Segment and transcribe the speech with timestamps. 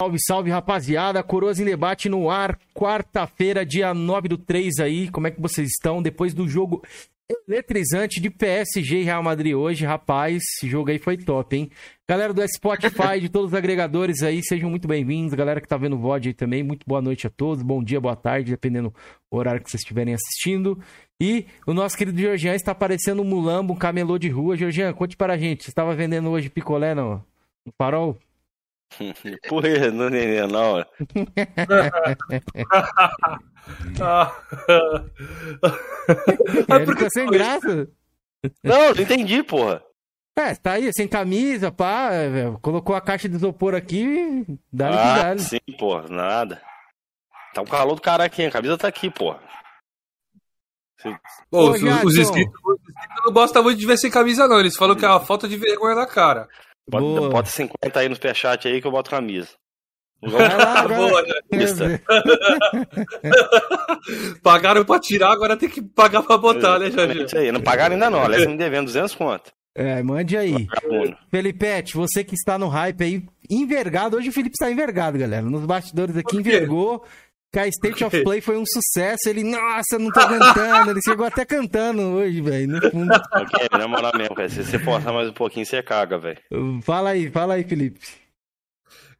[0.00, 1.22] Salve, salve, rapaziada.
[1.22, 2.58] Coroas em debate no ar.
[2.74, 5.10] Quarta-feira, dia 9 do 3 aí.
[5.10, 6.00] Como é que vocês estão?
[6.00, 6.82] Depois do jogo
[7.46, 10.42] eletrizante de PSG e Real Madrid hoje, rapaz.
[10.56, 11.70] Esse jogo aí foi top, hein?
[12.08, 15.34] Galera do Spotify, de todos os agregadores aí, sejam muito bem-vindos.
[15.34, 17.62] Galera que tá vendo o VOD aí também, muito boa noite a todos.
[17.62, 18.94] Bom dia, boa tarde, dependendo
[19.30, 20.78] do horário que vocês estiverem assistindo.
[21.20, 24.56] E o nosso querido Georgian está aparecendo um mulambo, um camelô de rua.
[24.56, 27.22] Georgian, conte para a gente, você estava vendendo hoje picolé no,
[27.66, 28.18] no farol?
[29.48, 30.78] Porra, não entendeu, não.
[36.68, 37.88] Ele ficou sem graça.
[38.64, 39.82] Não, não entendi, porra.
[40.38, 42.58] É, tá aí, sem camisa, pá, velho.
[42.62, 45.40] colocou a caixa de isopor aqui, que Ah, dá-lhe.
[45.40, 46.62] sim, porra, nada.
[47.52, 49.40] Tá um calor do caralho aqui, a camisa tá aqui, porra.
[51.50, 54.60] Pô, Ô, os, os inscritos, os inscritos não gostam muito de ver sem camisa, não.
[54.60, 56.46] Eles falam que é uma falta de vergonha na cara.
[56.90, 57.30] Bota, Boa.
[57.30, 59.48] bota 50 aí no superchat aí que eu boto camisa.
[60.22, 60.86] Vai lá.
[60.86, 61.32] Boa, né?
[64.42, 67.24] Pagaram pra tirar, agora tem que pagar pra botar, né, Jorge?
[67.24, 68.22] Isso aí, não pagaram ainda não.
[68.22, 69.50] Aliás, me devendo 200 conto.
[69.74, 70.66] É, mande aí.
[71.30, 74.16] Felipete, você que está no hype aí, envergado.
[74.16, 75.42] Hoje o Felipe está envergado, galera.
[75.42, 77.04] Nos bastidores aqui, envergou.
[77.52, 78.22] Que a State of quê?
[78.22, 79.28] Play foi um sucesso.
[79.28, 80.92] Ele, nossa, não tô aguentando.
[80.92, 82.68] Ele chegou até cantando hoje, velho.
[82.68, 83.12] No fundo.
[83.12, 84.48] Ok, na moral mesmo, cara.
[84.48, 86.38] Se você forçar mais um pouquinho, você caga, velho.
[86.82, 87.98] Fala aí, fala aí, Felipe.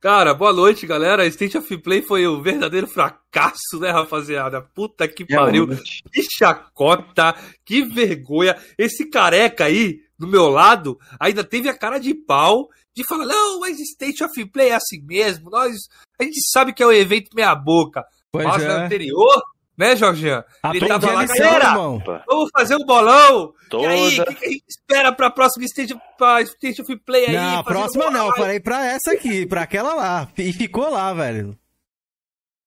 [0.00, 1.26] Cara, boa noite, galera.
[1.26, 4.62] State of Play foi um verdadeiro fracasso, né, rapaziada?
[4.62, 5.66] Puta que pariu.
[6.12, 8.56] Que chacota, que vergonha.
[8.78, 13.60] Esse careca aí, do meu lado, ainda teve a cara de pau de falar: não,
[13.60, 15.50] mas State of Play é assim mesmo.
[15.50, 15.74] Nós,
[16.18, 18.04] a gente sabe que é um evento meia-boca.
[18.32, 18.68] Pois Mas é.
[18.68, 19.42] anterior,
[19.76, 20.44] né, Jorginho?
[20.72, 22.02] Ele tava lá, lição, galera, irmão.
[22.28, 23.52] vamos fazer um bolão.
[23.68, 23.84] Toda.
[23.84, 27.26] E aí, o que, que a gente espera pra próxima State, pra State of Play
[27.26, 27.34] aí?
[27.34, 28.26] Não, a Fazer um próxima não.
[28.26, 28.38] Eu aí.
[28.38, 30.28] falei pra essa aqui, pra aquela lá.
[30.36, 31.56] E ficou lá, velho.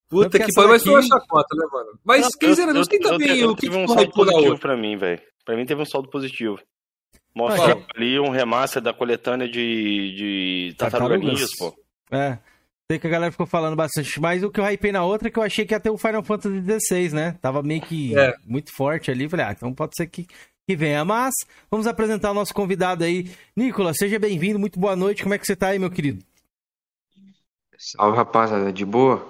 [0.09, 2.00] Puta que pariu, mas foi uma chacota, né, mano?
[2.03, 4.95] Mas, quer dizer, não tem também eu, o que tive um saldo positivo pra mim,
[4.97, 5.22] velho.
[5.45, 6.59] Pra mim teve um saldo positivo.
[7.35, 10.13] Mostra ali um remaster da coletânea de,
[10.69, 11.18] de Tartaruga?
[11.18, 11.74] Ninjas, pô.
[12.12, 12.38] É.
[12.94, 15.31] Sei que a galera ficou falando bastante, mas o que eu hypei na outra é
[15.31, 17.36] que eu achei que ia ter o Final Fantasy XVI, né?
[17.42, 18.36] Tava meio que É.
[18.46, 19.28] muito forte ali.
[19.28, 20.28] Falei, ah, então pode ser que,
[20.68, 21.04] que venha.
[21.04, 21.34] Mas
[21.72, 23.31] vamos apresentar o nosso convidado aí.
[23.56, 25.24] Nicolas, seja bem-vindo, muito boa noite.
[25.24, 26.24] Como é que você tá aí, meu querido?
[27.80, 29.28] Salve rapaziada, de boa?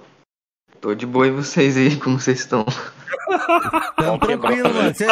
[0.82, 2.66] Tô de boa e vocês aí, como vocês estão?
[3.96, 4.94] Tamo Bom, tranquilo, mano.
[4.94, 5.08] Você...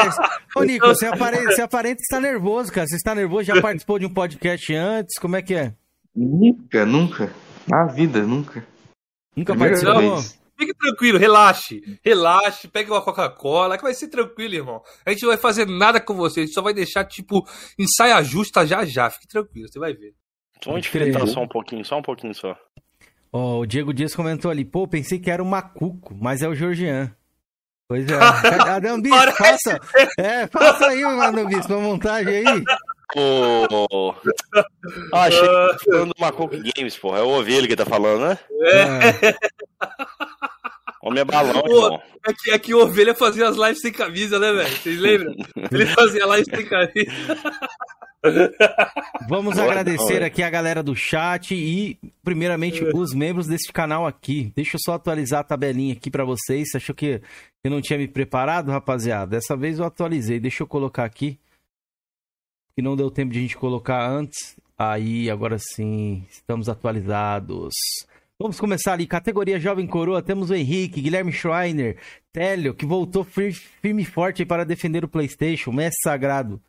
[0.57, 2.85] Ô, Nicolas, você aparenta, você aparenta estar nervoso, cara.
[2.85, 3.43] Você está nervoso?
[3.45, 5.17] Já participou de um podcast antes?
[5.17, 5.73] Como é que é?
[6.13, 7.31] Nunca, nunca.
[7.67, 8.65] Na vida, nunca.
[9.35, 10.15] Nunca participou?
[10.15, 10.39] vez.
[10.57, 11.81] Fique tranquilo, relaxe.
[12.03, 14.83] Relaxe, pegue uma Coca-Cola, que vai ser tranquilo, irmão.
[15.03, 17.43] A gente não vai fazer nada com você, a gente só vai deixar, tipo,
[17.79, 19.09] ensaia justa já já.
[19.09, 20.13] Fique tranquilo, você vai ver.
[20.63, 21.05] Vamos crer.
[21.05, 22.55] diferentar só um pouquinho, só um pouquinho só.
[23.33, 26.53] Ó, o Diego Dias comentou ali, pô, pensei que era o Macuco, mas é o
[26.53, 27.11] Georgian.
[27.87, 28.13] Pois é.
[28.69, 29.37] Adão Bispo, Parece.
[29.37, 29.79] faça.
[30.19, 32.63] É, faça aí, Adão Bispo, uma montagem aí.
[33.15, 34.13] Ô.
[35.13, 37.19] Ah, achei que tá falando do Macoco Games, porra.
[37.19, 38.39] É o Ovelha que tá falando, né?
[38.63, 39.35] É.
[41.01, 41.85] Homem é balão, Pô.
[41.85, 42.01] irmão.
[42.27, 44.69] É que, é que o Ovelha fazia as lives sem camisa, né, velho?
[44.69, 45.35] Vocês lembram?
[45.71, 47.11] Ele fazia live sem camisa.
[49.27, 50.25] Vamos Boa, agradecer não, é.
[50.25, 54.53] aqui a galera do chat e, primeiramente, os membros desse canal aqui.
[54.55, 56.69] Deixa eu só atualizar a tabelinha aqui pra vocês.
[56.69, 57.19] Você achou que
[57.63, 59.31] eu não tinha me preparado, rapaziada?
[59.31, 60.39] Dessa vez eu atualizei.
[60.39, 61.39] Deixa eu colocar aqui.
[62.75, 64.55] Que não deu tempo de a gente colocar antes.
[64.77, 67.73] Aí, agora sim, estamos atualizados.
[68.39, 69.05] Vamos começar ali.
[69.05, 70.21] Categoria Jovem Coroa.
[70.21, 71.97] Temos o Henrique, Guilherme Schreiner,
[72.33, 75.71] Télio, que voltou fir- firme e forte para defender o PlayStation.
[75.71, 76.59] Mestre Sagrado.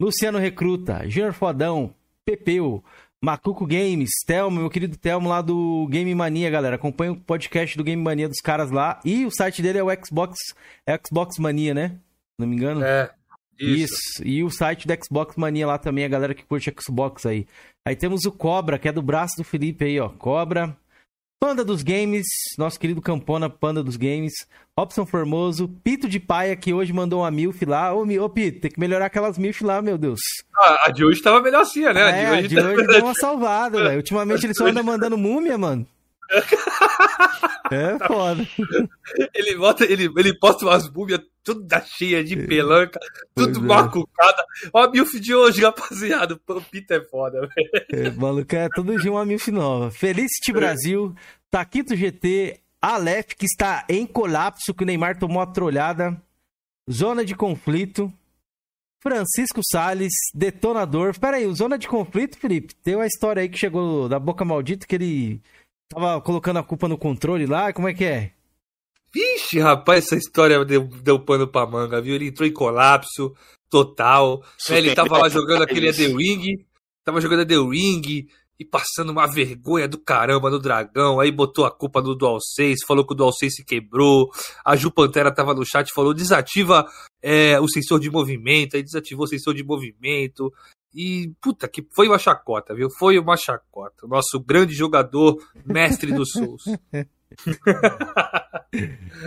[0.00, 1.92] Luciano Recruta, Júnior Fodão,
[2.24, 2.82] Pepeu,
[3.20, 6.76] Macuco Games, Telmo, meu querido Telmo lá do Game Mania, galera.
[6.76, 9.00] Acompanha o podcast do Game Mania dos caras lá.
[9.04, 10.36] E o site dele é o Xbox,
[11.04, 11.96] Xbox Mania, né?
[12.38, 12.82] Não me engano.
[12.82, 13.10] É,
[13.58, 13.84] Isso.
[13.84, 14.22] isso.
[14.24, 17.46] E o site do Xbox Mania lá também, a galera que curte Xbox aí.
[17.86, 20.08] Aí temos o Cobra, que é do braço do Felipe aí, ó.
[20.08, 20.76] Cobra.
[21.40, 22.26] Panda dos Games,
[22.58, 24.34] nosso querido Campona, Panda dos Games.
[24.76, 25.68] Robson Formoso.
[25.84, 27.94] Pito de Paia, que hoje mandou uma milf lá.
[27.94, 30.18] Ô, ô Pito, tem que melhorar aquelas milf lá, meu Deus.
[30.56, 32.22] Ah, a de hoje tava melhor assim, né?
[32.22, 33.98] é, a de hoje, deu uma salvada, velho.
[33.98, 35.86] Ultimamente ele só anda mandando múmia, mano.
[37.70, 38.48] É foda.
[39.34, 42.98] ele, bota, ele, ele posta umas múmias tudo da cheia de pelanca,
[43.34, 43.62] tudo é.
[43.62, 44.44] macucada.
[44.72, 46.38] Ó, a milf de hoje, rapaziada.
[46.48, 48.06] O Pita é foda, velho.
[48.06, 49.90] É, maluco, é tudo de uma milf nova.
[49.90, 51.14] Felicity Brasil,
[51.50, 56.20] Taquito GT, Aleph, que está em colapso, que o Neymar tomou a trolhada.
[56.90, 58.12] Zona de conflito.
[59.00, 61.18] Francisco Salles, detonador.
[61.18, 64.44] Pera aí, o Zona de Conflito, Felipe, tem uma história aí que chegou da boca
[64.44, 65.40] maldita que ele
[65.88, 68.32] tava colocando a culpa no controle lá, como é que é?
[69.12, 72.14] Vixe, rapaz, essa história deu, deu pano pra manga, viu?
[72.14, 73.34] Ele entrou em colapso
[73.70, 74.42] total.
[74.68, 74.78] Né?
[74.78, 76.64] Ele tava lá jogando aquele The Ring,
[77.04, 78.28] tava jogando The Ring
[78.60, 81.20] e passando uma vergonha do caramba no dragão.
[81.20, 84.30] Aí botou a culpa no DualSense, falou que o DualSense quebrou.
[84.64, 86.86] A Ju Pantera tava no chat, falou: desativa
[87.22, 88.76] é, o sensor de movimento.
[88.76, 90.52] Aí desativou o sensor de movimento.
[90.94, 92.88] E, puta, que foi uma chacota, viu?
[92.98, 94.06] Foi uma chacota.
[94.06, 96.66] O nosso grande jogador, mestre dos Souls.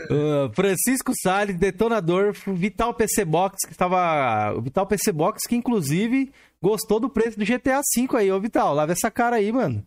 [0.10, 4.60] uh, Francisco Salles, detonador, Vital PC Box, que estava.
[4.62, 6.31] Vital PC Box, que inclusive
[6.62, 8.74] gostou do preço do GTA V aí, ô Vital.
[8.74, 9.86] Lava essa cara aí, mano.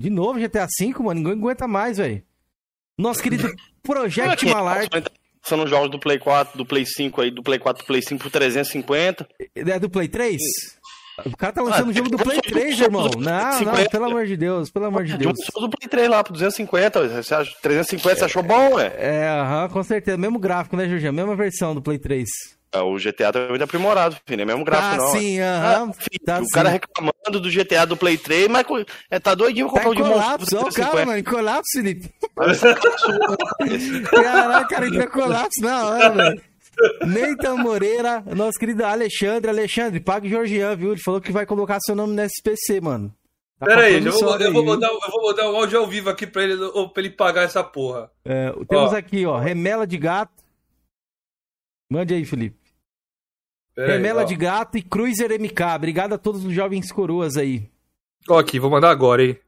[0.00, 1.20] De novo GTA V, mano.
[1.20, 2.22] Ninguém aguenta mais, velho.
[2.98, 3.48] Nosso querido
[3.82, 4.88] Project Malar.
[5.42, 8.00] São os jogos do Play 4, do Play 5 aí, do Play 4 do Play
[8.00, 9.28] 5 por 350.
[9.54, 10.40] É do Play 3?
[11.24, 13.08] O cara tá lançando o ah, jogo do Play 3, irmão.
[13.18, 15.38] Não, não, pelo amor de Deus, pelo amor de Deus.
[15.54, 17.08] do Play 3 lá, por 250.
[17.22, 18.92] Você acha, 350 você achou bom, ué?
[18.98, 20.16] É, aham, com certeza.
[20.16, 21.12] Mesmo gráfico, né, Jorginho?
[21.12, 22.28] Mesma versão do Play 3.
[22.72, 24.42] É, o GTA tá muito aprimorado, filho.
[24.42, 25.12] É mesmo gráfico, ah, não.
[25.12, 25.92] Sim, aham.
[25.92, 25.94] Ah,
[26.26, 26.50] tá o sim.
[26.50, 28.66] cara reclamando do GTA do Play 3, mas
[29.08, 32.10] é, tá doidinho pra comprar tá o de colapso, ó, cara, mano, colapso, Felipe.
[34.10, 36.53] Caraca, cara, entrou colapso na hora, velho.
[37.06, 39.50] Neita Moreira, nosso querido Alexandre.
[39.50, 40.92] Alexandre, pague Georgian, viu?
[40.92, 43.14] Ele falou que vai colocar seu nome no SPC, mano.
[43.58, 46.10] Tá Pera aí, eu vou, eu, vou mandar, eu vou mandar um áudio ao vivo
[46.10, 48.10] aqui pra ele, pra ele pagar essa porra.
[48.24, 48.96] É, temos ó.
[48.96, 50.42] aqui, ó, remela de gato.
[51.90, 52.58] Mande aí, Felipe.
[53.74, 55.76] Pera remela aí, de gato e Cruiser MK.
[55.76, 57.70] Obrigado a todos os jovens coroas aí.
[58.28, 59.38] Ó, aqui, vou mandar agora, hein.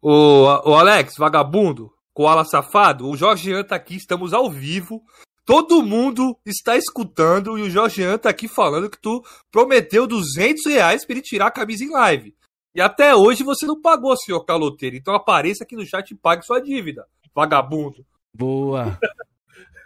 [0.00, 5.02] O, o Alex, vagabundo, Koala safado, o Jorge tá aqui, estamos ao vivo.
[5.44, 11.04] Todo mundo está escutando e o Jorgean tá aqui falando que tu prometeu 200 reais
[11.04, 12.34] para ele tirar a camisa em live.
[12.74, 14.96] E até hoje você não pagou, senhor caloteiro.
[14.96, 18.04] Então apareça aqui no chat e pague sua dívida, vagabundo.
[18.34, 18.98] Boa.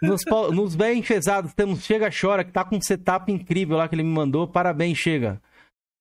[0.01, 0.21] Nos,
[0.53, 4.03] nos bem enfesados temos Chega Chora, que tá com um setup incrível lá que ele
[4.03, 4.47] me mandou.
[4.47, 5.41] Parabéns, Chega.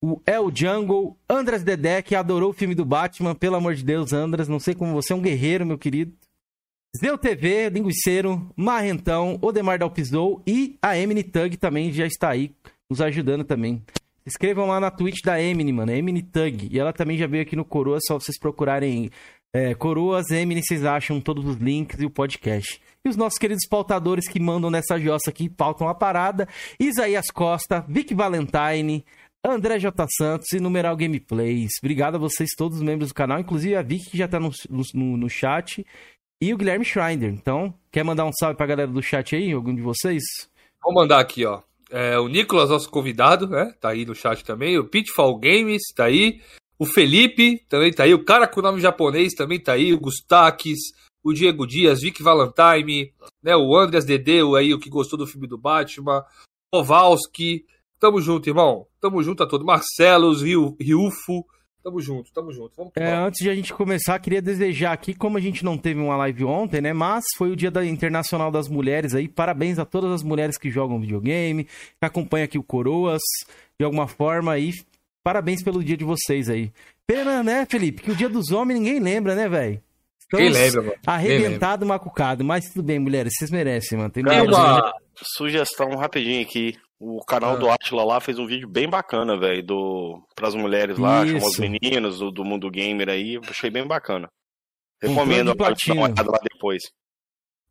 [0.01, 3.35] O El Jungle, Andras Dedé, que adorou o filme do Batman.
[3.35, 6.13] Pelo amor de Deus, Andras, não sei como você é um guerreiro, meu querido.
[6.97, 12.51] Zeu TV, Linguiceiro, Marrentão, Odemar Dalpizou e a Emily Tug também já está aí
[12.89, 13.83] nos ajudando também.
[14.25, 16.69] Se inscrevam lá na Twitch da Emily, mano, Emily Tug.
[16.71, 19.11] E ela também já veio aqui no Coroa, só vocês procurarem
[19.53, 22.81] é, Coroas Emily, vocês acham todos os links e o podcast.
[23.05, 26.49] E os nossos queridos pautadores que mandam nessa jossa aqui, pautam a parada.
[26.81, 29.05] Isaías Costa, Vic Valentine,
[29.45, 30.07] André J.
[30.17, 31.71] Santos e Numeral Gameplays.
[31.81, 34.51] Obrigado a vocês, todos os membros do canal, inclusive a Vic que já está no,
[34.95, 35.85] no, no chat
[36.41, 37.31] e o Guilherme Schreiner.
[37.31, 40.23] Então, quer mandar um salve pra galera do chat aí, algum de vocês?
[40.83, 41.63] Vou mandar aqui, ó.
[41.91, 43.75] É, o Nicolas, nosso convidado, né?
[43.81, 44.79] Tá aí no chat também.
[44.79, 46.41] O Pitfall Games tá aí.
[46.79, 48.15] O Felipe também tá aí.
[48.15, 49.93] O cara com o nome japonês também tá aí.
[49.93, 50.79] O Gustakis,
[51.25, 53.13] o Diego Dias, Vic Valentine,
[53.43, 53.57] né?
[53.57, 56.25] O Andreas Dedeu aí, o que gostou do filme do Batman.
[56.71, 57.65] Kowalski.
[57.99, 58.87] Tamo junto, irmão.
[59.01, 59.67] Tamo junto a todos.
[59.67, 61.45] Marcelos, Rio, Riufo.
[61.89, 62.73] Tamo junto, tamo junto.
[62.77, 65.99] Vamos é, antes de a gente começar, queria desejar aqui, como a gente não teve
[65.99, 66.93] uma live ontem, né?
[66.93, 69.27] Mas foi o Dia da Internacional das Mulheres aí.
[69.27, 71.71] Parabéns a todas as mulheres que jogam videogame, que
[72.03, 73.23] acompanham aqui o Coroas,
[73.81, 74.71] de alguma forma aí.
[75.25, 76.71] Parabéns pelo dia de vocês aí.
[77.07, 78.03] Pena, né, Felipe?
[78.03, 79.81] Que o dia dos homens ninguém lembra, né, velho?
[80.29, 80.95] Quem lembra, mano?
[81.07, 82.45] Arrebentado, macucado.
[82.45, 84.11] Mas tudo bem, mulheres, vocês merecem, mano.
[84.11, 86.77] Tem uma sugestão rapidinho aqui.
[87.01, 87.57] O canal ah.
[87.57, 91.35] do Atila lá fez um vídeo bem bacana, velho, do pras mulheres lá, Isso.
[91.35, 94.29] chamou os meninos do, do, mundo gamer aí, achei bem bacana.
[95.01, 96.83] Recomendo um dar uma olhada lá depois.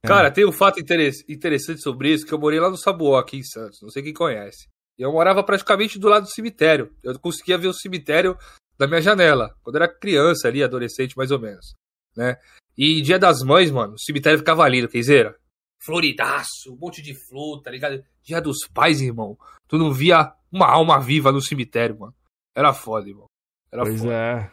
[0.01, 0.07] É.
[0.07, 3.43] Cara, tem um fato interessante sobre isso, que eu morei lá no Sabuó, aqui em
[3.43, 4.69] Santos, não sei quem conhece.
[4.97, 6.95] Eu morava praticamente do lado do cemitério.
[7.03, 8.37] Eu conseguia ver o cemitério
[8.79, 11.75] da minha janela, quando eu era criança ali, adolescente mais ou menos,
[12.15, 12.37] né?
[12.77, 15.35] E dia das mães, mano, o cemitério ficava lindo, Keizeira
[15.83, 18.03] floridaço, um monte de flor, tá ligado?
[18.23, 19.37] Dia dos pais, irmão.
[19.67, 22.15] Tu não via uma alma viva no cemitério, mano.
[22.55, 23.27] Era foda, irmão.
[23.71, 24.13] Era pois foda.
[24.13, 24.51] é.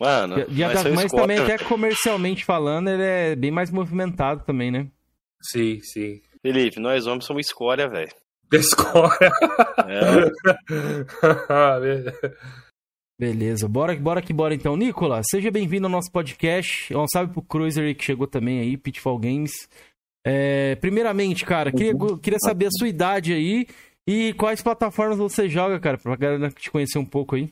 [0.00, 4.90] Mano, Dia das Mães também, até comercialmente falando, ele é bem mais movimentado também, né?
[5.40, 6.20] Sim, sim.
[6.40, 8.10] Felipe, nós homens somos escória, velho.
[8.52, 9.32] Escória.
[9.88, 10.30] É.
[13.18, 14.76] Beleza, bora, bora que bora então.
[14.76, 16.94] Nicolas, seja bem-vindo ao nosso podcast.
[16.94, 19.52] Um salve pro Cruiser que chegou também aí, Pitfall Games.
[20.24, 22.16] É, primeiramente, cara, queria, uhum.
[22.18, 23.66] queria saber a sua idade aí
[24.06, 27.50] e quais plataformas você joga, cara, pra galera te conhecer um pouco aí.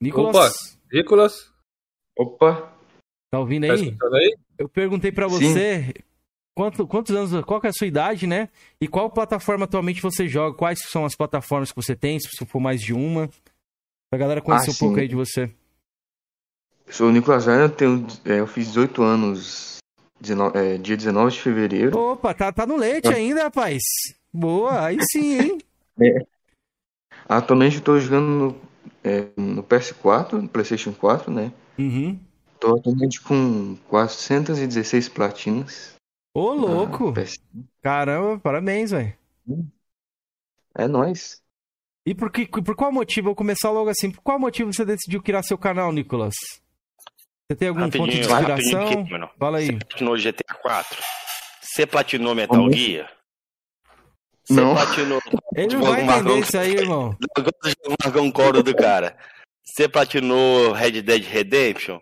[0.00, 0.36] Nicolas?
[0.36, 1.52] Opa, Nicolas?
[2.18, 2.72] Opa.
[3.30, 3.96] Tá ouvindo aí?
[3.96, 4.36] Tá aí?
[4.58, 5.94] Eu perguntei para você
[6.54, 8.48] quanto, quantos anos, qual é a sua idade, né?
[8.80, 10.56] E qual plataforma atualmente você joga?
[10.56, 13.28] Quais são as plataformas que você tem, se for mais de uma?
[14.10, 15.52] Pra galera conhecer ah, um pouco aí de você.
[16.88, 19.78] Sou o Nicolas Werner, eu, tenho, é, eu fiz 18 anos
[20.20, 21.98] 19, é, dia 19 de fevereiro.
[21.98, 23.82] Opa, tá, tá no leite ainda, rapaz.
[24.32, 25.58] Boa, aí sim, hein?
[25.98, 26.26] É.
[27.26, 28.60] Atualmente eu tô jogando no,
[29.02, 31.50] é, no PS4, no PlayStation 4, né?
[31.78, 32.20] Uhum.
[32.60, 35.94] Tô atualmente com 416 platinas.
[36.34, 37.14] Ô, louco!
[37.16, 39.14] Ah, Caramba, parabéns, velho.
[40.74, 41.40] É nóis.
[42.04, 45.22] E por, que, por qual motivo, vou começar logo assim, por qual motivo você decidiu
[45.22, 46.34] criar seu canal, Nicolas?
[47.48, 48.88] Você tem algum ponto de inspiração?
[48.88, 49.66] Aqui, Fala aí.
[49.66, 51.02] Você platinou GTA 4?
[51.60, 52.72] Você platinou Metal Como?
[52.72, 53.08] Gear?
[54.44, 54.74] Você não.
[54.74, 55.20] platinou...
[55.54, 57.16] Ele não vai entender isso aí, irmão.
[58.20, 59.16] Um coro do cara.
[59.64, 62.00] Você platinou Red Dead Redemption?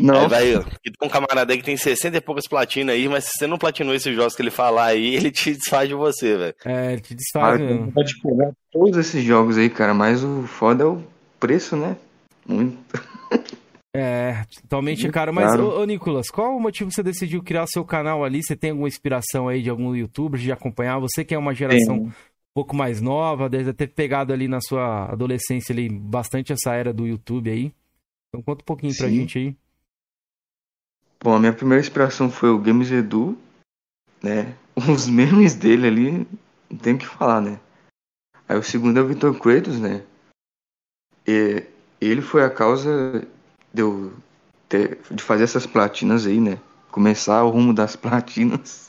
[0.00, 0.22] Não.
[0.22, 3.30] Aí vai, tem um camarada aí que tem 60 e poucas platinas aí, mas se
[3.38, 6.54] você não platinou esses jogos que ele falar aí, ele te desfaz de você, velho.
[6.64, 7.92] É, ele te desfaz ah, mesmo.
[7.92, 11.02] Pode pegar todos esses jogos aí, cara, mas o foda é o
[11.38, 11.96] preço, né?
[12.44, 12.76] Muito.
[13.94, 15.34] É, totalmente caro.
[15.34, 15.64] Mas, claro.
[15.64, 18.42] ô, ô, Nicolas, qual o motivo você decidiu criar seu canal ali?
[18.42, 20.98] Você tem alguma inspiração aí de algum youtuber de acompanhar?
[20.98, 22.06] Você que é uma geração tem.
[22.06, 22.12] um
[22.54, 27.06] pouco mais nova, deve ter pegado ali na sua adolescência ali bastante essa era do
[27.06, 27.72] YouTube aí.
[28.28, 28.98] Então conta um pouquinho Sim.
[28.98, 29.56] pra gente aí.
[31.22, 33.38] Bom, a minha primeira inspiração foi o Games Edu,
[34.22, 34.56] né?
[34.74, 36.26] Os memes dele ali,
[36.70, 37.60] não tem o que falar, né?
[38.48, 40.02] Aí o segundo é o Vitor Kratos, né?
[41.26, 41.62] E
[42.00, 43.28] ele foi a causa
[43.72, 44.12] de eu
[44.68, 46.58] ter, de fazer essas platinas aí, né?
[46.90, 48.88] Começar o rumo das platinas,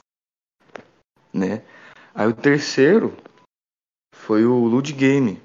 [1.34, 1.64] né?
[2.14, 3.16] Aí o terceiro
[4.14, 5.42] foi o Load Game,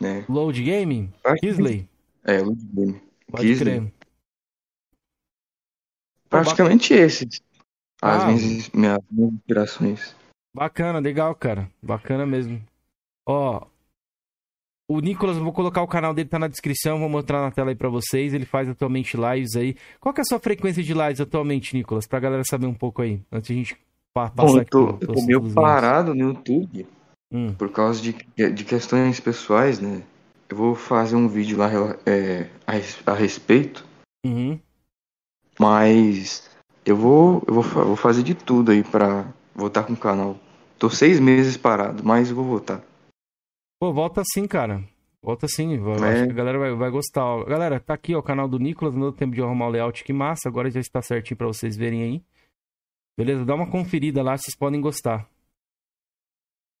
[0.00, 0.24] né?
[0.28, 1.12] Load Game?
[1.40, 1.88] Kisley?
[2.22, 3.02] É, Load Game.
[3.30, 3.80] Pode Kisley.
[3.80, 3.92] crer.
[6.28, 7.40] Praticamente esses.
[8.02, 10.14] As ah, minhas, minhas, inspirações.
[10.54, 11.70] Bacana, legal, cara.
[11.82, 12.62] Bacana mesmo.
[13.26, 13.66] Ó,
[14.88, 17.74] o Nicolas, vou colocar o canal dele, tá na descrição, vou mostrar na tela aí
[17.74, 18.34] pra vocês.
[18.34, 19.76] Ele faz atualmente lives aí.
[19.98, 22.06] Qual que é a sua frequência de lives atualmente, Nicolas?
[22.06, 23.76] Pra galera saber um pouco aí, antes de a gente
[24.12, 25.04] passar Bom, eu tô, aqui.
[25.04, 26.86] Eu tô meio parado no YouTube,
[27.32, 27.52] hum.
[27.54, 30.02] por causa de, de questões pessoais, né?
[30.48, 31.70] Eu vou fazer um vídeo lá
[32.04, 33.84] é, a, a respeito.
[34.24, 34.58] Uhum.
[35.58, 36.50] Mas
[36.84, 40.36] eu vou, eu vou, vou fazer de tudo aí pra voltar com o canal.
[40.78, 42.82] Tô seis meses parado, mas eu vou voltar.
[43.80, 44.82] Pô, volta sim, cara.
[45.22, 45.74] Volta sim.
[45.74, 46.12] Eu é.
[46.12, 47.24] Acho que a galera vai, vai gostar.
[47.24, 47.44] Ó.
[47.44, 48.94] Galera, tá aqui ó, o canal do Nicolas.
[48.94, 50.48] No tempo de arrumar o layout, que massa.
[50.48, 52.22] Agora já está certinho pra vocês verem aí.
[53.16, 53.44] Beleza?
[53.44, 55.28] Dá uma conferida lá, vocês podem gostar.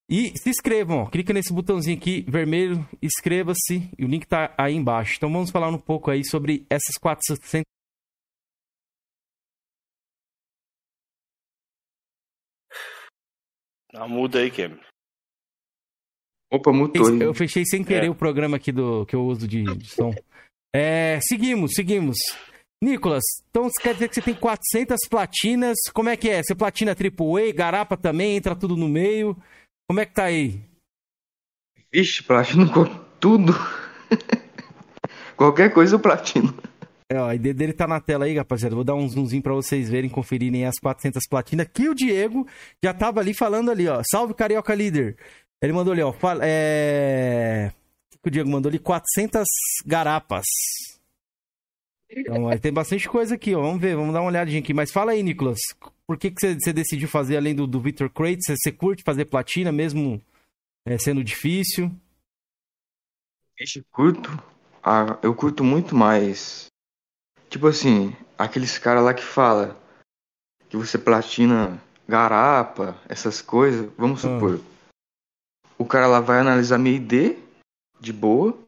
[0.08, 1.06] E se inscrevam, ó.
[1.06, 5.14] clica nesse botãozinho aqui, vermelho, inscreva-se, e o link tá aí embaixo.
[5.16, 7.62] Então vamos falar um pouco aí sobre essas 400
[13.94, 14.76] Ah, muda aí, Kim.
[16.54, 17.20] Opa, mutou.
[17.20, 18.10] Eu fechei sem querer é.
[18.10, 20.14] o programa aqui do que eu uso de, de som.
[20.76, 22.16] É, seguimos, seguimos.
[22.82, 25.76] Nicolas, então quer dizer que você tem 400 platinas.
[25.92, 26.42] Como é que é?
[26.42, 29.36] Você platina AAA, garapa também, entra tudo no meio.
[29.88, 30.60] Como é que tá aí?
[31.92, 32.86] Vixe, platino com
[33.20, 33.54] tudo.
[35.36, 36.52] Qualquer coisa eu platino.
[37.08, 38.74] É, ó, a ID dele tá na tela aí, rapaziada.
[38.74, 41.68] Vou dar um zoomzinho pra vocês verem, conferirem as 400 platinas.
[41.72, 42.46] Que o Diego
[42.82, 44.02] já tava ali falando ali, ó.
[44.10, 45.16] Salve, Carioca Líder.
[45.62, 46.12] Ele mandou ali, ó.
[46.12, 47.72] Fala, é...
[48.14, 48.78] O que o Diego mandou ali?
[48.78, 49.44] 400
[49.86, 50.44] garapas.
[52.10, 53.60] Então, tem bastante coisa aqui, ó.
[53.60, 54.72] Vamos ver, vamos dar uma olhadinha aqui.
[54.72, 55.58] Mas fala aí, Nicolas.
[56.06, 58.42] Por que, que você, você decidiu fazer, além do, do Victor Crate?
[58.42, 60.20] Você, você curte fazer platina, mesmo
[60.86, 61.90] é, sendo difícil?
[63.58, 64.30] Esse curto.
[64.82, 66.68] Ah, eu curto muito mais
[67.54, 69.80] Tipo assim, aqueles caras lá que fala
[70.68, 74.30] que você platina garapa, essas coisas, vamos ah.
[75.84, 77.36] O cara lá vai analisar minha ID
[78.00, 78.58] de boa,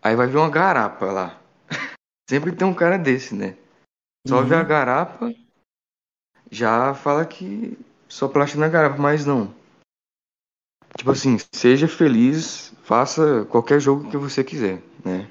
[0.00, 1.38] aí vai ver uma garapa lá.
[2.26, 3.54] Sempre tem um cara desse, né?
[4.26, 4.46] Só uhum.
[4.46, 5.30] vê a garapa,
[6.50, 9.54] já fala que só platina garapa, mas não.
[10.96, 15.28] Tipo assim, seja feliz, faça qualquer jogo que você quiser, né?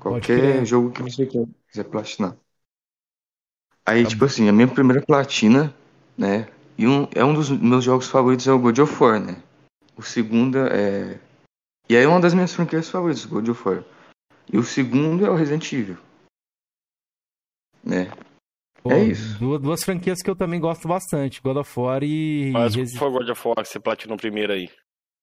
[0.00, 2.36] Qualquer jogo que você quiser platinar.
[3.86, 4.26] Aí, tá tipo bom.
[4.26, 5.72] assim, a minha primeira platina,
[6.18, 6.48] né?
[6.78, 9.36] E um, é um dos meus jogos favoritos é o God of War, né?
[9.96, 11.18] O segundo é.
[11.88, 13.84] E aí é uma das minhas franquias favoritas, God of War.
[14.52, 15.96] E o segundo é o Resident Evil.
[17.82, 18.10] Né?
[18.82, 19.38] Pô, é isso.
[19.38, 22.50] Duas, duas, franquias que eu também gosto bastante, God of War e.
[22.52, 24.68] Mas qual foi o God of War que você platinou primeiro aí?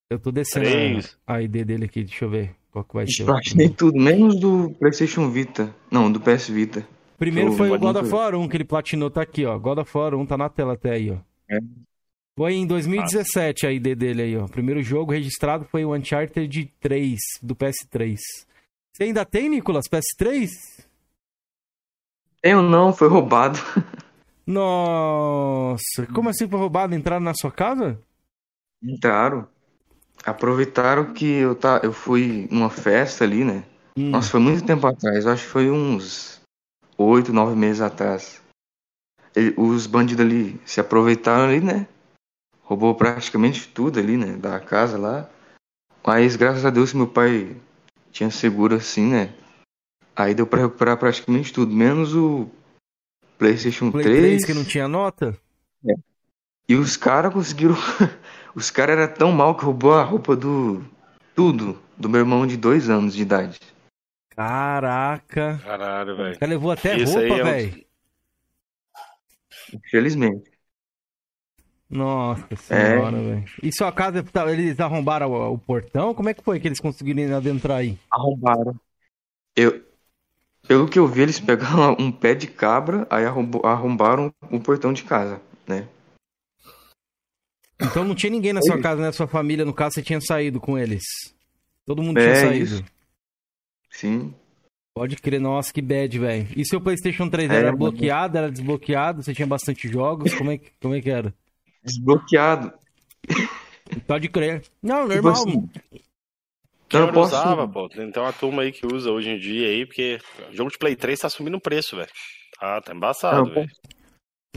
[0.09, 2.55] Eu tô descendo a, a ID dele aqui, deixa eu ver.
[2.71, 3.25] Qual que vai ser?
[3.25, 5.73] Platinei tudo, menos do PlayStation Vita.
[5.91, 6.87] Não, do PS Vita.
[7.17, 9.57] Primeiro foi o God of War 1 que ele platinou, tá aqui, ó.
[9.57, 11.17] God of War 1 tá na tela até aí, ó.
[11.55, 11.83] É.
[12.35, 14.45] Foi em 2017 a ID dele aí, ó.
[14.45, 18.17] O primeiro jogo registrado foi o Uncharted 3, do PS3.
[18.91, 20.49] Você ainda tem, Nicolas, PS3?
[22.41, 23.59] Eu não, foi roubado.
[24.45, 26.93] Nossa, como assim foi roubado?
[26.93, 27.99] Entraram na sua casa?
[28.83, 29.47] Entraram.
[30.25, 33.63] Aproveitaram que eu, tá, eu fui numa festa ali, né?
[33.97, 34.09] Hum.
[34.09, 35.25] Nossa, foi muito tempo atrás.
[35.25, 36.41] Eu acho que foi uns
[36.97, 38.42] oito, nove meses atrás.
[39.35, 41.87] Ele- os bandidos ali se aproveitaram ali, né?
[42.63, 44.33] Roubou praticamente tudo ali, né?
[44.37, 45.29] Da casa lá.
[46.05, 47.55] Mas graças a Deus meu pai
[48.11, 49.33] tinha seguro assim, né?
[50.15, 52.47] Aí deu pra recuperar praticamente tudo, menos o
[53.37, 54.19] PlayStation Play 3.
[54.19, 55.37] 3 que não tinha nota?
[56.69, 57.75] E os caras conseguiram.
[58.55, 60.83] os caras eram tão mal que roubou a roupa do.
[61.35, 61.81] Tudo.
[61.97, 63.59] Do meu irmão de dois anos de idade.
[64.29, 65.59] Caraca.
[65.63, 66.35] Caralho, velho.
[66.35, 67.85] O cara levou até Isso roupa, é um- velho.
[69.73, 70.51] Infelizmente.
[71.89, 73.45] Nossa senhora, velho.
[73.61, 76.13] E sua casa, tá- eles arrombaram o, o portão?
[76.13, 77.97] Como é que foi que eles conseguiram adentrar aí?
[78.09, 78.79] Arrombaram.
[79.55, 79.83] Eu.
[80.65, 85.03] Pelo que eu vi, eles pegaram um pé de cabra, aí arrombaram o portão de
[85.03, 85.87] casa, né?
[87.79, 89.11] Então não tinha ninguém na sua casa, né?
[89.11, 91.03] Sua família, no caso, você tinha saído com eles.
[91.85, 92.75] Todo mundo É, tinha saído.
[92.75, 92.83] isso.
[93.89, 94.33] Sim.
[94.95, 96.47] Pode crer, nossa, que bad, velho.
[96.55, 99.23] E seu PlayStation 3 É, era bloqueado, era desbloqueado?
[99.23, 100.33] Você tinha bastante jogos?
[100.35, 101.33] Como é que, como é que era?
[101.83, 102.71] Desbloqueado.
[104.07, 104.63] Pode crer.
[104.81, 105.31] Não, Tipo normal.
[105.33, 105.69] assim,
[106.87, 107.89] Quem eu não posso- usava, pô.
[107.89, 110.19] Tem tem uma turma aí que usa hoje em dia aí, porque
[110.51, 112.11] jogo de Play 3 tá subindo o preço, velho.
[112.61, 113.67] Ah, tá embaçado, velho.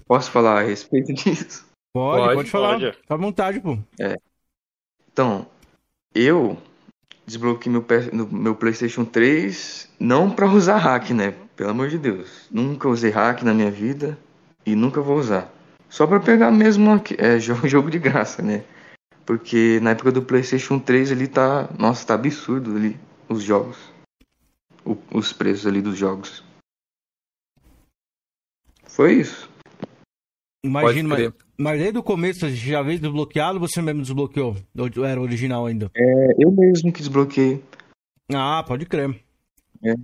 [0.07, 1.67] Posso falar a respeito disso?
[1.95, 2.79] Pode, pode, Pode, falar.
[2.79, 2.93] pode.
[2.93, 3.79] Fica à vontade, pô.
[5.11, 5.49] Então,
[6.15, 6.59] eu
[7.27, 7.85] desbloqueei meu,
[8.31, 11.33] meu PlayStation 3 não pra usar hack, né?
[11.57, 12.47] Pelo amor de Deus.
[12.51, 14.19] Nunca usei hack na minha vida
[14.65, 15.53] e nunca vou usar.
[15.89, 18.65] Só pra pegar mesmo aqui- é, jogo, jogo de graça, né?
[19.25, 21.69] Porque na época do PlayStation 3 ele tá.
[21.79, 22.97] Nossa, tá absurdo ali
[23.29, 23.77] os jogos.
[24.85, 26.45] O- os preços ali dos jogos.
[28.85, 29.51] Foi isso.
[30.65, 31.17] Imagina,
[31.59, 34.57] mas, desde o começo você já veio desbloqueado ou você mesmo desbloqueou?
[34.77, 35.91] Ou era original ainda?
[35.97, 37.63] É, eu mesmo que desbloqueei.
[38.35, 39.11] Ah, pode crer.
[39.85, 39.95] É.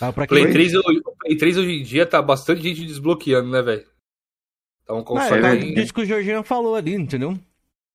[0.00, 0.26] Ah, pra.
[0.26, 3.86] Play 3, hoje- o Play 3 hoje em dia tá bastante gente desbloqueando, né, velho?
[4.86, 7.38] Tá um console é, bem- disso que o Jorginho falou ali, entendeu?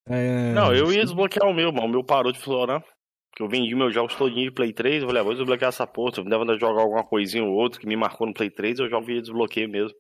[0.08, 0.52] É...
[0.54, 1.88] Não, eu ia desbloquear o meu, mano.
[1.88, 2.84] O meu parou de florar.
[3.32, 5.02] Porque eu vendi meus jogos todinho de Play 3.
[5.02, 6.14] Eu falei, ah, vou desbloquear essa porra.
[6.14, 8.52] Se eu me dava de jogar alguma coisinha ou outra que me marcou no Play
[8.52, 9.98] 3, eu jogo via desbloqueio mesmo.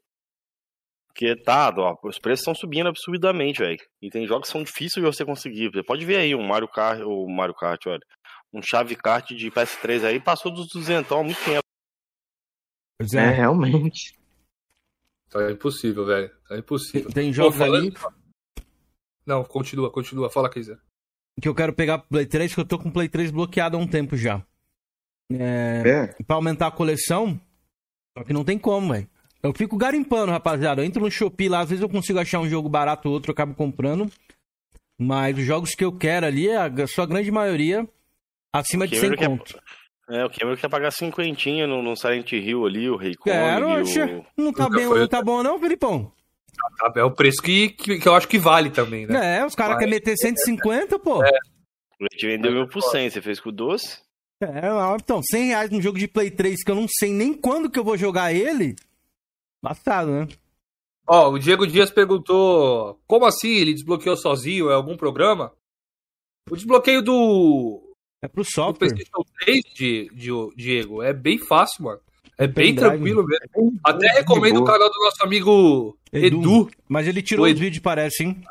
[1.13, 3.77] Porque tá, ó, os preços estão subindo absurdamente, velho.
[4.01, 5.69] E tem jogos que são difíceis de você conseguir.
[5.71, 7.99] Você pode ver aí um Mario Kart, ou Mario Kart, olha.
[8.51, 11.61] Um chave kart de PS3 aí passou dos 200 há muito tempo.
[12.99, 13.29] Pois É, é.
[13.29, 14.17] realmente.
[15.29, 16.29] Tá impossível, velho.
[16.29, 17.11] Tá Tem, impossível.
[17.11, 17.93] tem jogos Pô, falando- ali
[19.25, 20.29] Não, continua, continua.
[20.29, 20.79] Fala, Kaiser.
[21.41, 23.75] que eu quero pegar pro Play 3, que eu tô com o Play 3 bloqueado
[23.77, 24.45] há um tempo já.
[25.31, 25.83] É...
[26.19, 26.23] É.
[26.23, 27.39] Pra aumentar a coleção,
[28.17, 29.09] só que não tem como, velho.
[29.43, 30.81] Eu fico garimpando, rapaziada.
[30.81, 33.29] Eu entro no Shopee lá, às vezes eu consigo achar um jogo barato ou outro,
[33.29, 34.09] eu acabo comprando.
[34.97, 37.87] Mas os jogos que eu quero ali, a sua grande maioria,
[38.53, 39.63] acima de 100 Cameron quer- conto.
[40.09, 44.25] É, o Cameron quer pagar cinquentinha no, no Silent Hill ali, o Rei Quero, o...
[44.37, 46.11] Não tá bem, foi- não tá bom não, Felipão?
[46.77, 49.39] Tá, É o preço que, que, que eu acho que vale também, né?
[49.39, 51.21] É, os caras Mas- querem meter 150, pô.
[51.23, 51.27] A
[52.11, 53.99] gente vendeu mil por cem, você fez com o doce?
[54.41, 57.33] É, não, então, 100 reais num jogo de Play 3 que eu não sei nem
[57.33, 58.75] quando que eu vou jogar ele.
[59.63, 60.27] Bastado, né?
[61.07, 64.69] Ó, o Diego Dias perguntou: como assim ele desbloqueou sozinho?
[64.69, 65.53] É algum programa?
[66.51, 68.89] O desbloqueio do, É pro do software.
[68.89, 72.01] PlayStation 3, de, de, Diego, é bem fácil, mano.
[72.37, 72.89] É bem pendrive.
[72.89, 73.79] tranquilo mesmo.
[73.83, 76.37] Até de recomendo o canal do nosso amigo Edu.
[76.39, 76.71] Edu.
[76.89, 78.41] Mas ele tirou os vídeos, parece, hein?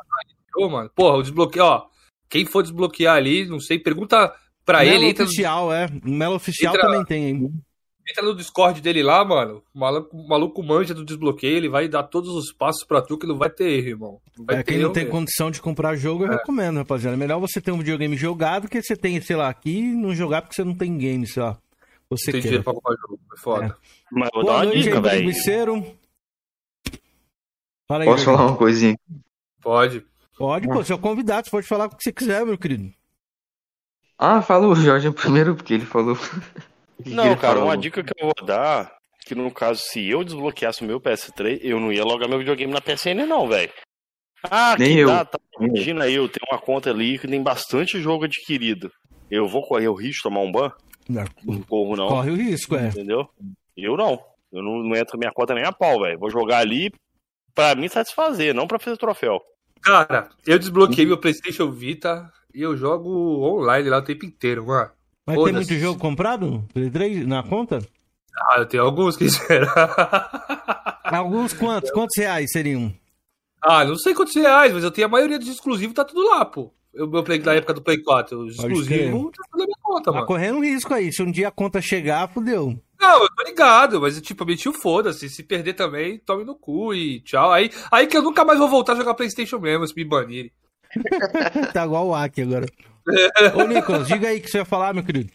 [0.56, 0.90] Ô, mano.
[0.94, 1.86] Porra, o desbloqueio, ó.
[2.28, 5.06] Quem for desbloquear ali, não sei, pergunta pra Melo ele.
[5.06, 5.86] Entra oficial, é.
[6.04, 7.52] O Melo oficial Entra- também tem, hein?
[8.12, 9.62] Entra no Discord dele lá, mano.
[9.74, 13.18] O maluco, o maluco manja do desbloqueio, ele vai dar todos os passos pra tu
[13.18, 14.20] que não vai ter erro, irmão.
[14.38, 15.18] Não É, ter quem não tem mesmo.
[15.18, 17.16] condição de comprar jogo, eu recomendo, rapaziada.
[17.16, 20.14] É melhor você ter um videogame jogado que você tem, sei lá, aqui e não
[20.14, 21.58] jogar porque você não tem game, sei lá.
[22.10, 22.48] Você Tem quer.
[22.48, 23.76] dinheiro pra comprar jogo, é foda.
[24.12, 25.32] Mas vou Boa dar uma noite, dica, velho.
[27.88, 28.98] Fala aí, Posso falar uma coisinha?
[29.62, 30.06] Pode.
[30.36, 32.92] Pode, pô, você é o convidado, você pode falar o que você quiser, meu querido.
[34.18, 36.16] Ah, fala o Jorge primeiro, porque ele falou.
[37.06, 38.92] Não, cara, uma dica que eu vou dar,
[39.24, 42.72] que no caso, se eu desbloqueasse o meu PS3, eu não ia logar meu videogame
[42.72, 43.72] na PSN não, velho.
[44.44, 45.06] Ah, Nem que eu.
[45.08, 45.38] dá, tá.
[45.60, 48.90] Imagina aí, eu tenho uma conta ali que tem bastante jogo adquirido.
[49.30, 50.72] Eu vou correr o risco de tomar um ban?
[51.08, 52.88] Não, Não corro não, Corre o risco, é.
[52.88, 53.28] entendeu?
[53.76, 54.20] Eu não.
[54.52, 56.18] Eu não, não entro na minha conta nem a pau, velho.
[56.18, 56.90] Vou jogar ali
[57.54, 59.40] pra me satisfazer, não pra fazer troféu.
[59.82, 63.08] Cara, eu desbloqueei meu PlayStation Vita e eu jogo
[63.44, 64.90] online lá o tempo inteiro, mano.
[65.26, 66.64] Mas tem muito jogo comprado?
[66.72, 67.80] Play 3 na conta?
[68.48, 69.26] Ah, eu tenho alguns que
[71.04, 71.90] Alguns quantos?
[71.90, 72.92] Quantos reais seriam?
[73.60, 76.44] Ah, não sei quantos reais, mas eu tenho a maioria dos exclusivos, tá tudo lá,
[76.44, 76.72] pô.
[76.92, 80.04] Eu, meu Play da época do Play 4, os exclusivos, tá tudo na minha conta,
[80.04, 80.26] tá mano.
[80.26, 81.12] correndo um risco aí.
[81.12, 82.76] Se um dia a conta chegar, fudeu.
[83.00, 85.28] Não, eu tô ligado, mas tipo, eu meti o foda-se.
[85.28, 87.50] Se perder também, tome no cu e tchau.
[87.50, 90.52] Aí, aí que eu nunca mais vou voltar a jogar Playstation mesmo, se me banirem.
[91.72, 92.66] tá igual o Aki agora.
[93.56, 95.32] Ô, Nicolas, diga aí o que você ia falar, meu querido.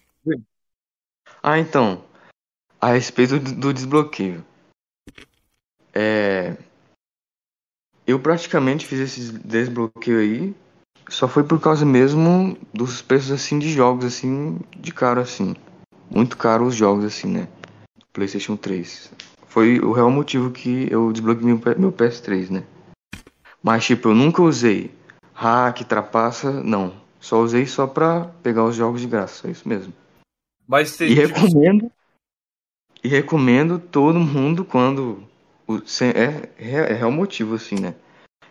[1.41, 2.03] Ah, então.
[2.79, 4.45] A respeito do, desbloqueio.
[5.93, 6.55] É.
[8.05, 10.55] Eu praticamente fiz esse desbloqueio aí.
[11.09, 15.55] Só foi por causa mesmo dos preços assim de jogos assim de caro assim.
[16.09, 17.47] Muito caro os jogos assim, né?
[18.13, 19.11] PlayStation 3.
[19.47, 22.63] Foi o real motivo que eu desbloqueei meu, meu PS3, né?
[23.63, 24.91] Mas tipo, eu nunca usei
[25.37, 26.99] hack, trapaça, não.
[27.19, 29.93] Só usei só pra pegar os jogos de graça, é isso mesmo.
[30.67, 31.91] Mas e recomendo.
[33.03, 35.23] E recomendo todo mundo quando.
[36.01, 37.95] É, é, é real motivo, assim, né?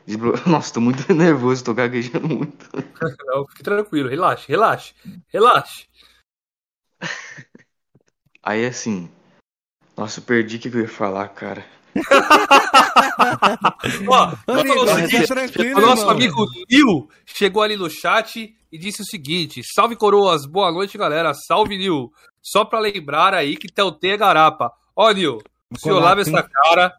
[0.46, 2.68] Nossa, tô muito nervoso, tô gaguejando muito.
[3.27, 4.94] Não, fique tranquilo, relaxe, relaxe,
[5.29, 5.88] relaxe.
[8.42, 9.11] Aí assim.
[9.96, 11.64] Nossa, eu perdi o que eu ia falar, cara.
[14.09, 14.33] Ó,
[15.77, 20.71] o nosso amigo Nil chegou ali no chat e disse o seguinte: Salve coroas, boa
[20.71, 21.33] noite, galera.
[21.35, 22.13] Salve, Nil.
[22.43, 24.71] Só pra lembrar aí que Teltê é garapa.
[24.95, 25.39] Ó, Nil,
[25.71, 26.95] o senhor lava essa cara.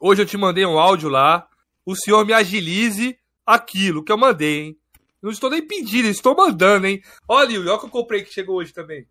[0.00, 1.46] Hoje eu te mandei um áudio lá.
[1.86, 3.16] O senhor me agilize
[3.46, 4.78] aquilo que eu mandei, hein?
[5.22, 7.02] Não estou nem pedindo, estou mandando, hein?
[7.26, 9.06] Ó, Nil, olha o que eu comprei que chegou hoje também.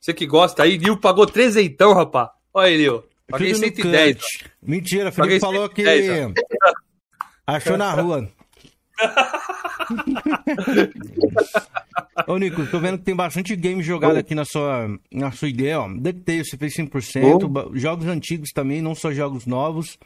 [0.00, 2.28] Você que gosta aí, Nil pagou trezentão, rapaz.
[2.54, 3.04] Olha aí, Nil.
[3.28, 4.18] Paguei 110.
[4.62, 6.42] Mentira, Felipe falou 110, que
[7.46, 8.28] achou na rua.
[12.26, 15.80] Ô, Nico, tô vendo que tem bastante game jogado aqui na sua, na sua ideia,
[15.80, 15.88] ó.
[15.88, 17.44] DuckTales, você fez 100%.
[17.44, 17.76] Oh.
[17.76, 19.98] Jogos antigos também, não só jogos novos.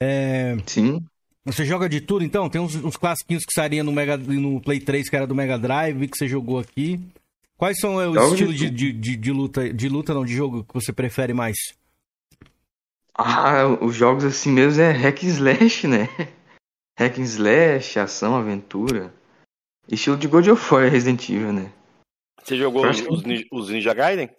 [0.00, 0.56] É...
[0.66, 1.00] Sim.
[1.44, 2.50] Você joga de tudo, então?
[2.50, 5.56] Tem uns, uns classiquinhos que sairiam no, Mega, no Play 3, que era do Mega
[5.56, 7.00] Drive, que você jogou aqui.
[7.56, 10.64] Quais são é, os estilos de, de, de, de, luta, de luta, não, de jogo
[10.64, 11.56] que você prefere mais?
[13.18, 16.08] Ah, os jogos assim mesmo é hack and slash, né?
[16.98, 19.12] Hack and slash, ação, aventura.
[19.88, 21.72] Estilo de God of War Resident Evil, né?
[22.42, 24.30] Você jogou os, os, Ninja, os Ninja Gaiden?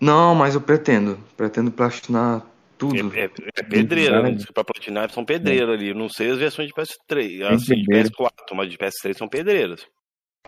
[0.00, 1.18] Não, mas eu pretendo.
[1.36, 2.46] Pretendo platinar
[2.78, 3.16] tudo.
[3.16, 4.36] É, é, é pedreira, né?
[4.54, 5.72] Pra platinar são pedreiras é.
[5.72, 5.94] ali.
[5.94, 9.86] Não sei as versões de PS3, as de PS4, mas de PS3 são pedreiras.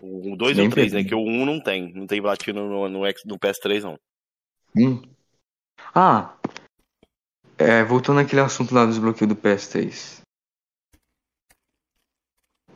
[0.01, 1.03] O 2 e o 3, né?
[1.03, 1.93] Que o 1 não tem.
[1.93, 3.97] Não tem platina no, no, no PS3, não.
[4.77, 5.01] Hum.
[5.93, 6.35] Ah,
[7.57, 10.21] é, voltando àquele assunto lá do desbloqueio do PS3.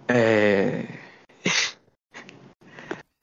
[0.08, 0.88] É.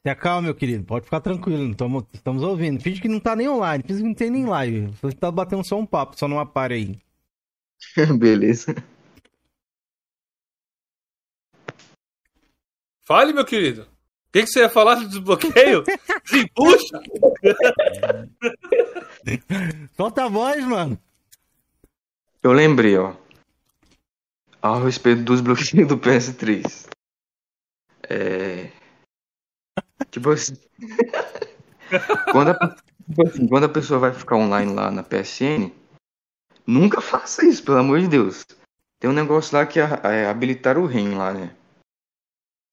[0.07, 0.85] Se acalma, meu querido.
[0.85, 1.69] Pode ficar tranquilo.
[1.71, 2.81] Estamos, estamos ouvindo.
[2.81, 3.83] Finge que não tá nem online.
[3.85, 4.87] Finge que não tem nem live.
[5.03, 6.99] Você tá batendo só um papo, só não apare aí.
[8.17, 8.75] Beleza.
[13.05, 13.83] Fale, meu querido.
[13.83, 13.87] O
[14.33, 15.83] que, que você ia falar do desbloqueio?
[16.25, 17.01] Desempuxa!
[19.97, 21.01] Solta a voz, mano.
[22.47, 23.13] Eu lembrei, ó.
[24.63, 26.89] A respeito dos bloqueios do PS3.
[28.09, 28.71] É.
[30.13, 30.55] Tipo assim.
[32.31, 32.77] quando, a,
[33.09, 35.73] tipo assim, quando a pessoa vai ficar online lá na PSN,
[36.65, 38.47] nunca faça isso, pelo amor de Deus.
[39.01, 41.53] Tem um negócio lá que é, é habilitar o REM lá, né?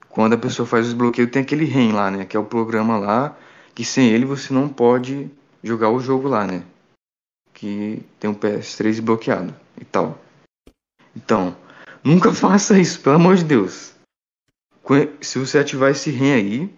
[0.08, 2.26] Quando a pessoa faz os bloqueios, tem aquele REM lá, né?
[2.26, 3.36] Que é o programa lá,
[3.74, 5.32] que sem ele você não pode
[5.64, 6.64] jogar o jogo lá, né?
[7.56, 10.18] Que tem o PS3 bloqueado e tal.
[11.16, 11.56] Então,
[12.04, 13.94] nunca faça isso, pelo amor de Deus.
[15.22, 16.70] Se você ativar esse REM aí,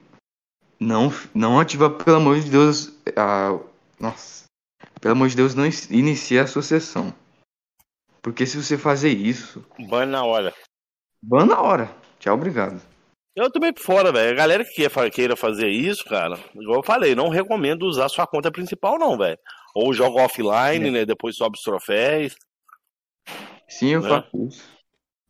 [0.79, 3.57] não, não ativa, pelo amor de Deus, a,
[3.99, 4.45] nossa,
[5.01, 7.13] pelo amor de Deus, não inicie a sessão.
[8.21, 9.63] Porque se você fazer isso.
[9.87, 10.53] Ban na hora.
[11.21, 11.95] Ban na hora.
[12.19, 12.81] Tchau, obrigado.
[13.35, 14.31] Eu também por fora, velho.
[14.31, 18.51] A galera que queira fazer isso, cara, igual eu falei, não recomendo usar sua conta
[18.51, 19.37] principal, não, velho.
[19.75, 20.91] Ou joga offline, é.
[20.91, 21.05] né?
[21.05, 22.33] Depois sobe os troféus.
[23.67, 24.09] Sim, eu né?
[24.09, 24.63] faço isso.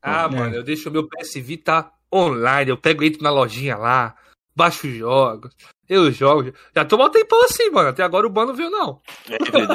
[0.02, 0.36] Ah, é.
[0.36, 4.16] mano, eu deixo o meu PS Vita online, eu pego entro na lojinha lá,
[4.56, 5.52] baixo jogos,
[5.90, 6.54] eu jogo.
[6.76, 7.90] Já tô mal tempão assim, mano.
[7.90, 9.02] Até agora o ban não veio, não.
[9.30, 9.68] É, depois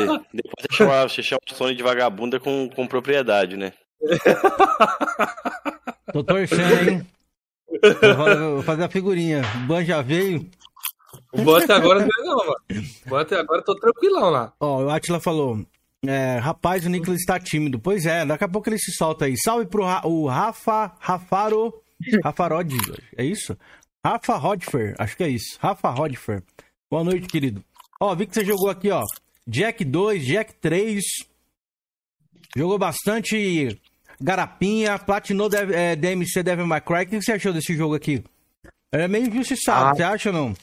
[0.61, 3.73] você chama, você chama o Sony de vagabunda com, com propriedade, né?
[6.13, 7.07] tô torcendo, hein?
[8.55, 9.43] Vou fazer a figurinha.
[9.63, 10.49] O ban já veio.
[11.33, 12.57] O ban até agora não veio, não, mano.
[13.07, 14.53] O ban até agora eu tô tranquilão lá.
[14.59, 15.65] Ó, o Atila falou:
[16.07, 17.79] É, rapaz, o Nicolas está tímido.
[17.79, 19.37] Pois é, daqui a pouco ele se solta aí.
[19.37, 21.75] Salve pro Ra o Rafa Rafaro.
[22.25, 22.73] Rafa Rod,
[23.17, 23.57] é isso?
[24.05, 25.59] Rafa Rodfer, acho que é isso.
[25.61, 26.43] Rafa Rodfer.
[26.91, 27.63] Boa noite, querido.
[28.01, 29.05] Ó, vi que você jogou aqui, ó.
[29.47, 31.05] Jack 2, Jack 3.
[32.57, 33.79] Jogou bastante
[34.21, 37.03] Garapinha, platinou é, DMC Devil May Cry.
[37.03, 38.25] O que você achou desse jogo aqui?
[38.93, 39.95] É meio injustiçado, ah.
[39.95, 40.55] você acha ou não?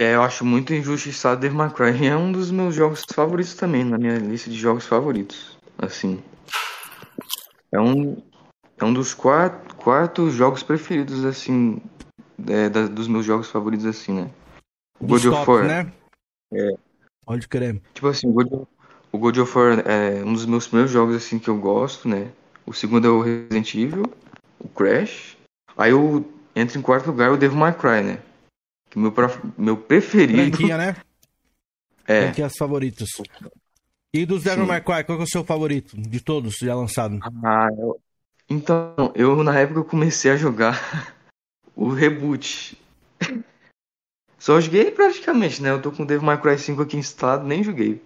[0.00, 2.06] É, eu acho muito injustiçado Devil May Cry.
[2.06, 5.58] É um dos meus jogos favoritos também, na minha lista de jogos favoritos.
[5.76, 6.22] Assim.
[7.72, 8.22] É um,
[8.78, 11.82] é um dos quatro, quatro jogos preferidos, assim.
[12.46, 14.30] É, da, dos meus jogos favoritos, assim, né?
[15.00, 15.64] O God of War.
[15.64, 15.92] né?
[16.52, 16.74] É.
[17.26, 17.82] Pode crer.
[17.92, 18.66] Tipo assim, o God,
[19.10, 22.30] o God of War é um dos meus primeiros jogos, assim, que eu gosto, né?
[22.64, 24.04] O segundo é o Resident Evil,
[24.60, 25.36] o Crash.
[25.76, 28.18] Aí eu entro em quarto lugar o Devil May Cry, né?
[28.90, 29.12] Que meu,
[29.56, 30.56] meu preferido.
[30.56, 30.96] Franquia, né?
[32.06, 32.22] É.
[32.22, 33.08] Franquias favoritos.
[34.12, 37.18] E dos Devil May Cry, qual é o seu favorito de todos já lançado?
[37.44, 38.00] Ah, eu...
[38.48, 41.12] Então, eu na época eu comecei a jogar
[41.76, 42.78] o reboot.
[44.38, 45.70] Só joguei praticamente, né?
[45.70, 48.00] Eu tô com o Devil May Cry 5 aqui instalado, nem joguei.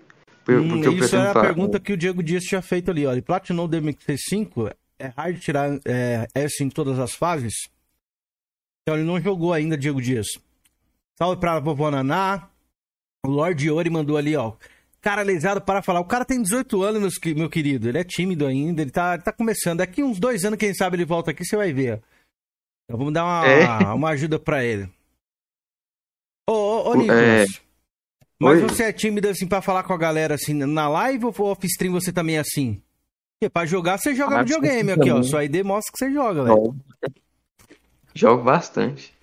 [0.48, 3.04] Hum, isso era a pergunta que o Diego Dias tinha feito ali.
[3.04, 7.12] Ele platinou o Devil May Cry 5, é hard tirar é, S em todas as
[7.12, 7.54] fases?
[8.82, 10.26] Então ele não jogou ainda, Diego Dias.
[11.22, 12.48] Salve pra vovó Naná.
[13.24, 14.54] O Lord Ori mandou ali, ó.
[15.00, 16.00] Cara lesado para falar.
[16.00, 17.88] O cara tem 18 anos, meu querido.
[17.88, 18.82] Ele é tímido ainda.
[18.82, 19.78] Ele tá, ele tá começando.
[19.78, 22.02] Daqui uns dois anos, quem sabe ele volta aqui, você vai ver.
[22.84, 23.86] Então vamos dar uma, é.
[23.94, 24.90] uma ajuda pra ele.
[26.50, 27.22] Ô, ô, ô Nicolas.
[27.22, 27.46] É.
[28.40, 28.68] Mas Oi?
[28.68, 32.12] você é tímido assim pra falar com a galera assim na live ou off-stream você
[32.12, 32.82] também é assim?
[33.38, 35.22] Porque pra jogar você joga ah, videogame aqui, ó.
[35.22, 36.74] Sua ID mostra que você joga, velho.
[38.12, 39.14] Jogo bastante.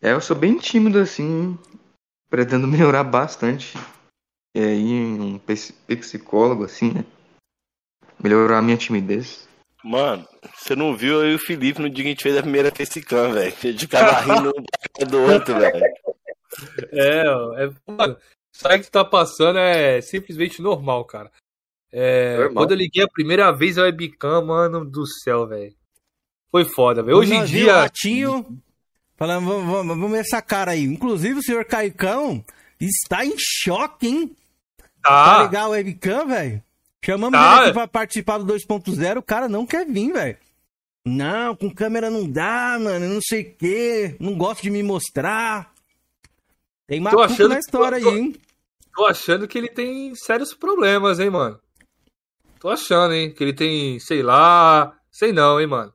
[0.00, 1.58] É, eu sou bem tímido assim,
[2.30, 3.76] pretendo melhorar bastante.
[4.54, 7.04] E aí, um psicólogo assim, né?
[8.22, 9.48] Melhorar a minha timidez.
[9.84, 12.74] Mano, você não viu aí o Felipe no dia que a gente fez a primeira
[12.74, 13.74] facecam, velho?
[13.74, 14.52] De cada rindo
[15.00, 15.80] um do outro, velho.
[16.90, 18.16] É, é, mano,
[18.52, 21.30] sabe que tá passando é simplesmente normal, cara.
[21.92, 22.54] É, normal.
[22.54, 25.72] Quando eu liguei a primeira vez a webcam, mano do céu, velho.
[26.50, 27.16] Foi foda, velho.
[27.16, 27.76] Hoje em dia.
[27.76, 28.60] Latinho,
[29.18, 30.84] falando, vamos, vamos, vamos ver essa cara aí.
[30.84, 32.42] Inclusive, o senhor Caicão
[32.80, 34.36] está em choque, hein?
[35.02, 35.34] Tá.
[35.34, 36.62] Pra ligar o webcam, velho.
[37.04, 37.52] Chamamos tá.
[37.52, 40.36] ele aqui pra participar do 2.0, o cara não quer vir, velho.
[41.04, 44.16] Não, com câmera não dá, mano, não sei o quê.
[44.20, 45.72] Não gosto de me mostrar.
[46.86, 48.36] Tem maluco na história tô, aí, hein?
[48.94, 51.58] Tô achando que ele tem sérios problemas, hein, mano.
[52.60, 55.92] Tô achando, hein, que ele tem, sei lá, sei não, hein, mano.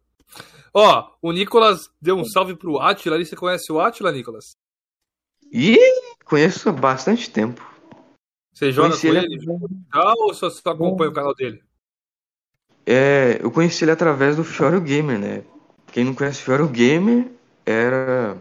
[0.73, 3.25] Ó, o Nicolas deu um salve pro Atila ali.
[3.25, 4.57] Você conhece o Atila, Nicolas?
[5.51, 5.77] Ih,
[6.25, 7.61] conheço há bastante tempo.
[8.53, 9.45] Você joga conheci com ele, ele
[10.17, 11.63] ou só, só acompanha o canal dele?
[12.85, 15.43] É, eu conheci ele através do Fioro Gamer, né?
[15.91, 17.27] Quem não conhece o Fioro Gamer
[17.65, 18.37] era.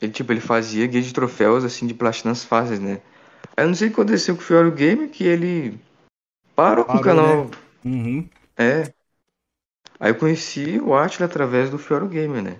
[0.00, 3.00] Ele, tipo, ele fazia guia de troféus assim de platinas fáceis, né?
[3.56, 5.78] Aí eu não sei o que aconteceu com o Fioro Gamer, que ele
[6.54, 7.44] parou, parou com o canal.
[7.44, 7.50] Né?
[7.84, 8.28] Uhum.
[8.56, 8.92] É.
[10.00, 12.58] Aí eu conheci o Atila através do Fioro Gamer, né?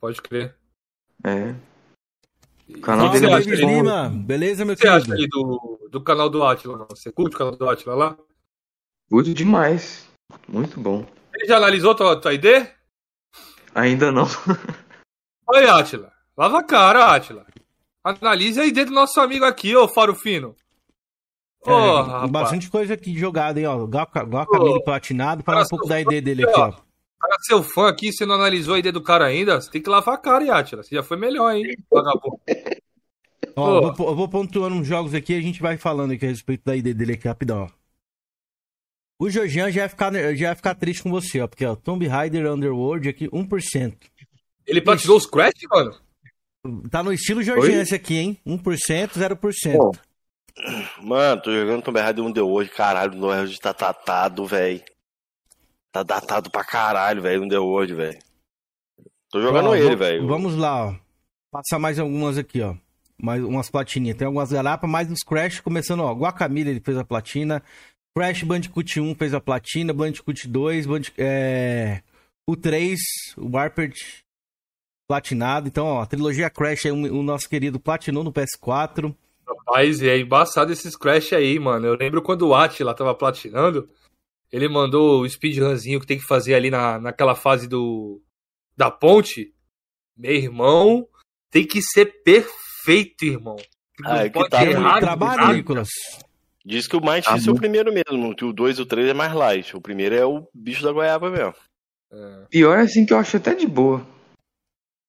[0.00, 0.54] Pode crer.
[1.24, 1.52] É.
[2.68, 4.96] O canal dele é muito Lima, beleza, meu querido?
[4.96, 6.86] O que você acha do, do canal do Atila?
[6.90, 8.18] Você curte o canal do Atila lá?
[9.10, 10.08] Curto demais.
[10.46, 11.04] Muito bom.
[11.34, 12.44] Ele já analisou tua, tua ID?
[13.74, 14.26] Ainda não.
[15.48, 16.12] Oi, Atila.
[16.36, 17.44] Lava a cara, Atila.
[18.04, 20.54] Analise a ID do nosso amigo aqui, ô Faro Fino.
[21.66, 23.84] É, bastante coisa aqui jogada, hein, ó.
[23.84, 26.72] Guacamole platinado, fala um pouco da ID dele aqui, ó.
[27.20, 29.60] Cara, seu fã aqui, você não analisou a ID do cara ainda?
[29.60, 30.82] Você tem que lavar a cara, Yatila.
[30.82, 32.40] Você já foi melhor, hein, vagabundo.
[33.56, 36.24] Ó, eu vou, eu vou, pontuando uns jogos aqui e a gente vai falando aqui
[36.24, 37.78] a respeito da ID dele aqui rapidão, ó.
[39.20, 41.48] O Georgian já vai ficar, já vai ficar triste com você, ó.
[41.48, 43.96] Porque, ó, Tomb Raider Underworld aqui, 1%.
[44.64, 45.96] Ele platinou os Crash, mano?
[46.88, 48.38] Tá no estilo Georgian esse aqui, hein?
[48.46, 49.76] 1%, 0%.
[49.76, 49.92] Pô.
[51.02, 54.82] Mano, tô jogando Tomb Raider Under hoje, caralho, o Underworld tá datado, velho.
[55.92, 58.18] Tá datado pra caralho, velho, Underworld, velho.
[59.30, 60.26] Tô jogando ó, ele, velho.
[60.26, 60.94] Vamos lá, ó.
[61.50, 62.74] Passar mais algumas aqui, ó.
[63.20, 64.16] Mais umas platininhas.
[64.16, 66.12] Tem algumas garapas, mais uns Crash, começando, ó.
[66.12, 67.62] Guacamole ele fez a platina.
[68.16, 69.92] Crash Bandicoot 1 fez a platina.
[69.92, 71.02] Bandicoot 2, Band...
[71.18, 72.02] é...
[72.46, 72.98] o 3,
[73.36, 74.24] o Warped
[75.08, 75.68] platinado.
[75.68, 79.14] Então, ó, a trilogia Crash aí, o nosso querido platinou no PS4.
[79.48, 81.86] Rapaz, é embaçado esses Crash aí, mano.
[81.86, 83.88] Eu lembro quando o Atila tava platinando,
[84.52, 88.20] ele mandou o speedrunzinho que tem que fazer ali na, naquela fase do
[88.76, 89.54] da ponte.
[90.16, 91.08] Meu irmão,
[91.50, 93.56] tem que ser perfeito, irmão.
[94.04, 95.88] Ah, é que tá errar, trabalho, Nicolas.
[96.64, 98.86] Diz que o mais Ah, difícil é o primeiro mesmo, que o 2 e o
[98.86, 99.76] 3 é mais light.
[99.76, 101.54] O primeiro é o bicho da goiaba mesmo.
[102.12, 102.46] É.
[102.50, 104.06] Pior assim que eu acho até de boa.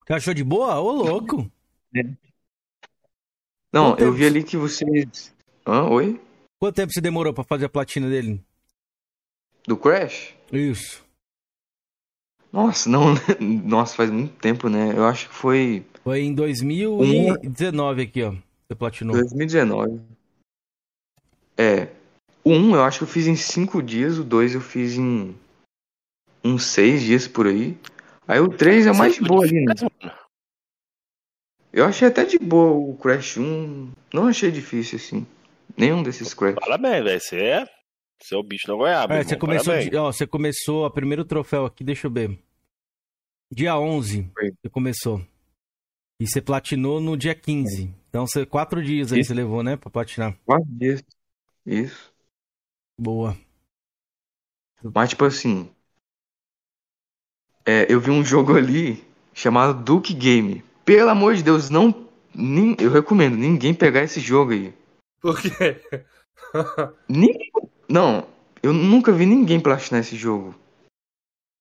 [0.06, 0.80] Você achou de boa?
[0.80, 1.52] Ô, louco.
[3.72, 5.34] Não, Quanto eu tempo vi ali que vocês.
[5.66, 5.84] Hã?
[5.90, 6.20] Oi?
[6.60, 8.44] Quanto tempo você demorou pra fazer a platina dele?
[9.66, 10.34] Do Crash?
[10.52, 11.04] Isso.
[12.52, 13.14] Nossa, não.
[13.40, 14.94] Nossa, faz muito tempo, né?
[14.96, 18.32] Eu acho que foi Foi em 2019 aqui, ó.
[18.32, 19.16] Você platinou.
[19.16, 20.02] 2019.
[21.58, 21.90] É.
[22.44, 25.36] O 1 eu acho que eu fiz em 5 dias, o 2 eu fiz em
[26.44, 27.78] uns 6 dias por aí.
[28.28, 29.74] Aí o 3 é mais de boa ali, né?
[31.72, 33.92] Eu achei até de boa o Crash 1.
[34.14, 35.26] Não achei difícil assim.
[35.78, 36.56] Nenhum desses Crash.
[36.56, 37.20] Parabéns, velho.
[37.22, 37.66] Você é,
[38.22, 39.14] você é o bicho da goiaba.
[39.16, 42.38] É, você começou, de- ó, você começou o primeiro troféu aqui, deixa eu ver.
[43.52, 44.52] Dia 11, Foi.
[44.52, 45.22] você começou.
[46.20, 47.94] E você platinou no dia 15.
[48.10, 49.30] Então, você quatro dias aí Isso.
[49.30, 50.38] você levou, né, pra platinar.
[50.46, 51.04] 4 dias.
[51.66, 52.12] Isso.
[53.00, 53.38] Boa.
[54.94, 55.70] Mas tipo assim.
[57.66, 59.04] É, eu vi um jogo ali
[59.34, 60.64] chamado Duke Game.
[60.98, 62.08] Pelo amor de Deus, não.
[62.34, 64.74] nin- eu recomendo ninguém pegar esse jogo aí.
[65.22, 65.50] Por quê?
[67.08, 67.52] Ninguém,
[67.88, 68.26] não,
[68.64, 70.56] eu nunca vi ninguém platinar esse jogo.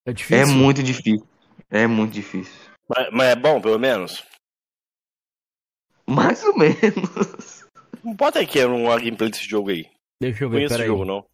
[0.06, 0.42] É difícil.
[0.42, 1.26] É muito difícil.
[1.68, 2.54] É muito difícil.
[2.88, 4.24] Mas, mas é bom, pelo menos.
[6.08, 7.66] Mais ou menos.
[8.16, 9.84] Bota aí que é uma gameplay desse jogo aí.
[10.22, 10.86] Deixa eu ver, conheço esse peraí.
[10.86, 11.24] jogo, não.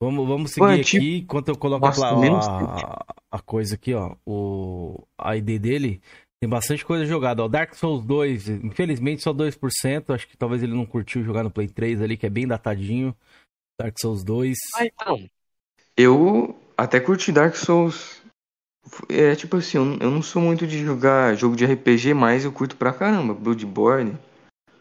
[0.00, 3.74] Vamos, vamos seguir Pô, é aqui tipo- enquanto eu coloco Nossa, a, a, a coisa
[3.74, 4.16] aqui, ó.
[4.26, 6.00] O a ID dele.
[6.42, 7.44] Tem bastante coisa jogada.
[7.44, 10.12] Ó, Dark Souls 2, infelizmente só 2%.
[10.12, 13.14] Acho que talvez ele não curtiu jogar no Play 3 ali, que é bem datadinho.
[13.80, 14.58] Dark Souls 2.
[15.96, 18.20] Eu até curti Dark Souls.
[19.08, 22.76] É tipo assim, eu não- sou muito de jogar jogo de RPG, mas eu curto
[22.76, 23.34] pra caramba.
[23.34, 24.18] Bloodborne.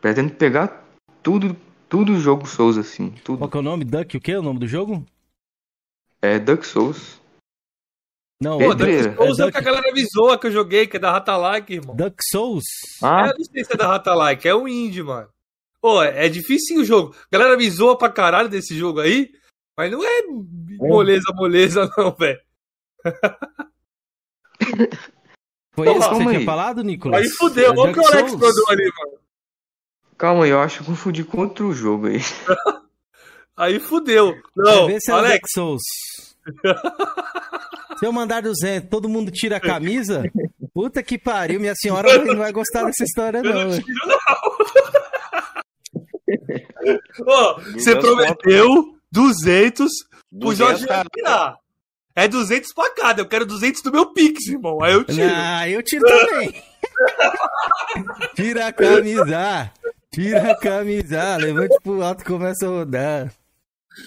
[0.01, 0.83] Pretendo pegar
[1.21, 1.55] tudo,
[1.87, 3.11] tudo jogo Souls assim.
[3.11, 3.49] Qual Tudo.
[3.49, 3.85] que é o nome?
[3.85, 5.05] Duck, o que é o nome do jogo?
[6.23, 7.20] É Dark Souls.
[8.41, 9.09] Não, Pô, Pedreira.
[9.09, 11.11] Dark Souls é, É o que a galera avisou que eu joguei, que é da
[11.11, 11.95] Ratalike, irmão.
[11.95, 12.63] Duck Souls?
[13.01, 15.29] Ah, É, não sei se é da Ratalike, é um indie, mano.
[15.79, 17.15] Pô, é difícil o jogo.
[17.31, 19.29] A galera me zoa pra caralho desse jogo aí,
[19.77, 20.21] mas não é
[20.79, 22.39] moleza, moleza, não, velho.
[25.73, 26.45] Foi esse que você calma tinha aí.
[26.45, 27.21] falado, Nicolas?
[27.21, 29.17] Aí fudeu, É olha o que o Dark Alex mandou ali, mano.
[30.17, 32.17] calma aí, eu acho que eu confundi com outro jogo aí.
[33.57, 34.33] Aí fudeu.
[34.55, 35.81] Não, é o Alex, Dark Souls.
[37.97, 40.23] Se eu mandar 200, todo mundo tira a camisa?
[40.73, 43.69] Puta que pariu, minha senhora não vai gostar dessa história, eu não.
[43.69, 44.17] não tiro, não.
[47.21, 49.91] Ô, você 200 prometeu 200
[50.39, 51.57] pro 200, Jorge tirar.
[52.15, 54.81] É 200 pra cada, eu quero 200 do meu Pix, irmão.
[54.83, 55.31] Aí eu tiro.
[55.33, 56.63] Ah, eu tiro também.
[58.35, 59.71] Tira a camisa.
[60.11, 61.37] Tira a camisa.
[61.37, 63.33] Levante pro alto e começa a rodar.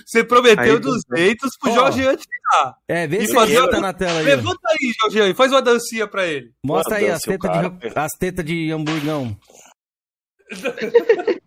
[0.06, 1.74] Você prometeu Aí, 200 pro.
[1.74, 2.76] Jorge tirar.
[2.88, 4.24] É, vê E se fazer- ele tá na tela aí.
[4.24, 6.52] Levanta aí, Jorge, faz uma dancinha pra ele.
[6.64, 9.36] Mostra aí as tetas de, as tetas de hamburgão.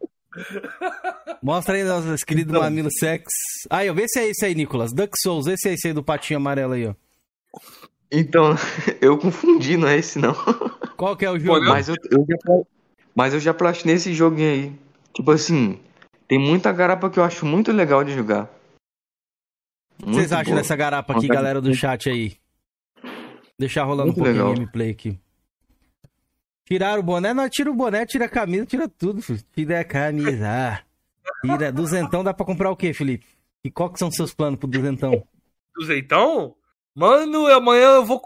[1.41, 3.23] Mostra aí nossos queridos mamilo sex.
[3.69, 4.93] Aí, ó, vê se é esse aí, Nicolas.
[4.93, 6.93] Duck Souls, esse é esse aí do patinho amarelo aí, ó.
[8.11, 8.55] Então,
[9.01, 10.33] eu confundi, não é esse não.
[10.95, 11.59] Qual que é o jogo?
[11.59, 11.69] não?
[11.69, 12.37] Mas eu, eu já,
[13.15, 14.73] mas eu já platinei esse joguinho aí.
[15.13, 15.79] Tipo assim,
[16.27, 18.49] tem muita garapa que eu acho muito legal de jogar.
[20.01, 20.61] O que vocês acham boa.
[20.61, 22.37] dessa garapa aqui, galera do chat aí?
[23.57, 24.53] Deixar rolando Muito um pouquinho legal.
[24.53, 25.19] de gameplay aqui.
[26.65, 27.33] Tiraram o boné?
[27.33, 29.39] Não, tira o boné, tira a camisa, tira tudo, filho.
[29.55, 30.83] Tira a camisa.
[31.41, 31.71] Tira.
[31.71, 33.25] Duzentão dá pra comprar o quê, Felipe?
[33.63, 35.25] E qual que são os seus planos pro duzentão?
[35.75, 36.55] Duzeitão?
[36.93, 38.21] Mano, amanhã eu vou.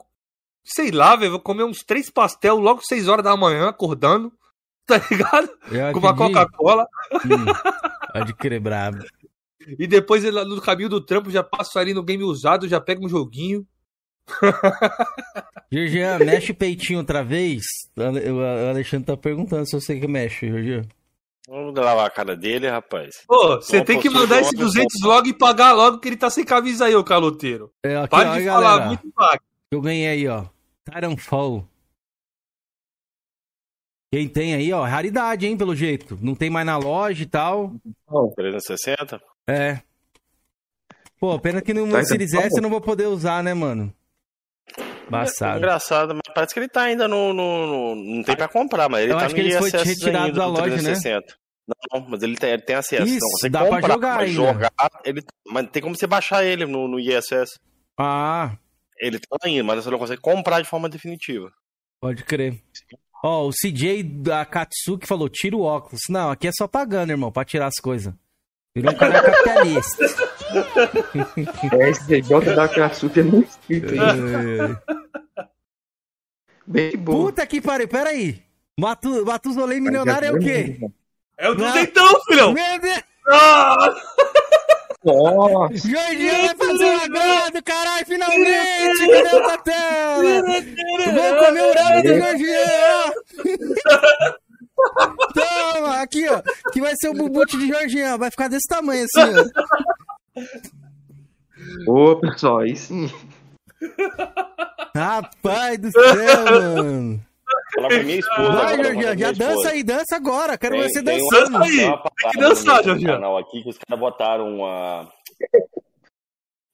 [0.63, 1.31] Sei lá, velho.
[1.31, 4.33] Vou comer uns três pastel logo 6 horas da manhã, acordando.
[4.87, 5.49] Tá ligado?
[5.71, 6.15] Eu Com uma.
[6.15, 6.85] Coca-Cola.
[7.25, 7.45] Hum,
[8.11, 8.97] pode crer, brabo.
[9.79, 13.05] E depois ele, no caminho do trampo já passo ali no game usado, já pego
[13.05, 13.65] um joguinho.
[15.71, 17.63] Georgian, mexe o peitinho outra vez?
[17.95, 20.81] O Ale- o Alexandre tá perguntando se você que mexe, Georgian.
[21.47, 23.23] Vamos lavar a cara dele, rapaz.
[23.27, 26.29] Pô, você tem que mandar esse outra 200 logo e pagar logo que ele tá
[26.29, 27.71] sem camisa aí, ô caloteiro.
[27.83, 28.85] É, aqui, Para ó, de aí, falar galera.
[28.87, 29.41] muito vago.
[29.71, 30.45] Eu ganhei aí, ó.
[30.85, 31.67] Titanfall.
[34.13, 36.17] Quem tem aí, ó, raridade, hein, pelo jeito.
[36.21, 37.73] Não tem mais na loja e tal.
[38.35, 39.21] 360?
[39.47, 39.79] É.
[41.19, 42.05] Pô, pena que no Titanfall.
[42.05, 43.93] Series S eu não vou poder usar, né, mano?
[44.77, 45.57] É Embaçado.
[45.59, 47.33] engraçado, mas parece que ele tá ainda no.
[47.33, 49.69] no- no- não tem pra comprar, mas ele Eu tá acho no que ele foi
[49.69, 50.81] retirado da loja, né?
[50.81, 51.35] 360.
[51.93, 53.03] Não, mas ele tem, ele tem acesso.
[53.03, 54.53] Isso, então, você dá pra comprar, jogar mas ainda.
[54.53, 54.71] jogar,
[55.05, 57.59] ele, mas tem como você baixar ele no, no ISS.
[57.97, 58.57] Ah,
[58.99, 61.51] Ele tá ainda, mas você não consegue comprar de forma definitiva.
[62.01, 62.61] pode crer.
[63.23, 66.01] Ó, o CJ da Katsuki falou, tira o óculos.
[66.09, 68.13] Não, aqui é só pagando, irmão, pra tirar as coisas.
[68.75, 70.05] Virou um canal capitalista.
[71.71, 73.99] É SDJ da Katsuki é muito escrito aí.
[75.37, 75.51] É.
[76.67, 77.27] Bem boa.
[77.27, 78.41] Puta que pariu, peraí.
[78.79, 80.79] Matu, Matusolei milionário é o quê?
[81.37, 82.53] É o duzentão, filhão!
[82.53, 83.03] Meu Deus!
[83.27, 83.89] Ah!
[85.03, 89.07] Jorginho vai fazer agrado, caralho, finalmente!
[89.07, 90.43] Cadê o tela?
[91.13, 93.13] Vamos comer o rabo do Jorginho!
[95.33, 96.41] Toma, aqui, ó.
[96.71, 98.17] Que vai ser o bubute de Jorginho, ó.
[98.17, 99.49] Vai ficar desse tamanho assim,
[101.87, 101.91] ó.
[101.91, 103.11] Ô, pessoal, aí sim.
[104.95, 107.21] Rapaz do céu, mano.
[107.75, 108.51] Falar pra minha esposa.
[108.51, 109.69] Vai, Jorginho, dança esposa.
[109.69, 110.57] aí, dança agora.
[110.57, 111.51] Quero Tem- ver você dançando.
[111.59, 111.77] Dança aí.
[111.77, 113.11] tem que dançar, Jorginho.
[113.13, 115.11] canal aqui que os caras botaram uma.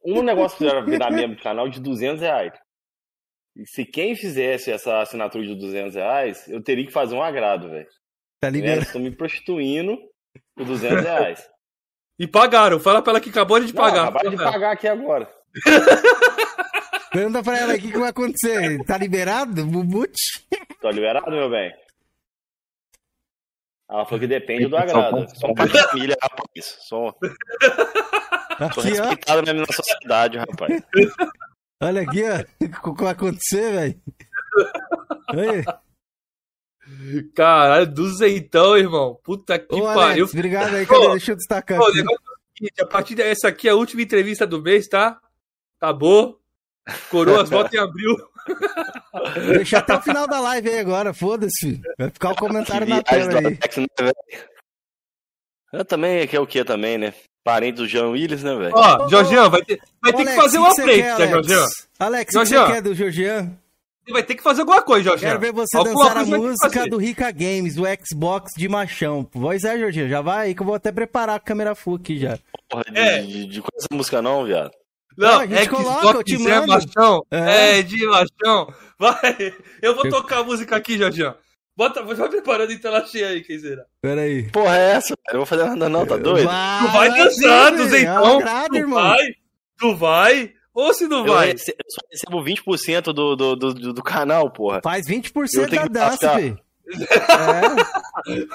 [0.06, 2.54] Um negócio que fizeram virar membro do canal de 200 reais.
[3.56, 7.70] E se quem fizesse essa assinatura de 200 reais, eu teria que fazer um agrado,
[7.70, 7.88] velho.
[8.40, 8.82] Tá Eles ligado?
[8.84, 9.98] estão me prostituindo
[10.56, 11.50] por 200 reais.
[12.20, 12.80] E pagaram.
[12.80, 14.04] Fala pra ela que acabou de Não, pagar.
[14.04, 15.28] acabaram de pagar aqui agora.
[17.12, 18.84] Pergunta pra ela aí o que, vai acontecer.
[18.86, 19.66] Tá liberado?
[19.66, 20.46] Bubute?
[20.82, 21.74] Tô liberado, meu bem?
[23.90, 25.26] Ela falou que depende do agrado.
[25.40, 26.78] Sou um pai de família, rapaz.
[26.88, 27.16] Sou,
[28.74, 29.06] sou Aqui, ó.
[29.06, 30.84] respeitado na minha sociedade, rapaz.
[31.82, 32.90] Olha aqui, ó.
[32.90, 34.02] O que vai acontecer, velho?
[35.30, 35.64] Aí.
[37.34, 39.20] Caralho, duzentão, irmão.
[39.24, 40.26] Puta que Ô, pariu.
[40.26, 40.86] Alex, obrigado aí.
[40.90, 41.98] Ô, Deixa eu destacar aqui.
[41.98, 42.28] negócio
[42.78, 45.20] é a partir dessa aqui é a última entrevista do mês, tá?
[45.80, 46.42] Acabou.
[47.10, 48.16] Coroas volta em abril.
[49.56, 51.82] Deixa até o final da live aí agora, foda-se.
[51.98, 53.46] Vai ficar o comentário na tela aí.
[53.46, 54.12] Alex, né?
[55.74, 57.14] Eu também, que é o que também, né?
[57.44, 58.72] Parente do Jean Willis, né, velho?
[58.76, 61.12] Ó, Jorgian, vai ter, vai ter Ô, que Alex, fazer o uma frente, quer, né,
[61.14, 61.32] Alex?
[61.32, 61.66] Jorgian?
[62.00, 62.74] Alex, o que você Jorgian.
[62.74, 63.58] quer do Jorgian?
[64.06, 65.28] Você vai ter que fazer alguma coisa, Jorgian.
[65.28, 69.26] Quero ver você Alguma dançar a música do Rica Games, do Xbox de machão.
[69.26, 72.18] Pois é, Jorginho, já vai aí que eu vou até preparar a câmera full aqui
[72.18, 72.38] já.
[72.70, 73.22] Porra, de, É.
[73.22, 74.72] de, de coisa música não, viado.
[75.18, 76.68] Não, gente Xbox coloca, eu te é mando.
[76.68, 77.26] machão.
[77.32, 77.80] É.
[77.80, 77.82] É.
[77.82, 78.74] de machão.
[79.00, 79.54] Vai.
[79.82, 81.36] Eu vou Eu- tocar a música aqui, Jorgian.
[81.76, 83.86] Bota, vai preparando em tela cheia aí, Kenzeira.
[84.02, 84.50] Pera aí.
[84.52, 85.10] Porra, é essa?
[85.10, 85.20] velho?
[85.28, 86.48] Eu não vou fazer nada não, tá doido?
[86.50, 88.38] Tu vai dançar, sim, duzentão.
[88.38, 89.00] agrado, Tu irmão.
[89.02, 89.26] vai?
[89.78, 90.54] Tu vai?
[90.74, 91.52] Ou se não Eu, vai?
[91.52, 94.80] eu só recebo 20% do, do, do, do, do canal, porra.
[94.84, 96.60] Faz 20% Eu tenho da que dança, filho.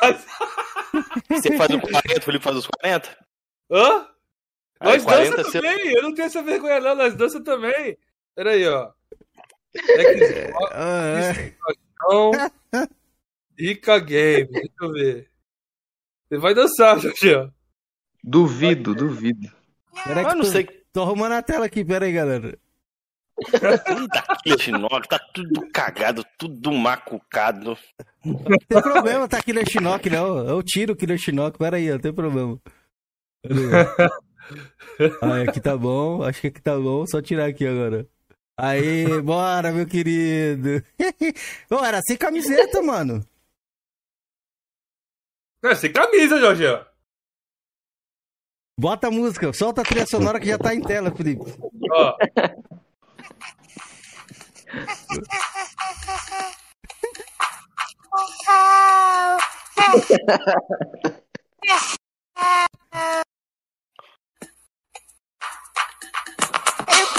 [0.03, 1.35] É.
[1.37, 3.17] Você faz os 40, o Felipe faz os 40?
[3.71, 4.07] Hã?
[4.83, 7.97] Aí Nós 40 dança você- também, eu não tenho essa vergonha não, nós dança também.
[8.35, 8.91] Pera aí, ó.
[9.77, 11.55] Xbox, Ah, é.
[11.95, 12.31] Então,
[13.59, 15.31] Rica Game, deixa eu ver.
[16.29, 17.53] Você vai dançar, Jorginho.
[18.25, 19.51] Duvido, duvido.
[20.05, 20.65] Pera aí Ah, que não tô, sei.
[20.93, 22.59] tô arrumando a tela aqui, pera aí, galera.
[24.29, 27.77] Aquele Chinook, tá tudo cagado, tudo macucado.
[28.25, 28.37] Não
[28.69, 30.47] tem problema, tá Killer Shinnok, não.
[30.47, 32.59] Eu tiro o Killer Shinnok, pera aí, não tem problema.
[35.23, 35.49] Aí.
[35.49, 38.09] Aqui tá bom, acho que aqui tá bom, só tirar aqui agora.
[38.57, 40.85] Aí, bora, meu querido.
[41.85, 43.25] Era sem camiseta, mano.
[45.65, 46.85] É, sem camisa, Jorginho.
[48.79, 51.45] Bota a música, solta a trilha sonora que já tá em tela, Felipe.
[51.91, 52.17] Ó.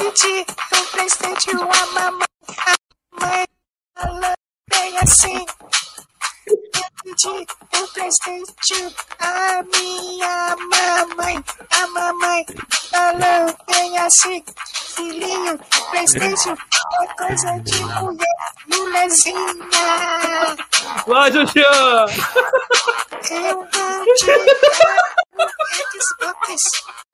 [0.04, 2.28] Eu pedi um Playstation a mamãe,
[2.60, 3.46] a mãe
[3.96, 4.34] falou
[4.70, 5.46] bem assim.
[6.46, 6.58] Eu
[7.04, 12.46] pedi um Playstation a minha mamãe, a mamãe
[12.92, 14.44] falou bem assim.
[14.94, 15.58] Filhinho,
[15.92, 18.28] Playstation é coisa de mulher,
[18.68, 19.48] mulherzinha.
[21.08, 21.66] Vai, Jorginho.
[23.32, 24.38] Eu vou te dar
[25.94, 26.62] Xbox,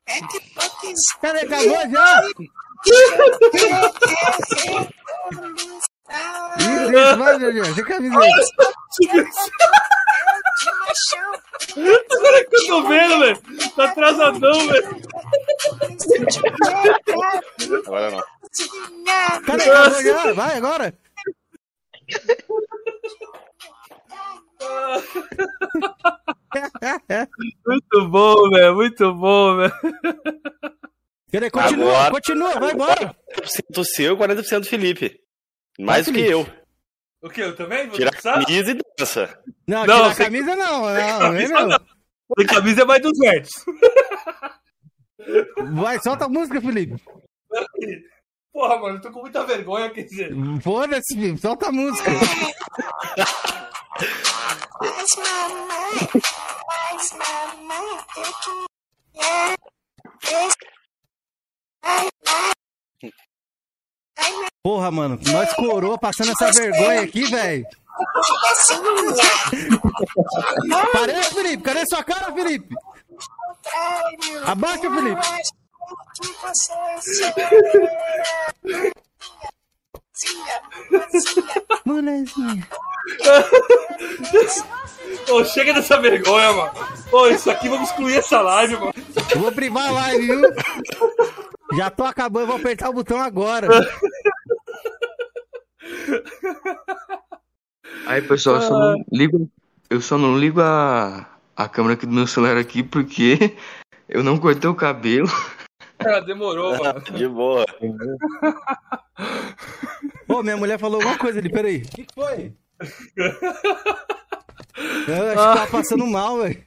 [0.08, 1.12] Xbox.
[1.20, 1.40] Cadê?
[1.40, 2.22] Acabou já?
[6.58, 8.26] Isso, vai, Jorginho, sem camiseta.
[12.10, 13.42] Agora que eu tô vendo, velho.
[13.76, 15.02] Tá atrasadão, velho.
[17.86, 18.24] Agora não.
[19.36, 20.32] Acabou já?
[20.32, 20.94] Vai, agora.
[27.66, 28.74] Muito bom, velho.
[28.74, 29.72] Muito bom, velho.
[31.32, 31.50] Cadê?
[31.50, 33.16] Continua, Agora- continua, vai embora.
[33.36, 35.20] 40% seu e 40% do Felipe.
[35.78, 36.46] Mais do que eu.
[37.22, 37.40] O que?
[37.42, 37.86] Eu também?
[37.86, 39.38] Vou Tira a camisa e dança.
[39.66, 41.68] Não, Não, tirar a camisa não, não, Camisa não.
[41.68, 41.78] não.
[42.38, 43.50] Sem camisa é mais 200.
[45.74, 46.96] Vai, solta a música, Felipe.
[48.52, 50.32] Porra, mano, eu tô com muita vergonha, quer dizer.
[50.62, 52.10] Foda-se, Felipe, solta a música.
[54.80, 56.08] Mas mamãe,
[56.68, 58.50] mas mamãe, eu que
[59.20, 59.54] É.
[60.24, 60.30] Esse.
[60.30, 60.40] Ai, ai.
[60.40, 60.56] Ai, minha
[64.62, 67.64] Porra, mano, nós coroa passando essa vergonha aqui, velho.
[70.92, 71.62] Parei, Felipe.
[71.62, 72.74] Cadê sua cara, Felipe?
[74.44, 75.22] Abaixa, Felipe.
[81.84, 82.66] Molezinha.
[85.30, 86.72] Ô, chega dessa vergonha, mano.
[87.12, 88.94] Ô, isso aqui vamos excluir essa live, mano.
[89.34, 90.42] Eu vou privar a live, viu?
[91.74, 93.68] Já tô acabando, vou apertar o botão agora.
[98.06, 99.50] Aí, pessoal, eu só não ligo,
[99.88, 103.56] eu só não ligo a, a câmera aqui do meu celular aqui porque
[104.08, 105.28] eu não cortei o cabelo.
[106.06, 107.00] Ah, demorou, mano.
[107.12, 107.64] De boa.
[110.28, 111.78] Ô, minha mulher falou alguma coisa ali, peraí.
[111.82, 112.52] O que, que foi?
[115.06, 116.64] Eu acho que tava passando mal, velho.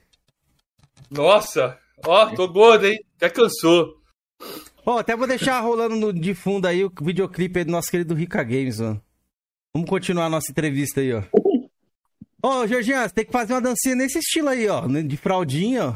[1.10, 1.78] Nossa.
[2.06, 2.98] Ó, tô gordo, hein?
[3.16, 3.96] Até cansou.
[4.86, 8.14] Ó, até vou deixar rolando no- de fundo aí o videoclipe aí do nosso querido
[8.14, 9.02] Rica Games, mano.
[9.74, 11.22] Vamos continuar a nossa entrevista aí, ó.
[12.42, 14.86] Ô, Jorginho, você tem que fazer uma dancinha nesse estilo aí, ó.
[14.86, 15.94] De fraldinha, ó.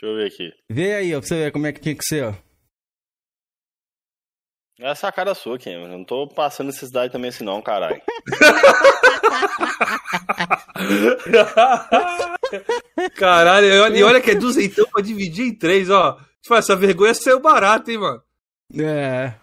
[0.00, 0.52] Deixa eu ver aqui.
[0.70, 2.34] Vê aí, ó, pra você ver como é que tinha que ser, ó.
[4.80, 5.72] Essa é a cara sua, Kim.
[5.72, 8.00] Eu não tô passando necessidade também assim, não, caralho.
[13.14, 16.18] Caralho, e olha, olha que é duzentão pra dividir em três, ó.
[16.42, 18.22] Tipo, essa vergonha saiu barato, hein, mano.
[18.78, 19.34] É.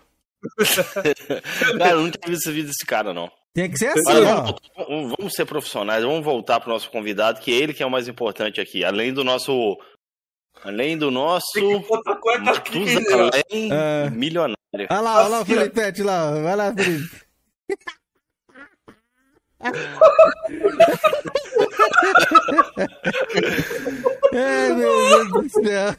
[1.78, 3.30] Cara, eu não tinha visto esse vídeo desse cara, não.
[3.54, 4.42] Tem que ser assim, Olha, ó.
[4.44, 7.86] vamos, vamos- vamos ser profissionais, vamos voltar pro nosso convidado, que é ele que é
[7.86, 8.84] o mais importante aqui.
[8.84, 9.78] Além do nosso.
[10.64, 11.54] Além do nosso.
[11.54, 13.02] Tem que botar a cueca aqui, né?
[13.72, 14.10] É.
[14.10, 14.58] milionário.
[14.90, 15.46] Olha lá, olha lá o.
[15.46, 16.32] Felipete lá.
[16.42, 17.28] Vai lá, Felipe.
[24.34, 25.96] Ai, meu Deus do céu.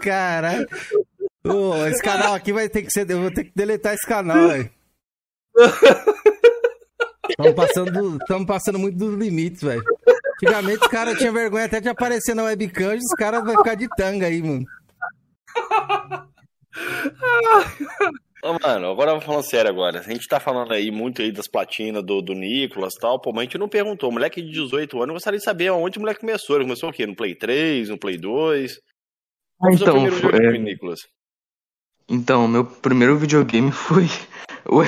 [0.00, 0.66] Caralho.
[1.46, 3.08] Ô, esse canal aqui vai ter que ser.
[3.10, 4.70] Eu vou ter que deletar esse canal, velho.
[7.28, 9.82] Estamos passando, passando muito dos limites, velho.
[10.34, 13.74] Antigamente os caras tinham vergonha até de aparecer na webcam, hoje os caras vão ficar
[13.74, 14.64] de tanga aí, mano.
[18.42, 20.00] Ô, mano, agora falando sério agora.
[20.00, 23.30] A gente tá falando aí muito aí das platinas do, do Nicolas e tal, pô,
[23.32, 24.12] mas a gente não perguntou.
[24.12, 26.56] Moleque de 18 anos, eu gostaria de saber aonde o moleque começou.
[26.56, 27.06] Ele começou o quê?
[27.06, 28.78] No Play 3, no Play 2?
[29.58, 31.00] Qual foi o seu Então, primeiro foi- videogame, é, Nicolas?
[32.08, 34.04] então, meu primeiro videogame foi
[34.66, 34.82] o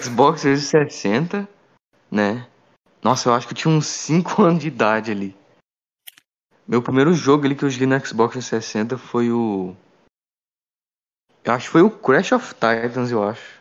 [0.00, 1.46] Xbox 360,
[2.10, 2.46] né?
[3.02, 5.36] Nossa, eu acho que eu tinha uns 5 anos de idade ali.
[6.66, 9.74] Meu primeiro jogo ali que eu joguei no Xbox 360 foi o.
[11.44, 13.60] Eu acho que foi o Crash of Titans, eu acho.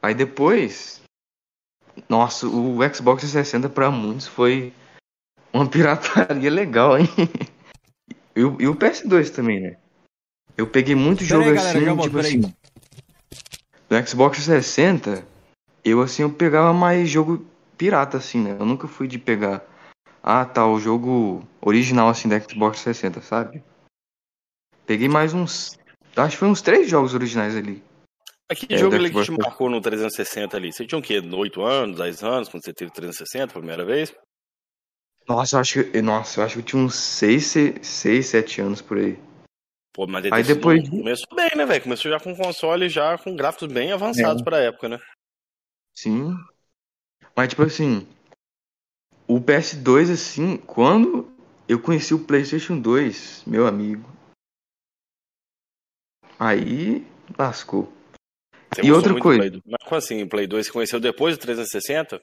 [0.00, 1.02] Aí depois.
[2.08, 4.72] Nossa, o Xbox 360 pra muitos foi
[5.52, 7.08] uma pirataria legal, hein?
[8.36, 9.76] E o, e o PS2 também, né?
[10.56, 12.26] Eu peguei muito Pera jogo aí, galera, assim, volto, tipo aí.
[12.26, 12.54] assim.
[13.90, 15.26] No Xbox 360,
[15.84, 17.44] eu assim, eu pegava mais jogo
[17.78, 18.56] pirata, assim, né?
[18.58, 19.64] Eu nunca fui de pegar.
[20.22, 23.62] Ah, tá, o jogo original, assim, da Xbox 360, sabe?
[24.84, 25.78] Peguei mais uns.
[26.16, 27.82] Acho que foi uns três jogos originais ali.
[28.50, 30.72] Mas que É, jogo ele que te marcou no 360 ali?
[30.72, 31.20] Você tinha o quê?
[31.20, 34.12] 8 anos, 10 anos, quando você teve 360 pela primeira vez?
[35.28, 36.02] Nossa, eu acho que.
[36.02, 37.44] Nossa, eu acho que eu tinha uns 6,
[37.82, 39.18] 6 7 anos por aí.
[39.94, 41.82] Pô, mas ele Aí depois- começou bem, né, velho?
[41.82, 43.92] Começou já com console, já com gráficos bem É.
[43.92, 44.98] avançados pra época, né?
[45.94, 46.34] Sim.
[47.38, 48.04] Mas, tipo assim.
[49.28, 51.32] O PS2, assim, quando
[51.68, 54.10] eu conheci o PlayStation 2, meu amigo.
[56.36, 57.06] Aí
[57.38, 57.92] lascou.
[58.74, 59.38] Você E outra coisa.
[59.38, 59.62] Play 2.
[59.66, 62.20] Mas como assim, o Play 2 você conheceu depois do 360?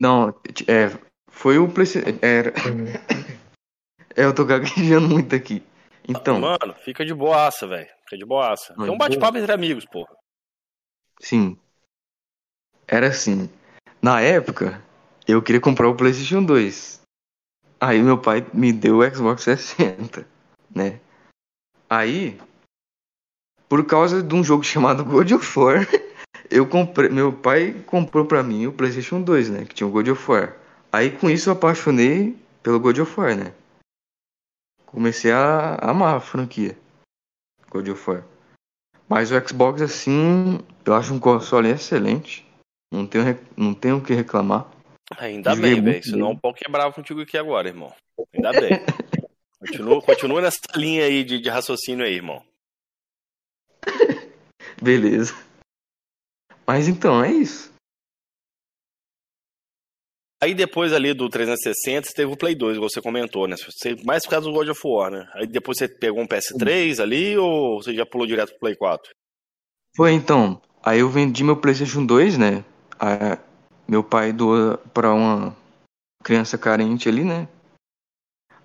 [0.00, 0.30] Não,
[0.66, 0.88] é,
[1.28, 2.18] foi o PlayStation.
[2.22, 2.54] Era...
[4.16, 5.62] é, eu tô gaguejando muito aqui.
[6.08, 7.90] Então, Mano, fica de boaça, velho.
[8.04, 8.74] Fica de boaça.
[8.78, 10.08] Não, É um bate-papo entre amigos, pô.
[11.20, 11.58] sim.
[12.90, 13.48] Era assim.
[14.02, 14.82] Na época,
[15.28, 17.00] eu queria comprar o PlayStation 2.
[17.80, 20.26] Aí meu pai me deu o Xbox 60,
[20.74, 20.98] né?
[21.88, 22.36] Aí,
[23.68, 25.86] por causa de um jogo chamado God of War,
[26.50, 29.64] eu comprei, meu pai comprou pra mim o PlayStation 2, né?
[29.64, 30.56] Que tinha o God of War.
[30.92, 33.54] Aí com isso eu apaixonei pelo God of War, né?
[34.84, 36.76] Comecei a amar a franquia
[37.70, 38.24] God of War.
[39.08, 42.49] Mas o Xbox, assim, eu acho um console excelente.
[42.92, 44.70] Não tenho, não tenho o que reclamar.
[45.18, 46.04] Ainda Joguei bem, velho.
[46.04, 47.92] Senão o pau quebrava contigo aqui agora, irmão.
[48.34, 48.70] Ainda bem.
[49.58, 52.44] continua, continua nessa linha aí de, de raciocínio aí, irmão.
[54.82, 55.34] Beleza.
[56.66, 57.70] Mas então, é isso.
[60.42, 63.56] Aí depois ali do 360, você teve o Play 2, igual você comentou, né?
[63.56, 65.28] Você, mais por causa do God of War, né?
[65.34, 69.12] Aí depois você pegou um PS3 ali ou você já pulou direto pro Play 4?
[69.94, 70.62] Foi então.
[70.82, 72.64] Aí eu vendi meu PlayStation 2, né?
[73.00, 73.38] Aí,
[73.88, 75.56] meu pai doou pra uma
[76.22, 77.48] criança carente ali, né?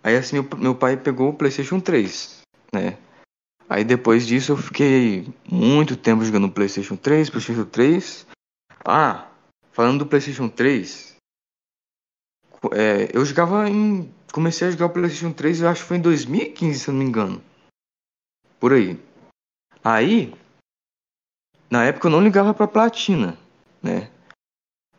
[0.04, 2.42] Aí assim, meu, meu pai pegou o PlayStation 3,
[2.74, 2.98] né?
[3.68, 8.28] Aí depois disso eu fiquei muito tempo jogando PlayStation 3, PlayStation 3.
[8.86, 9.28] Ah,
[9.72, 11.16] falando do PlayStation 3,
[12.74, 14.14] é, eu jogava em.
[14.32, 17.00] Comecei a jogar o PlayStation 3, eu acho que foi em 2015, se eu não
[17.00, 17.42] me engano.
[18.60, 19.00] Por aí.
[19.82, 20.36] Aí,
[21.72, 23.38] na época eu não ligava pra platina,
[23.82, 24.12] né?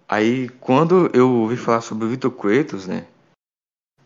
[0.09, 3.07] Aí, quando eu ouvi falar sobre o Vitor Kratos, né?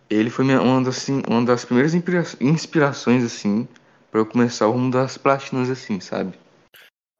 [0.08, 1.94] Ele foi minha, uma, das, assim, uma das primeiras
[2.40, 3.68] inspirações, assim,
[4.10, 6.36] para eu começar o rumo das platinas, assim, sabe?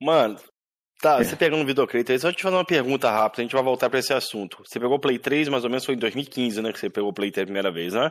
[0.03, 0.37] Mano,
[1.01, 1.25] tá, é.
[1.25, 3.91] você pegando o Vitor Kratos, só te fazer uma pergunta rápida, a gente vai voltar
[3.91, 4.63] para esse assunto.
[4.67, 6.73] Você pegou o Play 3, mais ou menos foi em 2015, né?
[6.73, 8.11] Que você pegou o Play 3 a primeira vez, né?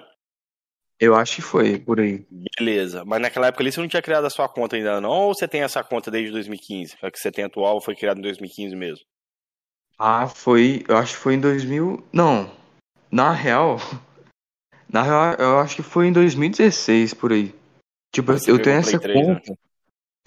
[0.99, 2.25] Eu acho que foi, por aí.
[2.29, 3.03] Beleza.
[3.05, 5.09] Mas naquela época ali você não tinha criado a sua conta ainda não?
[5.09, 6.97] Ou você tem essa conta desde 2015?
[7.01, 9.05] A que você tem atual foi criada em 2015 mesmo?
[9.99, 10.85] Ah, foi.
[10.87, 12.01] Eu acho que foi em 2000.
[12.13, 12.49] Não.
[13.11, 13.77] Na real.
[14.87, 17.53] Na real, eu acho que foi em 2016 por aí.
[18.11, 19.35] Tipo, Você eu tenho essa 3, né?
[19.35, 19.51] conta.
[19.51, 19.57] Né?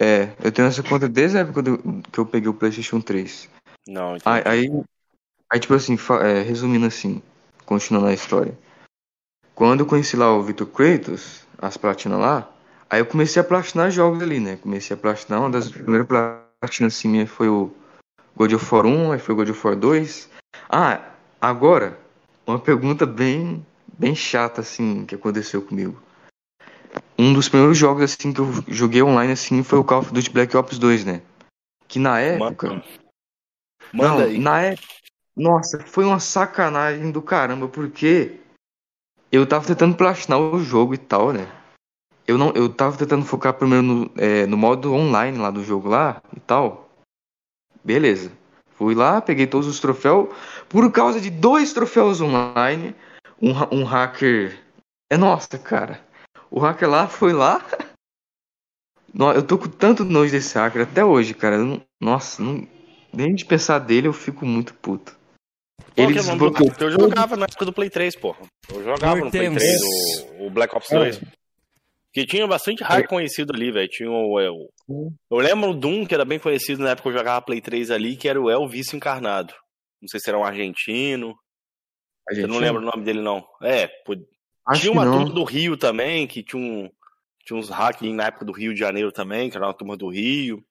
[0.01, 3.49] É, eu tenho essa conta desde a época do, que eu peguei o PlayStation 3.
[3.85, 4.83] Não, aí, aí,
[5.49, 7.21] aí, tipo assim, é, resumindo assim,
[7.65, 8.57] continuando a história.
[9.53, 12.49] Quando eu conheci lá o Victor Kratos, as platinas lá,
[12.89, 14.55] aí eu comecei a platinar jogos ali, né?
[14.57, 17.73] Comecei a platinar, uma das primeiras platinas assim minha foi o
[18.35, 20.29] God of War 1, aí foi God of War 2.
[20.69, 21.99] Ah, agora,
[22.45, 23.65] uma pergunta bem,
[23.97, 26.01] bem chata, assim, que aconteceu comigo.
[27.17, 30.29] Um dos primeiros jogos, assim, que eu joguei online, assim, foi o Call of Duty
[30.31, 31.21] Black Ops 2, né?
[31.87, 32.69] Que na época...
[32.69, 32.83] Manda,
[33.93, 34.37] Manda não, aí.
[34.37, 34.87] Na época...
[35.35, 38.39] Nossa, foi uma sacanagem do caramba, porque
[39.31, 41.47] eu tava tentando platinar o jogo e tal, né?
[42.27, 45.89] Eu não, eu tava tentando focar primeiro no, é, no modo online lá do jogo
[45.89, 46.82] lá e tal.
[47.83, 48.31] Beleza.
[48.75, 50.29] Fui lá, peguei todos os troféus.
[50.67, 52.95] Por causa de dois troféus online,
[53.41, 54.59] um, um hacker.
[55.09, 56.01] É nossa, cara.
[56.49, 57.63] O hacker lá foi lá.
[59.35, 61.59] Eu tô com tanto nojo desse hacker até hoje, cara.
[61.59, 62.67] Não, nossa, não,
[63.13, 65.15] nem de pensar dele eu fico muito puto.
[65.95, 66.71] Ele desbloqueou.
[66.79, 68.39] Eu jogava na época do Play 3, porra.
[68.73, 71.17] Eu jogava no Play 3 o, o Black Ops 2.
[71.17, 71.42] É.
[72.13, 73.87] Que tinha bastante hack conhecido ali, velho.
[73.89, 77.17] Tinha o, o, Eu lembro de um que era bem conhecido na época que eu
[77.17, 79.53] jogava Play 3 ali, que era o Elvis Encarnado.
[79.99, 81.35] Não sei se era um argentino.
[82.29, 82.53] argentino?
[82.53, 83.43] Eu não lembro o nome dele, não.
[83.63, 83.89] É,
[84.67, 86.89] Acho tinha uma turma do Rio também, que tinha, um,
[87.43, 90.09] tinha uns hacks na época do Rio de Janeiro também, que era uma turma do
[90.09, 90.63] Rio.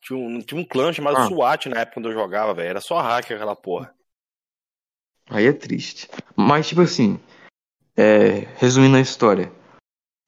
[0.00, 1.26] Tinha um, tinha um clã chamado ah.
[1.26, 2.70] SWAT na época quando eu jogava, velho.
[2.70, 3.94] Era só hack aquela porra.
[5.28, 6.08] Aí é triste.
[6.34, 7.20] Mas, tipo assim,
[7.96, 9.52] é, resumindo a história.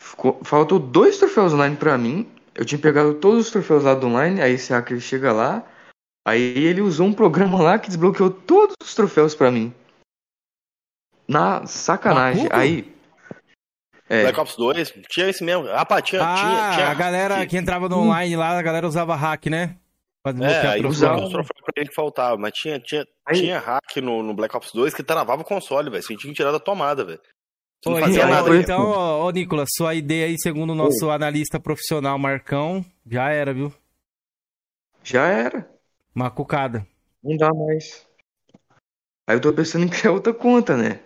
[0.01, 2.31] Ficou, faltou dois troféus online pra mim.
[2.55, 4.41] Eu tinha pegado todos os troféus lá do online.
[4.41, 5.65] Aí esse hacker chega lá.
[6.27, 9.73] Aí ele usou um programa lá que desbloqueou todos os troféus pra mim.
[11.27, 12.49] Na sacanagem.
[12.51, 12.97] Aí.
[14.09, 14.23] É.
[14.23, 15.69] Black Ops 2, tinha esse mesmo.
[15.69, 17.47] Ah, pá, tinha, ah, tinha, tinha, a galera tinha.
[17.47, 19.77] que entrava no online lá, a galera usava hack, né?
[20.23, 23.97] Pra é, aí usava os troféus pra ele que faltava, mas tinha, tinha, tinha hack
[23.99, 26.03] no, no Black Ops 2 que travava o console, velho.
[26.03, 27.21] Você tinha que tirar da tomada, velho.
[27.87, 28.03] Oi.
[28.61, 31.15] Então, ó, ó, Nicolas, sua ideia aí, segundo o nosso Oi.
[31.15, 33.73] analista profissional Marcão, já era, viu?
[35.05, 35.69] Já era.
[36.13, 36.87] Macucada.
[37.23, 38.07] Não dá mais.
[39.27, 41.01] Aí eu tô pensando em criar outra conta, né?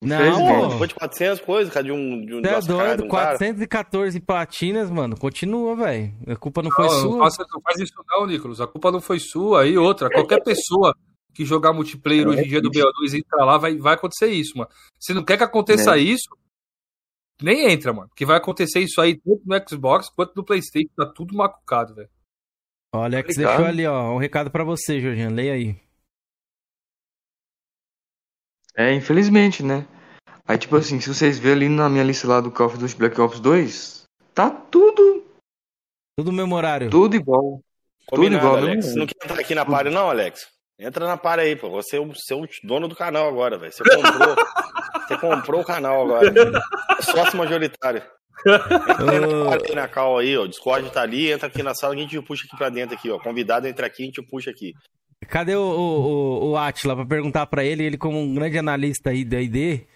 [0.00, 2.24] Não, depois de 400 coisas, cada de um.
[2.24, 4.26] De um Você é doido, um 414 cara.
[4.26, 5.16] platinas, mano.
[5.16, 6.12] Continua, velho.
[6.26, 7.10] A culpa não foi não, sua.
[7.10, 8.60] Não, faça, não faz isso, não, Nicolas.
[8.60, 9.62] A culpa não foi sua.
[9.62, 10.94] Aí outra, qualquer pessoa
[11.34, 14.28] que jogar multiplayer é, hoje em dia do BO2 e entrar lá, vai, vai acontecer
[14.28, 14.70] isso, mano.
[14.98, 16.00] Se não quer que aconteça é.
[16.00, 16.28] isso,
[17.42, 18.10] nem entra, mano.
[18.14, 22.08] Que vai acontecer isso aí tanto no Xbox quanto no PlayStation, tá tudo macucado, velho.
[22.94, 23.56] O Alex Obrigado.
[23.56, 25.34] deixou ali, ó, um recado para você, Jorginho.
[25.34, 25.76] Leia aí.
[28.76, 29.86] É, infelizmente, né?
[30.46, 32.96] Aí, tipo assim, se vocês verem ali na minha lista lá do Call of Duty
[32.96, 34.04] Black Ops 2,
[34.34, 35.24] tá tudo.
[36.16, 36.90] Tudo memorário.
[36.90, 37.60] Tudo igual.
[38.06, 38.56] Combinado, tudo igual.
[38.56, 38.86] Alex.
[38.86, 40.53] Você não quer entrar aqui na party, não, Alex?
[40.78, 41.70] Entra na para aí, pô.
[41.70, 43.72] Você é o, você é o dono do canal agora, velho.
[43.72, 44.36] Você comprou,
[45.06, 46.32] você comprou o canal agora.
[47.00, 48.02] Sócio majoritário.
[48.46, 50.42] Entra aí na cal aí, ó.
[50.42, 53.10] O Discord tá ali, entra aqui na sala, a gente puxa aqui pra dentro aqui,
[53.10, 53.18] ó.
[53.18, 54.72] Convidado entra aqui, a gente puxa aqui.
[55.28, 59.24] Cadê o, o, o Atila pra perguntar pra ele, ele como um grande analista aí
[59.24, 59.86] da ID,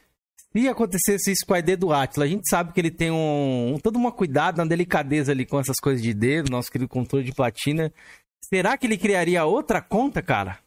[0.57, 3.75] se acontecesse isso com a ID do Atila, a gente sabe que ele tem um,
[3.75, 7.25] um todo uma cuidado, uma delicadeza ali com essas coisas de ID, nosso querido controle
[7.25, 7.93] de platina.
[8.43, 10.59] Será que ele criaria outra conta, cara?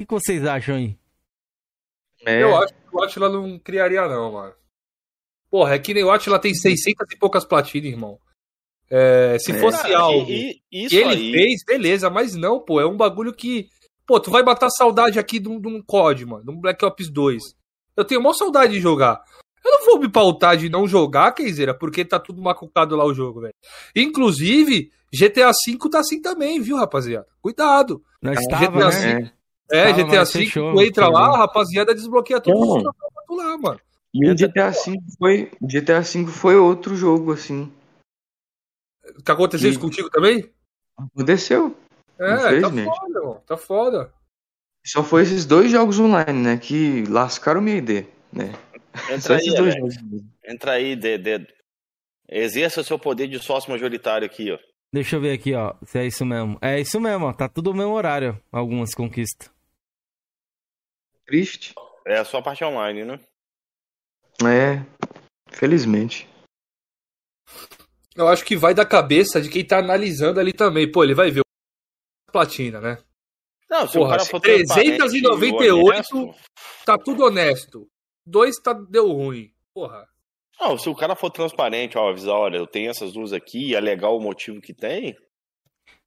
[0.00, 0.98] O que vocês acham aí?
[2.26, 4.54] É, Eu acho que o Atila não criaria, não, mano.
[5.50, 8.18] Porra, é que nem o Atila tem 600 e poucas platinas, irmão.
[8.90, 9.58] É, se É.
[9.60, 12.96] fosse algo e, e isso que ele aí, fez, beleza, mas não, pô, é um
[12.96, 13.68] bagulho que.
[14.06, 16.84] Pô, tu vai matar saudade aqui de um, de um COD, mano, de um Black
[16.84, 17.42] Ops 2.
[17.96, 19.22] Eu tenho maior saudade de jogar.
[19.64, 23.14] Eu não vou me pautar de não jogar, Keizeira, porque tá tudo macucado lá o
[23.14, 23.54] jogo, velho.
[23.96, 27.26] Inclusive, GTA V tá assim também, viu, rapaziada?
[27.40, 28.02] Cuidado.
[28.20, 29.14] Nós GTA tava, V.
[29.22, 29.32] né?
[29.70, 29.78] É.
[29.78, 32.84] É, Tava, GTA V, tu entra lá, a rapaziada desbloqueia tudo
[33.30, 33.80] lá, mano.
[34.12, 37.72] E o GTA V foi, o GTA V foi outro jogo, assim.
[39.18, 40.48] O que aconteceu E- isso contigo também?
[40.96, 41.76] Aconteceu.
[42.18, 42.80] É, tá foda,
[43.18, 43.42] irmão.
[43.46, 44.12] Tá foda.
[44.86, 46.56] Só foi esses dois jogos online, né?
[46.58, 48.52] Que lascaram minha ID, né?
[49.06, 49.94] Só entra aí, esses dois Alex.
[49.96, 50.22] jogos.
[50.46, 51.46] entra aí, dedo.
[52.28, 54.58] Exerça o seu poder de sócio majoritário aqui, ó.
[54.92, 56.56] Deixa eu ver aqui, ó, se é isso mesmo.
[56.62, 57.32] É isso mesmo, ó.
[57.32, 59.50] Tá tudo no mesmo horário, algumas conquistas.
[61.26, 61.74] Triste.
[62.06, 63.18] É a sua parte online, né?
[64.42, 64.84] É.
[65.50, 66.28] Felizmente.
[68.16, 70.90] Eu acho que vai da cabeça de quem tá analisando ali também.
[70.90, 72.98] Pô, ele vai ver o platina, né?
[73.70, 76.34] Não, se Porra, o cara for transparente 398, e honesto-
[76.84, 77.88] Tá tudo honesto.
[78.26, 79.52] Dois tá, deu ruim.
[79.74, 80.06] Porra.
[80.60, 83.74] Não, se o cara for transparente, ó, avisar, olha, eu tenho essas duas aqui, e
[83.74, 85.16] é legal o motivo que tem,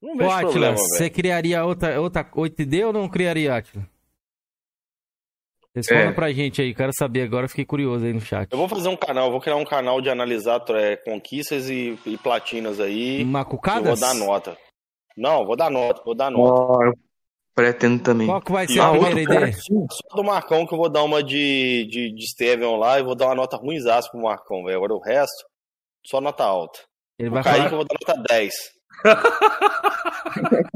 [0.00, 1.14] não Ô, vejo Atila, problema, você velho.
[1.14, 3.86] criaria outra, outra 8D ou não criaria, Atila?
[5.78, 6.12] Responda É.
[6.12, 8.48] pra gente aí, quero saber agora, fiquei curioso aí no chat.
[8.52, 11.98] Eu vou fazer um canal, eu vou criar um canal de analisar é, conquistas e,
[12.06, 13.98] e platinas aí, e Macucadas?
[14.00, 14.56] vou dar nota.
[15.16, 16.52] Não, vou dar nota, vou dar nota.
[16.52, 16.92] Ó, eu
[17.54, 18.26] pretendo também.
[18.28, 19.52] Qual que vai E ser a a primeira ideia?
[19.52, 23.16] Só do Marcão que eu vou dar uma de, de, de Steven lá e vou
[23.16, 24.76] dar uma nota ruimzaça pro Marcão, velho.
[24.76, 25.44] Agora o resto,
[26.06, 26.78] só nota alta.
[27.18, 27.72] Ele O vai Kaique falar...
[27.72, 28.54] eu vou dar nota 10.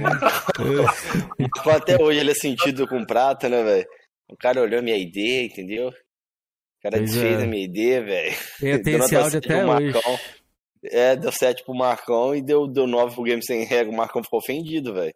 [0.00, 3.86] Marcão, Até hoje ele é sentido com prata, né, velho?
[4.28, 5.88] O cara olhou minha ID, entendeu?
[5.88, 7.44] O cara Pois desfez é.
[7.44, 8.36] a minha ID, velho.
[8.60, 9.92] Tem, tem esse áudio 7 até hoje.
[9.92, 10.18] Marcão.
[10.84, 13.92] É, deu 7 pro Marcão e deu, deu 9 pro Game Sem Regra.
[13.92, 15.14] O Marcão ficou ofendido, velho.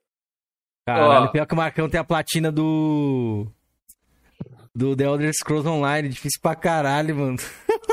[0.87, 1.29] Caralho, Ó.
[1.29, 3.47] pior que o Marcão tem a platina do...
[4.75, 7.37] Do The Elder Scrolls Online, difícil pra caralho, mano.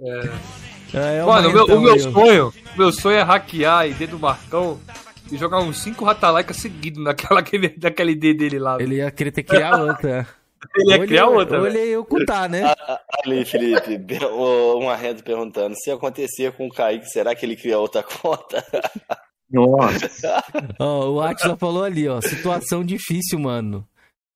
[0.00, 4.08] É, é Mano, o meu, o meu sonho, o meu sonho é hackear a ID
[4.10, 4.78] do Marcão
[5.30, 7.42] e jogar uns 5 Ratalaika seguidos naquela,
[7.82, 8.74] naquela ID dele lá.
[8.76, 10.26] Ele, Ele ia querer ter que criar outra.
[10.86, 11.58] ia Ou criar ele- outra.
[11.58, 11.76] Ou velho.
[11.78, 12.74] ele ia ocultar, né?
[13.24, 17.56] Ali, Felipe, be- o- um arredo perguntando: se acontecer com o Kaique, será que ele
[17.56, 18.64] cria outra conta?
[19.50, 20.42] Nossa.
[20.80, 22.20] Ó, o Atila falou ali, ó.
[22.20, 23.86] Situação difícil, mano.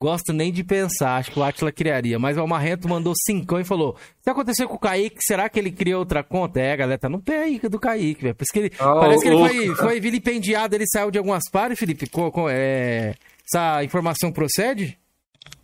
[0.00, 2.18] Gosto nem de pensar, acho que o Atila criaria.
[2.20, 5.72] Mas o Marrento mandou cincão e falou: Se acontecer com o Kaique, será que ele
[5.72, 6.60] cria outra conta?
[6.60, 8.36] É, a galera tá no pé aí do Kaique, velho.
[8.40, 8.72] Isso que ele.
[8.78, 12.08] Ah, parece que ele o- foi, foi vilipendiado, ele saiu de algumas pares, Felipe.
[12.08, 14.96] Co- co- é, essa informação procede?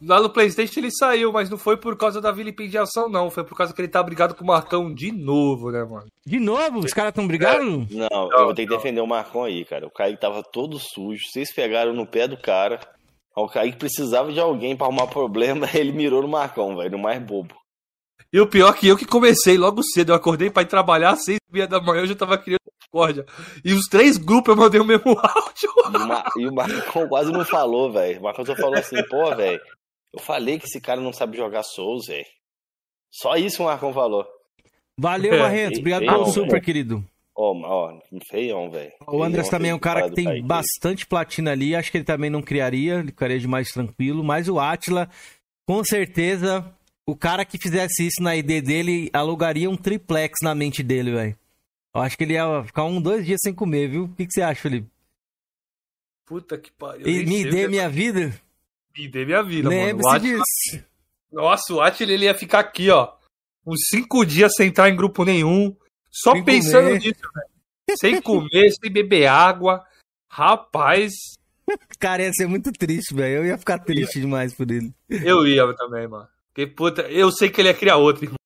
[0.03, 3.31] Lá no Playstation ele saiu, mas não foi por causa da vilipendiação, não.
[3.31, 6.07] Foi por causa que ele tá brigado com o Marcão de novo, né, mano?
[6.27, 6.81] De novo?
[6.81, 7.87] Os caras tão brigando?
[7.91, 9.87] Não, eu vou ter que defender o Marcão aí, cara.
[9.87, 11.23] O Kaique tava todo sujo.
[11.31, 12.81] Vocês pegaram no pé do cara.
[13.37, 17.21] O Kaique precisava de alguém pra arrumar problema, ele mirou no Marcão, velho, no mais
[17.23, 17.55] bobo.
[18.33, 20.11] E o pior que eu que comecei logo cedo.
[20.13, 22.61] Eu acordei pra ir trabalhar às seis e meia da manhã, eu já tava criando
[22.81, 23.25] discórdia.
[23.65, 25.71] E os três grupos eu mandei o mesmo áudio.
[25.93, 28.19] E o, Ma- e o Marcão quase não falou, velho.
[28.21, 29.61] O Marcão só falou assim, pô, velho,
[30.13, 32.27] eu falei que esse cara não sabe jogar Souls, velho.
[33.13, 34.27] Só isso o Marcão falou.
[34.99, 35.79] Valeu, É, Marrento.
[35.79, 37.05] Obrigado ei, pelo super, querido.
[37.37, 37.99] Ó, ó,
[38.31, 38.93] feião, velho.
[39.09, 40.47] O Andrés também é um cara que tem Kaique.
[40.47, 41.75] bastante platina ali.
[41.75, 44.23] Acho que ele também não criaria, ele ficaria de mais tranquilo.
[44.23, 45.09] Mas o Atila,
[45.67, 46.65] com certeza,
[47.05, 51.37] o cara que fizesse isso na ID dele alugaria um triplex na mente dele, velho.
[51.93, 54.05] Eu acho que ele ia ficar um, dois dias sem comer, viu?
[54.05, 54.89] O que, que você acha, Felipe?
[56.27, 57.07] Puta que pariu.
[57.07, 58.33] E me dê que- minha vida?
[58.97, 59.85] Me dê minha vida, mano.
[59.87, 60.85] Lembre-se Atila- disso.
[61.33, 63.13] Nossa, o Atila ele ia ficar aqui, ó.
[63.67, 65.75] Uns cinco dias sem entrar em grupo nenhum.
[66.15, 67.01] Só Sem pensando comer.
[67.01, 67.99] nisso, velho.
[67.99, 69.85] Sem comer, sem beber água.
[70.31, 71.13] Rapaz,
[71.99, 73.37] Cara, ia ser muito triste, velho.
[73.39, 74.93] Eu ia ficar triste demais por ele.
[75.09, 76.29] eu ia também, mano.
[76.53, 78.37] Porque, puta, eu sei que ele ia criar outro, irmão.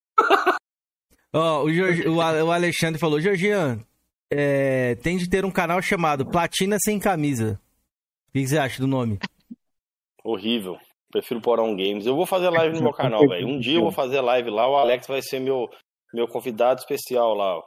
[1.33, 3.81] Ó, o, Jorge- o Alexandre falou, Georgian,
[4.33, 7.61] é, tem de ter um canal chamado Platina Sem Camisa.
[8.29, 9.19] O que que você acha do nome?
[10.25, 10.79] Horrível.
[11.11, 12.07] Prefiro Porão Games.
[12.07, 13.47] Eu vou fazer live no meu canal, velho.
[13.49, 15.69] Um dia eu vou fazer live lá, o Alex vai ser meu,
[16.13, 17.63] meu convidado especial lá, ó.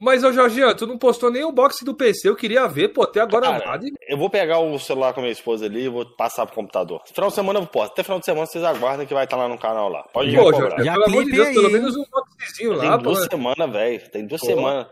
[0.00, 2.28] Mas, ô Jorginho, tu não postou nem o box do PC.
[2.28, 3.86] Eu queria ver, pô, até agora Cara, nada.
[4.08, 7.00] Eu vou pegar o celular com a minha esposa ali e vou passar pro computador.
[7.06, 7.92] Final de semana eu posto.
[7.92, 10.02] Até final de semana vocês aguardam que vai estar lá no canal lá.
[10.12, 10.52] Pode ir Pô.
[10.52, 13.30] Jorginho, Já pelo amor de Deus, aí, pelo menos um boxzinho Tem lá, duas pô.
[13.30, 14.10] semanas, velho.
[14.10, 14.88] Tem duas semanas.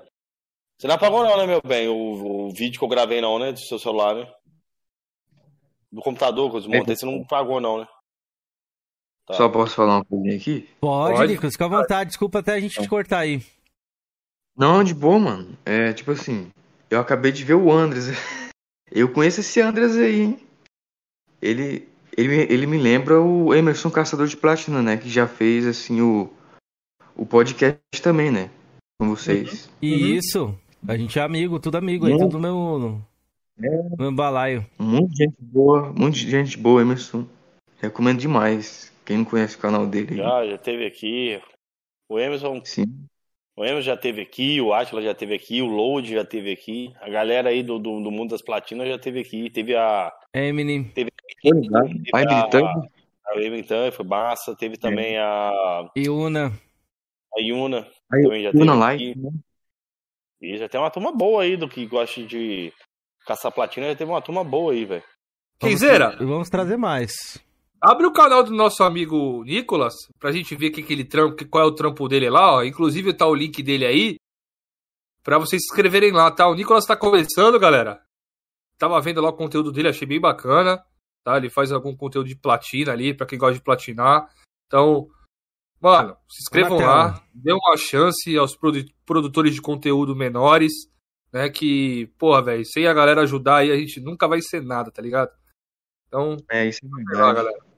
[0.79, 1.89] Você não apagou não, né, meu bem?
[1.89, 3.53] O, o vídeo que eu gravei não, né?
[3.53, 4.27] Do seu celular, né?
[5.93, 7.87] do computador que eu desmontei, você não pagou, não, né?
[9.33, 9.37] Tá.
[9.39, 10.69] Só posso falar uma coisinha aqui?
[10.81, 11.33] Pode, Pode.
[11.33, 12.09] Nicolas, fica à vontade.
[12.11, 13.43] Desculpa até a gente te cortar aí.
[14.57, 15.57] Não, de boa, mano.
[15.65, 16.51] É tipo assim,
[16.91, 18.07] eu acabei de ver o Andres.
[18.95, 20.39] Eu conheço esse Andres aí, hein?
[21.41, 24.99] Ele, ele, me- ele me lembra o Emerson Caçador de Platina, né?
[24.99, 26.31] Que já fez, assim, o,
[27.17, 28.51] o podcast também, né?
[29.01, 29.71] Com vocês.
[29.81, 29.99] E Uhum.
[30.19, 32.19] isso, a gente é amigo, tudo amigo aí, Uhum.
[32.19, 33.07] tudo meu, no
[33.59, 33.97] É.
[33.99, 34.67] meu balaio.
[34.79, 37.25] Muita gente boa, muita gente boa, Emerson.
[37.81, 38.92] Recomendo demais.
[39.13, 40.17] Quem não conhece o canal dele aí.
[40.17, 41.39] Já, já teve aqui.
[42.09, 43.07] O Emerson, Sim.
[43.55, 46.95] o Emerson já teve aqui, o Atila já teve aqui, o Load já teve aqui.
[46.99, 49.51] A galera aí do, do, do mundo das platinas já teve aqui.
[49.51, 50.11] Teve a.
[50.33, 51.11] Eminem, Teve
[52.11, 52.49] Vai a,
[53.27, 54.57] a Eminem foi massa.
[54.57, 56.51] Teve também a, Iuna.
[57.37, 57.87] a Yuna.
[58.11, 59.21] Aí, Também já Luna teve Live, aqui.
[59.21, 59.31] né?
[60.41, 62.73] E já tem uma turma boa aí do que gosta de
[63.27, 63.89] caçar platina.
[63.89, 65.05] Já teve uma turma boa aí, velho.
[65.61, 67.39] Kenzeira, Vamos trazer mais.
[67.83, 71.65] Abre o canal do nosso amigo Nicolas pra gente ver que que ele trampo, qual
[71.65, 72.63] é o trampo dele lá, ó.
[72.63, 74.17] Inclusive tá o link dele aí
[75.23, 76.49] pra vocês se inscreverem lá, tá?
[76.49, 78.03] O Nicolas tá começando, galera.
[78.79, 80.85] Tava vendo lá o conteúdo dele, achei bem bacana,
[81.25, 81.37] tá?
[81.37, 84.29] Ele faz algum conteúdo de platina ali pra quem gosta de platinar.
[84.67, 85.09] Então,
[85.81, 90.73] mano, se inscrevam lá, dê uma chance aos produ- produtores de conteúdo menores,
[91.33, 91.49] né?
[91.49, 95.01] Que, porra, velho, sem a galera ajudar aí a gente nunca vai ser nada, tá
[95.01, 95.31] ligado?
[96.09, 97.72] Então, É, isso é lá, galera.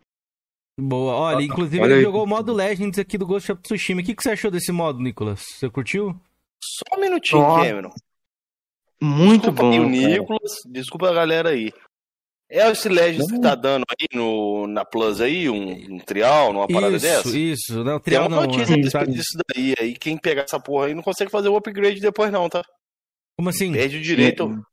[0.79, 1.15] Boa.
[1.15, 2.03] Olha, inclusive Olha ele aí.
[2.03, 4.01] jogou o modo Legends aqui do Ghost of Tsushima.
[4.01, 5.41] O que, que você achou desse modo, Nicolas?
[5.41, 6.19] Você curtiu?
[6.63, 7.65] Só um minutinho, Nossa.
[7.65, 7.91] Cameron.
[9.01, 9.71] Muito desculpa bom.
[9.73, 9.89] aí o.
[9.89, 11.73] Nicolas, desculpa a galera aí.
[12.51, 16.69] É esse Legends que tá dando aí no, na Plus aí, um, um trial, numa
[16.69, 17.39] parada isso, dessa?
[17.39, 17.85] isso.
[17.85, 18.47] Não, Tem trial uma não.
[18.47, 18.83] notícia né?
[18.83, 19.75] respeito disso daí.
[19.79, 22.63] Aí quem pegar essa porra aí não consegue fazer o upgrade depois, não, tá?
[23.37, 23.73] Como assim?
[23.73, 24.65] Perde o direito.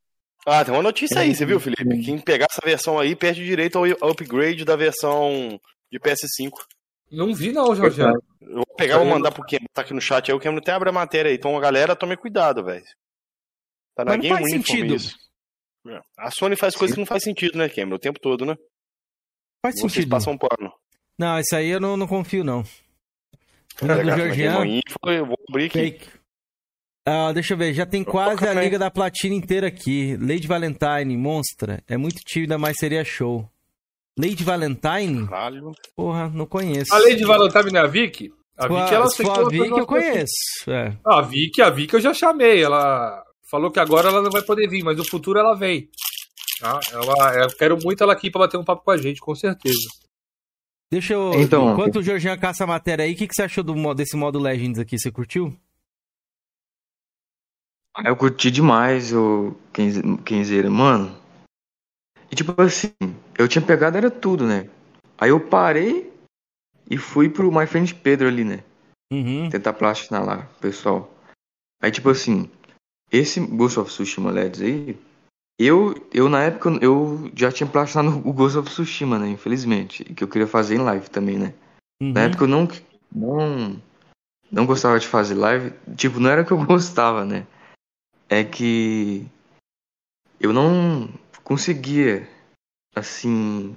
[0.45, 2.03] Ah, tem uma notícia aí, você viu, Felipe?
[2.03, 5.59] Quem pegar essa versão aí perde o direito ao upgrade da versão
[5.91, 6.51] de PS5.
[7.11, 8.01] Não vi não, Jorge.
[8.01, 10.59] Eu vou pegar e vou mandar pro Cameron, tá aqui no chat aí, o Cameron
[10.61, 11.35] até abre a matéria aí.
[11.35, 12.85] Então, a galera, tome cuidado, velho.
[13.95, 14.95] Tá na Mas não Game faz Info sentido.
[14.95, 15.15] isso.
[15.87, 15.99] É.
[16.17, 17.95] A Sony faz coisas que não faz sentido, né, Cameron?
[17.95, 18.55] O tempo todo, né?
[19.65, 20.09] Faz Vocês sentido.
[20.09, 20.71] passam pano.
[21.19, 22.63] Não, isso aí eu não, não confio, não.
[23.79, 25.79] Vou Vindo do Georgian, Info, eu vou abrir aqui.
[25.79, 26.09] fake.
[27.05, 30.15] Ah, deixa eu ver, já tem quase a Liga da Platina inteira aqui.
[30.17, 31.83] Lady Valentine, monstra.
[31.87, 33.50] É muito tímida, mas seria show.
[34.21, 35.27] Lady Valentine?
[35.27, 35.71] Caralho.
[35.95, 36.93] Porra, não conheço.
[36.93, 39.85] Além de Valentine e a Vicky, a Vicky ela se for a Vicky, fazer eu
[39.87, 40.31] conheço.
[40.69, 40.97] É.
[41.05, 42.63] A Vicky, a Vicky eu já chamei.
[42.63, 45.89] Ela falou que agora ela não vai poder vir, mas no futuro ela vem.
[46.59, 46.79] Tá?
[46.91, 49.79] Ela, eu quero muito ela aqui pra bater um papo com a gente, com certeza.
[50.91, 51.33] Deixa eu.
[51.35, 54.15] Então- Enquanto o Georgian caça a matéria aí, o que, que você achou do, desse
[54.15, 54.99] modo Legends aqui?
[54.99, 55.57] Você curtiu?
[57.95, 61.19] Ah, Eu curti demais o Kenze- Kenzeira, mano.
[62.31, 62.93] E tipo assim,
[63.37, 64.69] eu tinha pegado era tudo, né?
[65.17, 66.11] Aí eu parei
[66.89, 68.63] e fui pro My Friend Pedro ali, né?
[69.11, 69.49] Uhum.
[69.49, 71.13] Tentar platinar lá, pessoal.
[71.81, 72.49] Aí tipo assim,
[73.11, 74.97] esse Ghost of Tsushima LEDs aí,
[75.59, 79.27] eu, eu na época eu já tinha platinado o Ghost of Tsushima, né?
[79.29, 80.03] Infelizmente.
[80.05, 81.53] Que eu queria fazer em live também, né?
[82.01, 82.13] uhum.
[82.13, 82.67] Na época eu não,
[83.13, 83.81] não,
[84.49, 85.73] não gostava de fazer live.
[85.97, 87.45] Tipo, não era que eu gostava, né?
[88.29, 89.27] É que
[90.39, 91.09] eu não
[91.51, 92.25] conseguia,
[92.95, 93.75] assim,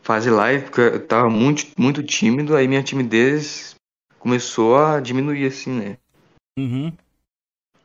[0.00, 2.54] fazer live porque eu tava muito, muito tímido.
[2.54, 3.74] Aí minha timidez
[4.16, 5.98] começou a diminuir, assim, né?
[6.56, 6.92] Uhum.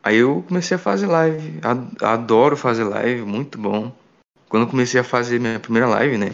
[0.04, 1.60] Aí eu comecei a fazer live.
[1.64, 3.92] Ad- Adoro fazer live, muito bom.
[4.48, 6.28] Quando eu comecei a fazer minha primeira live, né?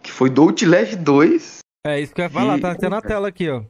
[0.00, 1.58] Que foi do Outlast 2.
[1.84, 3.64] É isso que eu ia falar, E- tá até na tela aqui, ó.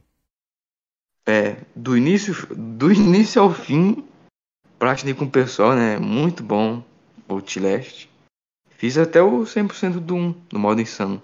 [1.27, 4.07] É, do início, do início ao fim,
[4.77, 5.97] platinei com o pessoal, né?
[5.97, 6.83] Muito bom,
[7.27, 8.07] Outlast.
[8.77, 11.21] Fiz até o 100% do 1, no modo insano.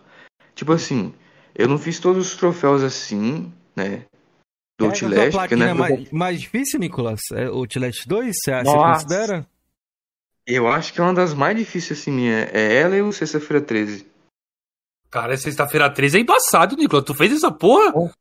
[0.55, 1.13] Tipo assim,
[1.55, 4.05] eu não fiz todos os troféus assim, né?
[4.79, 7.21] Do É, Outlast, porque né, é mais, mais difícil, Nicolas?
[7.31, 8.35] É o Outlast 2?
[8.35, 9.47] Você, você considera?
[10.45, 12.49] eu acho que é uma das mais difíceis assim minha.
[12.51, 14.05] É ela e o Sexta-feira 13.
[15.09, 17.05] Cara, sexta-feira 13 é embaçado, Nicolas.
[17.05, 18.11] Tu fez essa porra?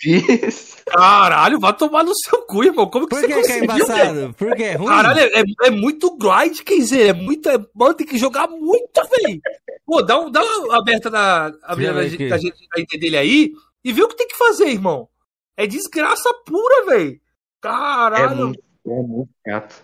[0.00, 0.76] Fiz.
[0.86, 2.88] Caralho, vai tomar no seu cu, irmão.
[2.88, 4.34] Como que Por você que, que é conseguiu, embaçado?
[4.34, 4.62] Por que?
[4.62, 4.86] É ruim?
[4.88, 7.48] Caralho, é, é muito grind, quer dizer, é muito.
[7.48, 9.40] É, mano, tem que jogar muito, velho.
[9.84, 13.52] Pô, dá, um, dá uma aberta na, aberta ver na, gente- da gente dele aí
[13.84, 15.08] e vê o que tem que fazer, irmão.
[15.56, 17.12] É desgraça pura, velho.
[17.14, 17.18] É
[17.60, 19.82] Caralho, muito, é muito chato.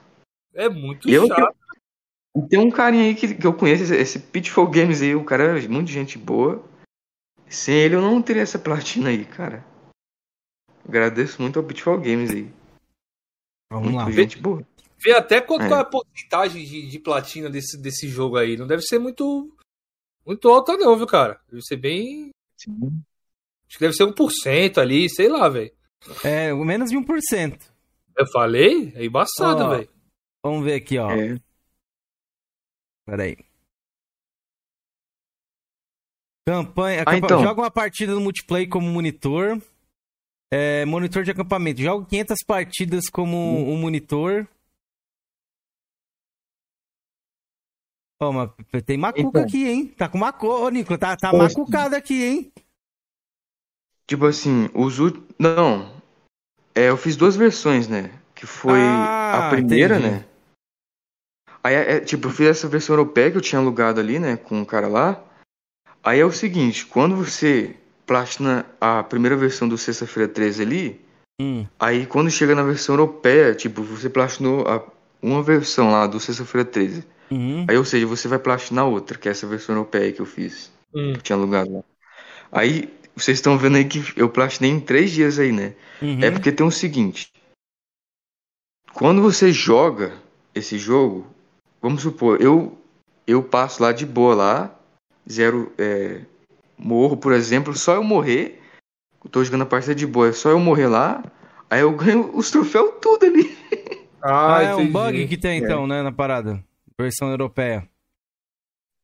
[0.55, 1.57] é muito, Eu chato.
[2.37, 5.25] E tem um carinha aí que, que eu conheço, esse, esse Pitfall Games aí, o
[5.25, 6.63] cara é muito gente boa.
[7.49, 9.65] Sem ele eu não teria essa platina aí, cara.
[10.87, 12.53] Agradeço muito ao Pitfall Games aí.
[13.73, 14.11] Vamos muito lá.
[14.11, 14.67] gente boa.
[14.99, 15.71] Vê até quanto É.
[15.71, 18.57] é a porcentagem de, de platina desse, desse jogo aí.
[18.57, 19.55] Não deve ser muito.
[20.27, 21.41] Muito alta não, viu, cara?
[21.49, 22.31] Deve ser bem.
[22.59, 25.73] Acho que deve ser 1% ali, sei lá, velho.
[26.23, 27.61] É, menos de 1%.
[28.17, 28.93] Eu falei?
[28.95, 29.91] É embaçado, velho.
[30.43, 31.11] Vamos ver aqui, ó.
[31.11, 31.39] É.
[33.07, 33.37] Peraí.
[36.47, 37.01] Campanha.
[37.01, 37.43] Ah, acampa- então.
[37.43, 39.61] Joga uma partida no multiplayer como monitor.
[40.53, 41.81] É, monitor de acampamento.
[41.81, 44.47] Joga 500 partidas como um monitor.
[48.23, 48.51] Ó, mas
[48.85, 49.43] tem macuca Então.
[49.43, 49.89] aqui, hein?
[49.89, 50.47] Tá com macu...
[50.47, 51.43] Ô, Nicolas, tá, tá Poxa.
[51.59, 52.53] macucado aqui, hein?
[54.07, 55.29] Tipo assim, os últimos.
[55.39, 55.93] Não.
[56.75, 58.11] É, eu fiz duas versões, né?
[58.35, 60.15] Que foi Ah, a primeira, entendi.
[60.17, 60.29] né?
[61.63, 64.37] Aí, é, tipo, eu fiz essa versão europeia que eu tinha alugado ali, né?
[64.37, 65.23] Com o cara lá.
[66.03, 67.77] Aí é o seguinte, quando você
[68.07, 71.01] platina a primeira versão do Sexta-feira 13 ali,
[71.41, 74.85] Hum, aí quando chega na versão europeia, tipo, você platinou a-
[75.21, 77.05] uma versão lá do Sexta-feira 13.
[77.31, 77.65] uhum.
[77.69, 80.71] Aí, ou seja, você vai platinar outra, que é essa versão europeia que eu fiz.
[80.95, 81.15] Hum.
[81.15, 81.83] Que tinha alugado lá.
[82.53, 85.75] Aí, vocês estão vendo aí que eu platinei em três dias aí, né?
[86.01, 86.23] uhum.
[86.23, 87.33] É porque tem o seguinte.
[88.93, 90.13] Quando você joga
[90.55, 91.27] esse jogo,
[91.83, 92.79] vamos supor, eu
[93.27, 94.79] eu passo lá de boa lá,
[95.29, 96.21] zero é,
[96.79, 98.61] morro, por exemplo, só eu morrer,
[99.25, 101.23] eu tô jogando a partida de boa, é só eu morrer lá,
[101.71, 103.57] aí eu ganho os troféus tudo ali.
[104.23, 106.65] Ah, é um bug que tem então, né, na parada.
[106.99, 107.87] Versão europeia.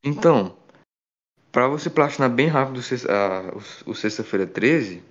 [0.02, 0.56] Então,
[1.52, 3.52] pra você platinar bem rápido o sex- a-
[3.86, 5.02] o, o sexta-feira 13,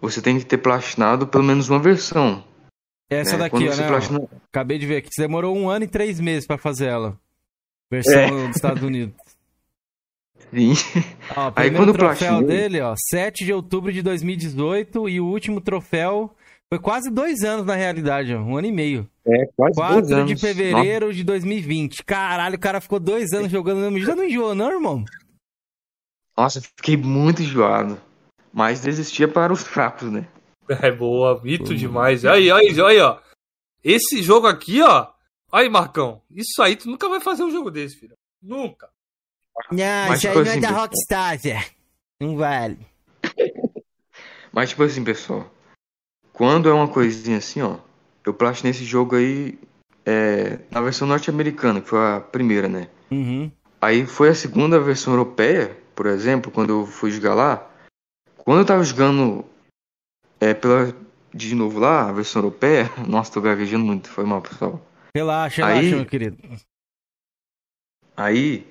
[0.00, 2.42] você tem que ter platinado pelo menos uma versão.
[3.10, 3.38] Essa né?
[3.40, 3.88] daqui, Quando ó, você né?
[3.88, 5.08] platina- Acabei de ver aqui.
[5.12, 7.18] Você demorou um ano e três meses pra fazer ela.
[7.90, 8.30] Versão É.
[8.46, 9.14] dos Estados Unidos.
[10.52, 10.72] Sim.
[11.36, 15.08] Ó, o Aí primeiro quando eu troféu platinei- dele, ó, 7 de outubro de 2018
[15.08, 16.34] e o último troféu
[16.72, 19.08] foi quase dois anos na realidade, ó, um ano e meio.
[19.26, 22.04] É, quase 4 de fevereiro de 2020.
[22.04, 24.06] Caralho, o cara ficou dois anos jogando no mesmo.
[24.06, 25.04] Já não enjoou, não, irmão?
[26.36, 28.00] Nossa, fiquei muito enjoado.
[28.52, 30.26] Mas desistia para os fracos, né?
[30.68, 32.24] É boa, mito demais.
[32.24, 33.18] Aí, aí, aí, ó.
[33.82, 35.08] Esse jogo aqui, ó.
[35.52, 36.22] Aí, Marcão.
[36.30, 38.14] Isso aí, tu nunca vai fazer um jogo desse, filho.
[38.42, 38.88] Nunca.
[39.70, 40.70] Não, Mas, isso aí tipo não é assim, da.
[40.70, 41.66] Rockstar, Zé.
[42.20, 42.78] Não vale.
[44.52, 45.50] Mas, tipo assim, pessoal.
[46.32, 47.78] Quando é uma coisinha assim, ó.
[48.24, 49.58] Eu platinei esse jogo aí
[50.04, 52.88] é, na versão norte-americana, que foi a primeira, né?
[53.10, 53.50] Uhum.
[53.80, 57.70] Aí foi a segunda versão europeia, por exemplo, quando eu fui jogar lá.
[58.38, 59.44] Quando eu tava jogando
[60.40, 60.94] é, pela,
[61.32, 62.90] de novo lá, a versão europeia.
[63.06, 64.80] Nossa, tô gaguejando muito, foi mal, pessoal.
[65.14, 66.38] Relaxa, Aí- relaxa, meu querido.
[68.16, 68.66] Aí,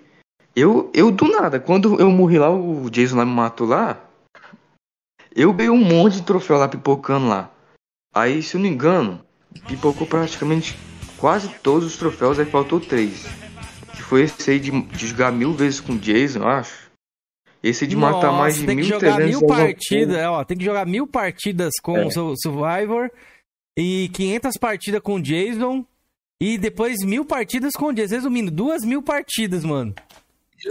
[0.55, 3.99] eu, eu do nada, quando eu morri lá, o Jason lá me matou lá,
[5.35, 7.49] eu ganhei um monte de troféu lá pipocando lá.
[8.13, 9.19] Aí, se eu não engano,
[9.67, 10.77] pipocou praticamente
[11.17, 13.25] quase todos os troféus, aí faltou três.
[13.95, 16.83] Que foi esse aí de, de jogar mil vezes com o Jason, eu acho.
[17.63, 20.57] Esse de matar Nossa, mais de tem que mil jogar mil partidas, é, ó, tem
[20.57, 22.05] que jogar mil partidas com É.
[22.05, 23.09] o Survivor
[23.79, 25.85] e 500 partidas com o Jason
[26.41, 28.15] e depois mil partidas com o Jason.
[28.15, 29.95] Resumindo, duas mil partidas, mano.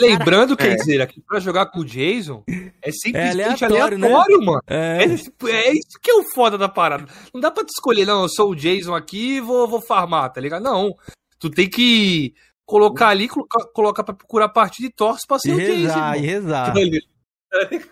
[0.01, 0.74] Lembrando, quer É.
[0.76, 2.43] dizer, que pra jogar com o Jason
[2.82, 4.47] é simplesmente É aleatório, aleatório, né?
[4.47, 4.62] mano.
[4.66, 7.07] É, É, é isso que é o foda da parada.
[7.32, 10.32] Não dá pra te escolher, não, eu sou o Jason aqui e vou, vou farmar,
[10.32, 10.62] tá ligado?
[10.62, 10.90] Não.
[11.38, 12.34] Tu tem que
[12.64, 15.72] colocar ali, colocar, colocar pra procurar partida e torce pra e ser o Jason.
[15.74, 16.74] rezar, e rezar.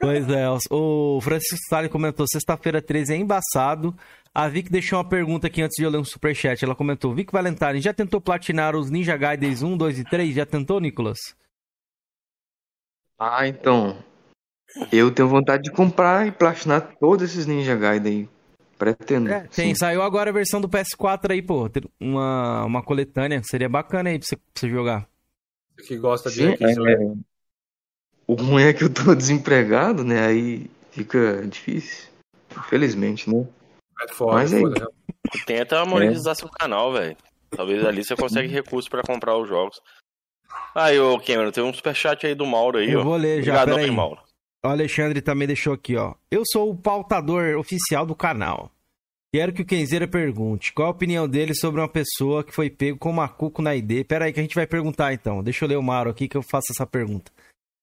[0.00, 3.94] Pois é, o Francisco Salles comentou: sexta-feira 13 é embaçado.
[4.34, 6.64] A Vic deixou uma pergunta aqui antes de eu ler um superchat.
[6.64, 10.34] Ela comentou: Vic Valentine, já tentou platinar os Ninja Gaidens 1, 2 e 3?
[10.34, 11.18] Já tentou, Nicolas?
[13.20, 14.02] Ah, então.
[14.90, 18.28] Eu tenho vontade de comprar e platinar todos esses Ninja Gaiden aí.
[18.78, 19.30] Pretendo.
[19.30, 19.74] É, tem, sim.
[19.74, 21.68] saiu agora a versão do PS4 aí, pô.
[22.00, 23.42] Uma, uma coletânea.
[23.44, 25.08] Seria bacana aí pra você, pra você jogar.
[25.76, 27.02] Você que gosta de Sim, Hack and Slash.
[27.02, 27.12] é.
[28.26, 30.24] O ruim é que eu tô desempregado, né?
[30.26, 32.08] Aí fica difícil.
[32.56, 33.46] Infelizmente, né?
[34.02, 34.80] É foda, Mas é aí- foda.
[34.80, 34.86] né?
[35.46, 37.16] Tenta monetizar seu canal, velho.
[37.50, 39.78] Talvez ali você consegue recursos pra comprar os jogos.
[40.74, 43.04] Aí, ô Cameron, tem um superchat aí do Mauro aí, Eu ó.
[43.04, 43.88] vou ler já, Obrigadão, peraí.
[43.90, 44.20] hein, Mauro.
[44.64, 46.14] O Alexandre também deixou aqui, ó.
[46.30, 48.70] Eu sou o pautador oficial do canal.
[49.34, 52.98] Quero que o Kenzeira pergunte qual a opinião dele sobre uma pessoa que foi pego
[52.98, 54.04] com macuco na ID.
[54.04, 55.42] Pera aí que a gente vai perguntar então.
[55.42, 57.30] Deixa eu ler o Mauro aqui que eu faço essa pergunta.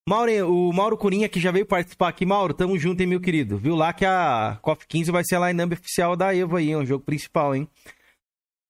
[0.08, 2.26] Mauro, o Mauro Curinha que já veio participar aqui.
[2.26, 3.58] Mauro, tamo junto, hein, meu querido.
[3.58, 6.78] Viu lá que a KOF 15 vai ser a line oficial da Evo aí, é
[6.78, 7.68] um jogo principal, hein?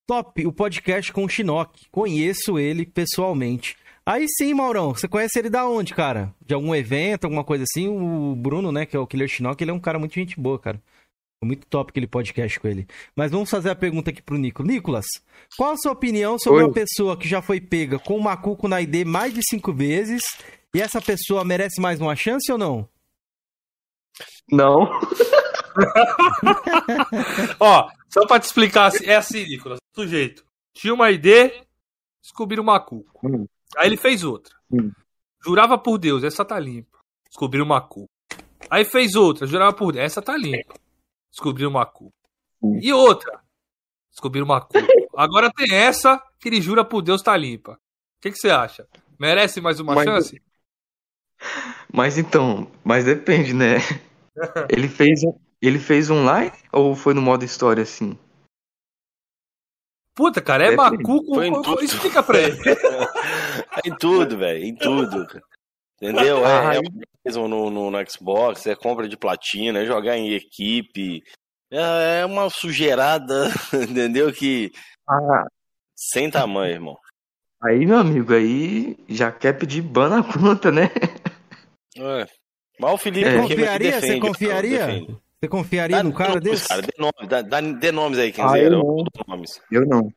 [0.08, 1.88] Top, o podcast com o Shinnok.
[1.92, 3.76] Conheço ele pessoalmente.
[4.08, 6.34] Aí sim, Maurão, você conhece ele da onde, cara?
[6.40, 7.90] De algum evento, alguma coisa assim?
[7.90, 10.58] O Bruno, né, que é o Killer Shinnok, ele é um cara muito gente boa,
[10.58, 10.82] cara.
[11.38, 12.88] Foi muito top aquele podcast com ele.
[13.14, 14.64] Mas vamos fazer a pergunta aqui pro Nico.
[14.64, 15.06] Nicolas,
[15.58, 16.68] qual a sua opinião sobre Oi.
[16.70, 20.24] uma pessoa que já foi pega com o macuco na ID mais de cinco vezes
[20.74, 22.88] E essa pessoa merece mais uma chance ou não?
[24.50, 24.90] Não.
[27.60, 29.80] Ó, só pra te explicar, é assim, Nicolas.
[29.94, 30.46] Sujeito.
[30.74, 31.52] Tinha uma ID,
[32.24, 33.20] descobriram o macuco.
[33.22, 33.46] Hum.
[33.76, 34.56] Aí ele fez outra.
[34.72, 34.92] Hum.
[35.44, 36.98] Jurava por Deus, essa tá limpa.
[37.28, 38.10] Descobriram o macuco.
[38.70, 40.74] Aí fez outra, jurava por Deus, essa tá limpa.
[41.32, 42.14] Descobriram o macuco.
[42.62, 42.80] Hum.
[42.82, 43.40] E outra,
[44.10, 44.80] descobriram o macuco.
[45.16, 47.74] Agora tem essa que ele jura por Deus tá limpa.
[47.74, 48.88] O que, que você acha?
[49.20, 50.42] Merece mais uma Mas- chance?
[51.94, 53.76] Mas então, mas depende, né?
[54.70, 55.22] Ele fez,
[55.62, 58.18] ele fez online ou foi no modo história assim?
[60.14, 60.98] Puta, cara, é Depende.
[61.04, 61.42] macuco.
[61.84, 62.58] Explica pra ele.
[63.88, 64.64] em tudo, velho.
[64.64, 65.28] Em tudo.
[66.02, 66.46] Entendeu?
[66.46, 66.82] É, é
[67.26, 71.24] mesmo no, no, no Xbox, é compra de platina, é jogar em equipe.
[71.72, 73.50] É, é uma sujeirada,
[73.90, 74.32] entendeu?
[74.32, 74.72] Que
[75.10, 75.46] Ah,
[75.96, 76.98] sem tamanho, irmão.
[77.62, 80.90] aí, meu amigo, aí já quer pedir ban na conta, né?
[81.98, 82.26] É.
[82.80, 83.42] Mas o Felipe É.
[83.42, 83.92] Confiaria?
[83.92, 84.86] defende, Você confiaria?
[84.86, 85.18] defende.
[85.40, 86.68] Você confiaria Dá num cara nomes, desse?
[86.68, 89.54] cara, dê, nome, dá, dá- dê nomes aí, quem Ah, dizer, eu eu não.
[89.72, 90.14] Eu não.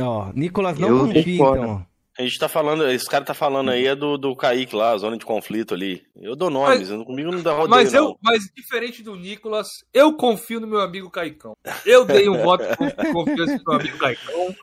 [0.00, 1.86] Ó, Nicolas não Eu confia, então.
[2.18, 4.98] A gente tá falando, esse cara tá falando aí é do, do Kaique lá, a
[4.98, 6.02] zona de conflito ali.
[6.20, 8.06] Eu dou nomes, eu- comigo não dá rodeio, Mas não.
[8.06, 11.52] eu, mas diferente do Nicolas, eu confio no meu amigo Caicão.
[11.86, 14.54] Eu dei um voto de confiança no meu amigo Caicão.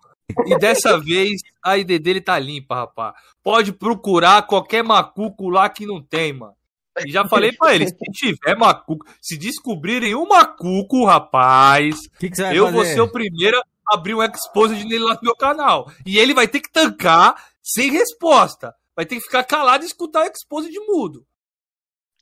[0.47, 3.13] E dessa vez a ID dele tá limpa, rapaz.
[3.41, 6.53] Pode procurar qualquer macuco lá que não tem, mano.
[7.05, 12.41] E já falei pra ele, se tiver macuco, se descobrirem um macuco, rapaz, que, que
[12.41, 12.71] eu fazer?
[12.71, 15.91] vou ser o primeiro a abrir um exposed nele lá no meu canal.
[16.05, 18.73] E ele vai ter que tancar sem resposta.
[18.95, 21.25] Vai ter que ficar calado e escutar o exposed mudo.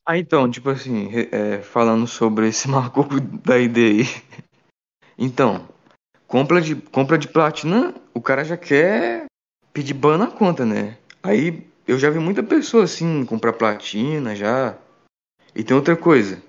[0.06, 4.06] Ah, então, tipo assim, é, falando sobre esse macuco da ID.
[5.18, 5.68] Então,
[6.28, 9.26] compra de, compra de platina, o cara já quer
[9.72, 10.98] pedir ban na conta, né?
[11.22, 14.76] Aí eu já vi muita pessoa assim, comprar platina já.
[15.56, 16.42] E tem outra coisa.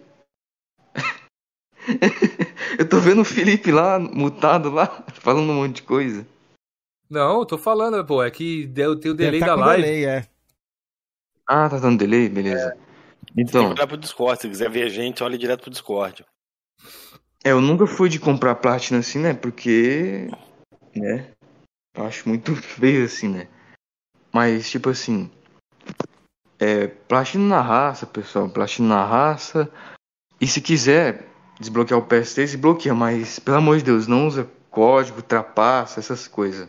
[2.79, 4.87] eu tô vendo o Felipe lá, mutado lá,
[5.21, 6.27] falando um monte de coisa.
[7.09, 9.83] Não, eu tô falando, pô, é que deu, tem o delay tá da live.
[9.83, 10.29] delay, é.
[11.47, 12.29] Ah, tá dando delay?
[12.29, 12.77] Beleza.
[13.35, 16.25] Tem que Então, olhar pro Discord, se quiser ver a gente, olha direto pro Discord.
[17.45, 19.35] É, eu nunca fui de comprar platina assim, né?
[19.35, 20.31] Porque,
[20.97, 21.31] né?
[21.95, 23.49] Eu acho muito feio assim, né?
[24.33, 25.31] Mas, tipo assim,
[26.59, 29.71] é, platina na raça, pessoal, platina na raça.
[30.41, 31.29] E se quiser
[31.61, 36.69] desbloquear o PS3, desbloqueia, mas, pelo amor de Deus, não usa código, trapaça, essas coisas.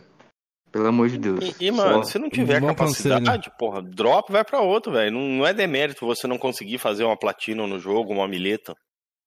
[0.70, 1.54] Pelo amor de Deus.
[1.58, 5.10] E, e, mano, Só- se não tiver bom capacidade, porra, drop vai pra outro, velho.
[5.12, 8.74] Não, não é demérito você não conseguir fazer uma platina no jogo, uma mileta.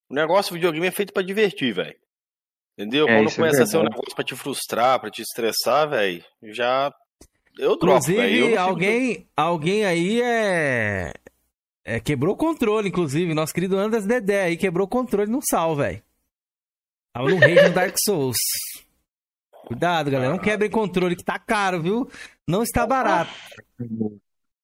[0.10, 1.96] O negócio videogame é feito pra divertir, velho.
[2.78, 3.08] Entendeu?
[3.08, 6.24] É, Quando é começa a ser um negócio pra te frustrar, pra te estressar, velho,
[6.44, 6.94] já.
[7.58, 8.20] Eu dropo, velho.
[8.20, 11.14] Eu Inclusive, não fico- alguém, alguém aí é...
[11.86, 12.00] é.
[12.00, 13.34] Quebrou o controle, inclusive.
[13.34, 16.02] Nosso querido Andas Dedé aí quebrou o controle no sal, velho.
[17.14, 18.38] Tava no rei do Dark Souls.
[19.66, 20.32] Cuidado, galera.
[20.32, 22.10] Não quebrem controle, que tá caro, viu?
[22.48, 23.32] Não está barato.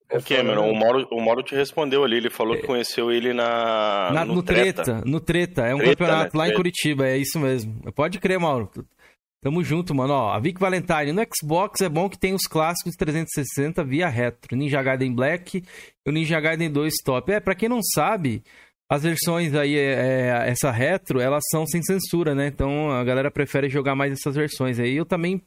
[0.09, 3.33] É O Cameron, o Mauro, o Mauro te respondeu ali, ele falou que conheceu ele
[3.33, 4.11] na.
[4.11, 4.83] Na- no, no treta.
[4.83, 5.03] treta.
[5.05, 5.61] no Treta.
[5.65, 6.43] É um Treta, campeonato né?
[6.43, 6.53] lá em.
[6.55, 7.91] Curitiba, é isso mesmo.
[7.93, 8.69] Pode crer, Mauro.
[9.45, 10.11] Tamo junto, mano.
[10.11, 14.57] Ó, a Vic Valentine no Xbox é bom que tem os clássicos 360 via retro.
[14.57, 17.31] Ninja Gaiden Black e o Ninja Gaiden 2 Top.
[17.31, 18.41] É, pra quem não sabe,
[18.89, 22.47] as versões aí, é, é, essa retro, elas são sem censura, né?
[22.47, 24.95] Então a galera prefere jogar mais essas versões aí.
[24.95, 25.39] Eu também,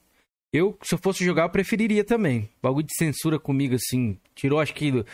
[0.52, 2.48] eu, se eu fosse jogar, eu preferiria também.
[2.62, 4.16] Bagulho de censura comigo, assim.
[4.32, 5.04] Tirou, acho que,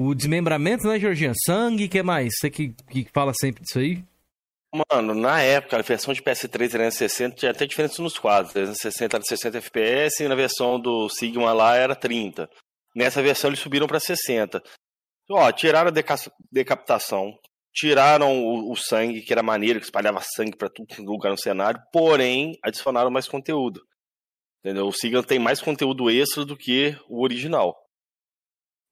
[0.00, 1.34] o desmembramento, né, Georgian?
[1.44, 2.30] Sangue, que mais?
[2.40, 4.02] Você que, que fala sempre disso aí?
[4.72, 8.52] Mano, na época, a versão de PS3 360 tinha até diferença nos quadros.
[8.52, 12.48] 360 era 60 FPS e na versão do Sigma lá era 30.
[12.94, 14.62] Nessa versão eles subiram para 60.
[15.28, 16.14] Ó, tiraram a deca-
[16.52, 17.36] decapitação,
[17.72, 21.38] tiraram o, o sangue, que era maneiro, que espalhava sangue pra tudo é lugar no
[21.38, 23.80] cenário, porém adicionaram mais conteúdo.
[24.60, 24.86] Entendeu?
[24.86, 27.76] O Sigma tem mais conteúdo extra do que o original.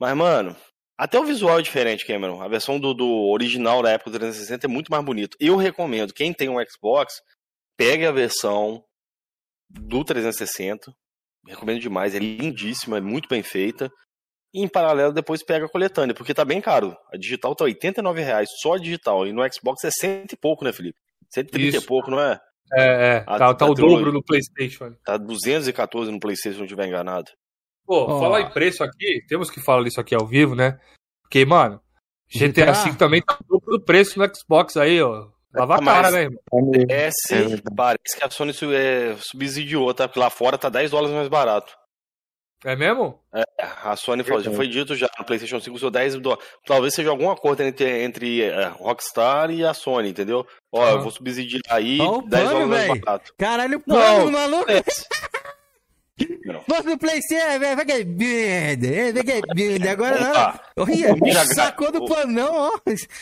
[0.01, 0.57] Mas, mano,
[0.99, 2.43] até o visual é diferente, Cameron.
[2.43, 5.37] A versão do, do original da época do 360 é muito mais bonito.
[5.39, 7.15] Eu recomendo, quem tem um Xbox,
[7.77, 8.83] pegue a versão
[9.71, 10.93] do 360.
[11.47, 13.89] Recomendo demais, é lindíssima, é muito bem feita.
[14.53, 16.97] E em paralelo depois pega a coletânea, porque tá bem caro.
[17.13, 19.25] A digital tá 89 reais, só a digital.
[19.25, 20.99] E no Xbox é cento e pouco, né, Felipe?
[21.31, 21.85] 130 Isso.
[21.85, 22.41] e pouco, não é?
[22.75, 23.25] É, é.
[23.27, 24.95] Ah, tá, tá o dobro no PlayStation.
[25.05, 27.31] Tá 214 no PlayStation, se não estiver enganado.
[27.89, 28.21] Pô, Ó.
[28.21, 30.79] falar em preço aqui, temos que falar isso aqui ao vivo, né?
[31.23, 31.81] Porque, mano,
[32.31, 32.73] GTA GTA?
[32.85, 35.27] V também tá o dobro do preço no Xbox aí, ó.
[35.55, 36.39] Lava a cara, né, irmão?
[36.71, 37.63] PS, É verdade.
[37.75, 40.07] parece que a Sony é, subsidiou, tá?
[40.07, 41.73] Porque lá fora tá 10 dólares mais barato.
[42.65, 43.19] É mesmo?
[43.83, 46.45] A Sony falou, já foi dito já no PlayStation 5 usou 10 dólares.
[46.67, 50.45] Talvez seja algum acordo entre, entre é, Rockstar e a Sony, entendeu?
[50.73, 50.91] Ó, Ah.
[50.91, 53.33] eu vou subsidiar aí Ó o 10 plano, dólares mais barato.
[53.39, 54.71] Caralho, plano, maluco.
[54.71, 54.83] é.
[56.45, 56.65] Não.
[56.85, 59.91] No PlayStation, vai que merda, vai que merda.
[59.93, 60.35] Agora Vamos não.
[60.35, 60.61] lá.
[60.77, 62.71] Olha, Ninja sacou do Gaiden- planão, ó.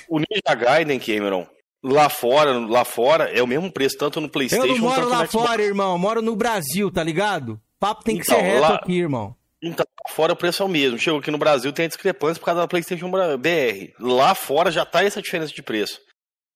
[0.09, 1.47] O Ninja Gaiden, Cameron,
[1.83, 5.09] lá fora, lá fora, é o mesmo preço, tanto no Eu PlayStation não moro quanto
[5.11, 5.47] lá no Xbox.
[5.49, 5.93] fora, irmão.
[5.93, 7.61] Eu moro no Brasil, tá ligado?
[7.79, 9.35] Papo tem que Então, ser reto lá- aqui, irmão.
[9.63, 10.99] Então, lá fora o preço é o mesmo.
[10.99, 13.93] Chegou aqui no Brasil, tem a discrepância por causa da PlayStation BR.
[13.99, 15.99] Lá fora já tá essa diferença de preço.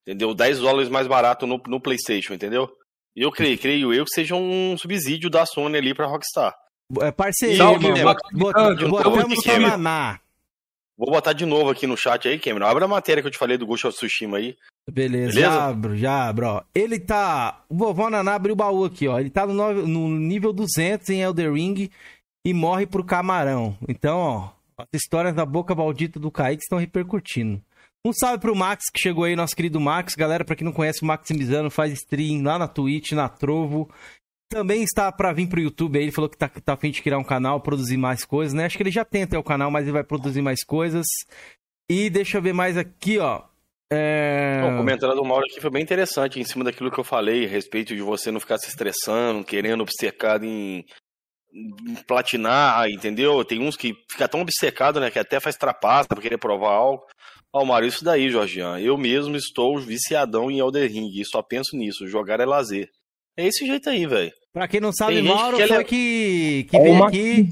[0.06, 0.34] Entendeu?
[0.34, 2.70] 10 dólares mais barato no, no PlayStation, entendeu?
[3.16, 6.54] Eu creio, creio eu que seja um subsídio da Sony ali pra Rockstar.
[7.00, 8.14] É parceria, Salve, irmão.
[8.32, 10.20] Botamos mamar.
[10.98, 12.66] Vou botar de novo aqui no chat aí, Cameron.
[12.66, 14.56] Abre a matéria que eu te falei do Ghost of Tsushima aí.
[14.90, 15.40] Beleza, Beleza?
[15.40, 16.62] já abro, já abro, ó.
[16.74, 17.62] Ele tá.
[17.68, 19.18] O vovó Naná abriu o baú aqui, ó.
[19.18, 21.88] Ele tá no, nove- no nível 200 em Elder Ring
[22.44, 23.76] e morre pro camarão.
[23.88, 27.62] Então, ó, as histórias da boca maldita do Kaique estão repercutindo.
[28.06, 30.14] Um salve pro Max que chegou aí, nosso querido Max.
[30.14, 33.90] Galera, pra quem não conhece, o Maximizano faz stream lá na Twitch, na Trovo.
[34.48, 36.04] Também está pra vir pro YouTube aí.
[36.04, 38.64] Ele falou que tá, tá a fim de criar um canal, produzir mais coisas, né?
[38.64, 41.06] Acho que ele já tem até o canal, mas ele vai produzir mais coisas.
[41.90, 43.42] E deixa eu ver mais aqui, ó.
[43.92, 44.62] É...
[44.72, 47.48] O comentário do Mauro aqui foi bem interessante, em cima daquilo que eu falei, a
[47.48, 50.84] respeito de você não ficar se estressando, querendo obcecado em,
[51.52, 53.44] em platinar, entendeu?
[53.44, 57.04] Tem uns que fica tão obcecado, né, que até faz trapaça pra querer provar algo.
[57.52, 58.78] Ó, Mário, isso daí, Jorgian.
[58.78, 62.06] Eu mesmo estou viciadão em Elder Ring e só penso nisso.
[62.06, 62.88] Jogar é lazer.
[63.36, 64.32] É esse jeito aí, velho.
[64.52, 67.48] Pra quem não sabe, Tem Mauro que foi é- que, que Ó, veio aqui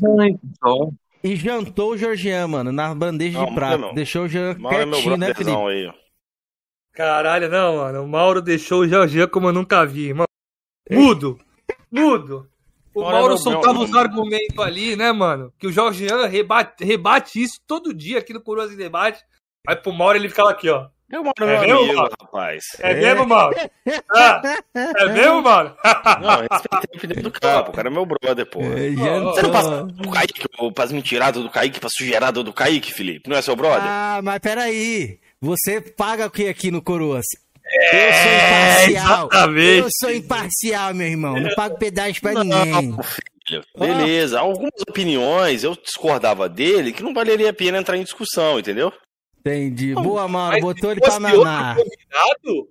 [1.22, 3.78] e jantou o Georgian, mano, na bandeja Não, de prata.
[3.78, 3.94] não.
[3.94, 5.56] Deixou o Jean Mauro é meu quietinho, né, Felipe?
[5.56, 5.94] aí, ó.
[6.92, 8.02] Caralho, não, mano.
[8.04, 10.26] O Mauro deixou o Jorginho como eu nunca vi, irmão.
[10.90, 11.38] Mudo!
[11.90, 12.48] Mudo!
[12.94, 15.52] O Olha, Mauro meu- soltava meu- os argumentos ali, né, mano?
[15.58, 19.22] Que o Jorgian rebate, rebate isso todo dia aqui no Coroas em Debate.
[19.68, 20.86] Aí pro Mauro ele ficava aqui, ó.
[21.10, 22.12] É o É mesmo, amigo, Mauro?
[22.20, 22.64] rapaz.
[22.80, 23.56] É, mesmo, Mauro?
[24.14, 24.42] Ah,
[24.74, 25.74] é mesmo, Mauro?
[26.20, 27.70] Não, respeitei a opinião do campo.
[27.70, 28.60] O cara é meu brother, pô.
[28.62, 29.86] É, Você não passa jantou.
[30.04, 33.28] do Kaique, ô, pras mentiradas do Kaique, pra sujeirada do Kaique, Felipe?
[33.28, 33.82] Não é seu brother?
[33.84, 35.18] Ah, mas peraí.
[35.40, 37.24] Você paga o que aqui no Coroas?
[37.70, 38.32] É, eu sou
[38.90, 39.28] imparcial.
[39.28, 39.78] exatamente.
[39.78, 41.40] Eu sou imparcial, meu irmão.
[41.40, 42.96] Não pago pedágio pra ninguém.
[43.46, 48.58] Filho, Beleza, algumas opiniões eu discordava dele que não valeria a pena entrar em discussão,
[48.58, 48.92] entendeu?
[49.48, 49.94] Entendi.
[49.94, 50.60] Boa, Mauro.
[50.60, 51.76] Botou se ele pra mamar.
[51.76, 52.68] convidado?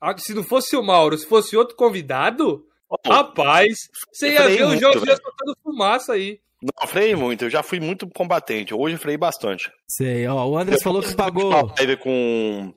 [0.00, 3.74] Ah, Se não fosse o Mauro, se fosse outro convidado, Ó, rapaz,
[4.12, 5.18] você ia ver o muito, Jorginho velho.
[5.22, 6.40] soltando fumaça aí.
[6.62, 9.70] Não, freio muito, eu já fui muito combatente, hoje eu freiei bastante.
[9.88, 10.46] Sei, ó.
[10.46, 11.50] O Andres falou que Uma pagou.
[11.78, 12.74] live com,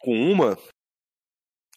[0.00, 0.56] com uma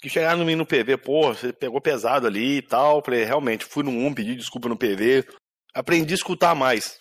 [0.01, 3.03] que chegaram no mim no PV, pô, você pegou pesado ali e tal.
[3.03, 5.25] Falei, realmente, fui no 1, pedi desculpa no PV.
[5.73, 6.99] Aprendi a escutar mais.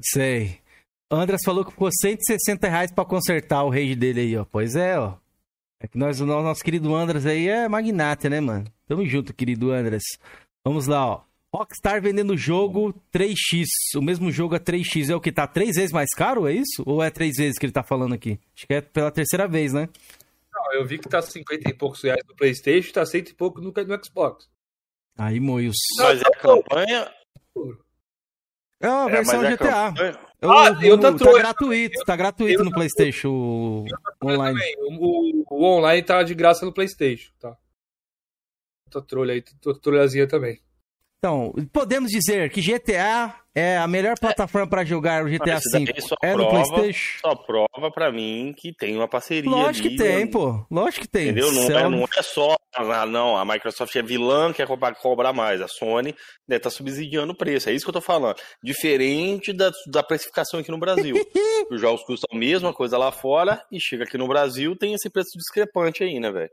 [0.00, 0.60] Sei.
[1.10, 4.44] Andras falou que ficou 160 reais pra consertar o rage dele aí, ó.
[4.44, 5.16] Pois é, ó.
[5.80, 8.66] É que nós, o nosso, querido Andras aí é magnata, né, mano?
[8.86, 10.02] Tamo junto, querido Andras.
[10.64, 11.22] Vamos lá, ó.
[11.54, 13.66] Rockstar vendendo jogo 3x.
[13.96, 15.08] O mesmo jogo a 3x.
[15.08, 15.32] É o que?
[15.32, 16.82] Tá três vezes mais caro, é isso?
[16.84, 18.38] Ou é três vezes que ele tá falando aqui?
[18.54, 19.88] Acho que é pela terceira vez, né?
[20.52, 23.60] Não, eu vi que tá 50 e poucos reais no Playstation, tá 100 e pouco
[23.62, 24.46] no, no Xbox.
[25.16, 25.76] Aí, moios.
[25.98, 27.10] Mas é a campanha.
[28.80, 29.66] É a É, versão mas é a GTA.
[29.92, 30.18] campanha.
[30.40, 33.86] Eu- Ah, e outra tá trolha gratuito, tá gratuito Eu no Playstation o-
[34.22, 34.60] online.
[35.00, 37.56] O, o online tá de graça no Playstation, tá?
[38.86, 40.60] Outra trolha aí, outra trolhazinha também.
[41.18, 45.84] Então, podemos dizer que GTA é a melhor plataforma pra jogar o GTA V.
[46.22, 47.18] É no prova- PlayStation?
[47.20, 50.30] Só prova pra mim que tem uma parceria Lógico ali, que tem, né?
[50.30, 50.66] pô.
[50.70, 51.28] Lógico que tem.
[51.28, 51.52] Entendeu?
[51.52, 52.56] Não é, não é só.
[52.74, 55.60] Ah, não, a Microsoft é vilã, quer cobrar, cobrar mais.
[55.60, 56.14] A Sony
[56.46, 57.68] né, tá subsidiando o preço.
[57.68, 58.36] É isso que eu tô falando.
[58.62, 61.16] Diferente da, da precificação aqui no Brasil.
[61.70, 65.10] Os jogos custam a mesma coisa lá fora e chega aqui no Brasil tem esse
[65.10, 66.50] preço discrepante aí, né, velho?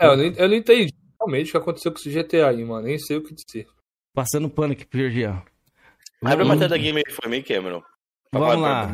[0.00, 2.86] É, eu não, eu não entendi realmente o que aconteceu com esse GTA aí, mano.
[2.86, 3.66] Nem sei o que dizer.
[4.14, 5.42] Passando pano aqui pro Georgião.
[6.32, 7.82] Abre a matéria da Game Informe aí, Cameron.
[8.32, 8.86] Vamos lá.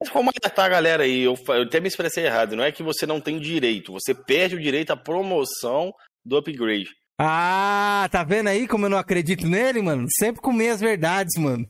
[0.00, 1.22] Mas como alertar a galera aí?
[1.22, 2.56] Eu, eu até me expressei errado.
[2.56, 3.92] Não é que você não tem direito.
[3.92, 5.92] Você perde o direito à promoção
[6.24, 6.88] do upgrade.
[7.18, 10.06] Ah, tá vendo aí como eu não acredito nele, mano?
[10.18, 11.66] Sempre com meias verdades, mano.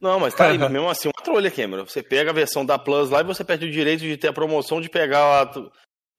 [0.00, 1.84] Não, mas tá aí, mas mesmo assim, uma trolha, Cameron.
[1.84, 4.32] Você pega a versão da Plus lá e você perde o direito de ter a
[4.32, 5.50] promoção de pegar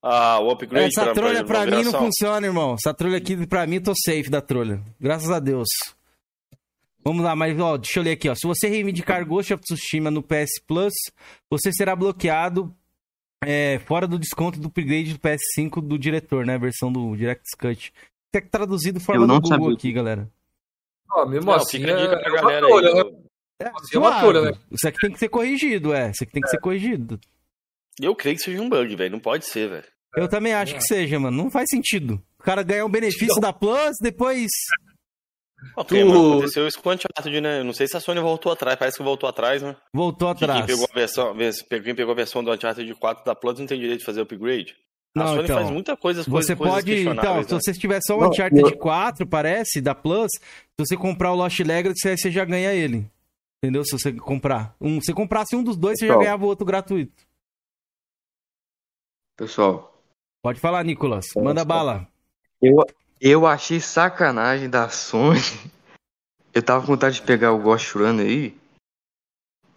[0.04, 2.74] a, a- o upgrade Essa pra, trolha pra mim não funciona, irmão.
[2.74, 4.82] Essa trolha aqui, pra mim, tô safe da trolha.
[5.00, 5.70] Graças a Deus.
[7.08, 8.36] Vamos lá, mas ó, deixa eu ler aqui, ó.
[8.36, 10.94] Se você reivindicar Ghost of Tsushima no PS Plus,
[11.50, 12.76] você será bloqueado
[13.42, 16.56] é, fora do desconto do upgrade do PS5 do diretor, né?
[16.56, 17.94] A versão do Direct Cut.
[18.30, 19.74] Tem que traduzido não do Google sabia.
[19.78, 20.30] aqui, galera.
[21.10, 22.94] Ó, mesmo Não, assim, fica a dica é, pra é uma galera aí.
[22.94, 23.18] né?
[23.62, 24.52] É, é uma trolha, né?
[24.70, 26.12] Isso aqui tem que ser corrigido, é.
[26.12, 27.18] Isso aqui tem que ser corrigido.
[28.02, 29.12] Eu creio que seja um bug, velho.
[29.14, 29.88] Não pode ser, velho.
[30.14, 31.42] Eu também acho que seja, mano.
[31.42, 32.22] Não faz sentido.
[32.38, 34.50] O cara ganhar um benefício da Plus, depois.
[35.76, 37.64] Ok, Tu- mano, aconteceu isso com o Uncharted, né?
[37.64, 39.76] Não sei se a Sony voltou atrás, parece que voltou atrás, né?
[39.94, 40.66] Voltou Que Quem atrás.
[40.68, 41.36] pegou a versão,
[41.84, 44.76] quem pegou a versão do Uncharted 4 da Plus não tem direito de fazer upgrade.
[45.16, 45.58] A Não, Sony então.
[45.58, 46.92] faz muita coisa, coisas, Você coisas pode.
[46.92, 47.60] Então, questionáveis, se né?
[47.60, 50.40] você tiver só o Não, Uncharted eu- 4, parece, da Plus, se
[50.78, 53.10] você comprar o Lost Legacy, aí você já ganha ele.
[53.64, 53.84] Entendeu?
[53.84, 54.76] Se você comprar.
[54.80, 56.24] Um, se comprasse um dos dois, você já Pessoal.
[56.24, 57.26] ganhava o outro gratuito.
[59.36, 59.94] Pessoal,
[60.44, 61.26] Pode falar, Nicolas.
[61.36, 62.08] Manda bala.
[62.62, 62.76] eu,
[63.20, 65.40] eu achei sacanagem da Sony.
[66.54, 68.58] Eu tava com vontade de pegar o Ghost Runner aí.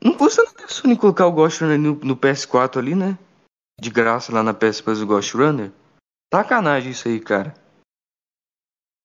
[0.02, 3.18] Não custa nada a Sony colocar o Ghost Runner no, no PS4 ali, né?
[3.78, 5.70] De graça lá na PS Plus do Ghost Runner.
[6.32, 7.52] Sacanagem isso aí, cara.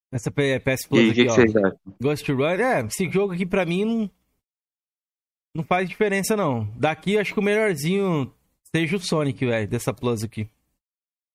[0.10, 1.36] Essa PS E Plus o aqui, que, que ó.
[1.36, 1.80] vocês acham?
[2.02, 4.12] Ghost Runner, é, esse jogo aqui pra mim não,
[5.54, 6.66] não faz diferença não.
[6.78, 8.34] Daqui acho que o melhorzinho
[8.74, 10.50] seja o Sonic, velho, dessa Plus aqui.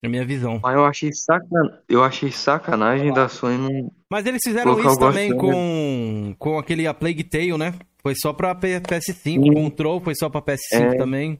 [0.01, 0.59] Na minha visão.
[0.63, 1.79] Mas eu achei, sacan...
[1.87, 3.91] eu achei sacanagem da Sony não.
[4.09, 7.73] Mas eles fizeram isso também com, com aquele A Plague Tale, né?
[8.01, 9.53] Foi só pra P- PS5, Sim.
[9.53, 10.57] Control foi só pra PS5
[10.93, 10.97] É.
[10.97, 11.39] também.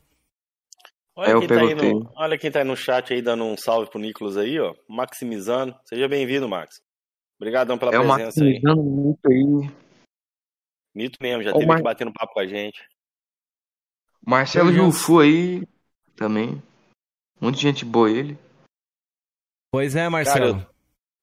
[1.16, 3.58] Olha, É, quem tá aí no, olha quem tá aí no chat aí dando um
[3.58, 4.74] salve pro Nicolas aí, ó.
[4.88, 5.76] Maximizando.
[5.86, 6.76] Seja bem-vindo, Max.
[7.40, 8.54] Obrigadão pela É o presença aí.
[8.62, 9.72] maximizando muito aí.
[10.94, 12.80] Mito mesmo, já Ô, teve Mar- aqui batendo papo com a gente.
[14.26, 15.64] Marcelo Jufu aí
[16.16, 16.62] também.
[17.40, 18.38] Muita gente boa ele.
[19.72, 20.66] Pois é, Marcelo.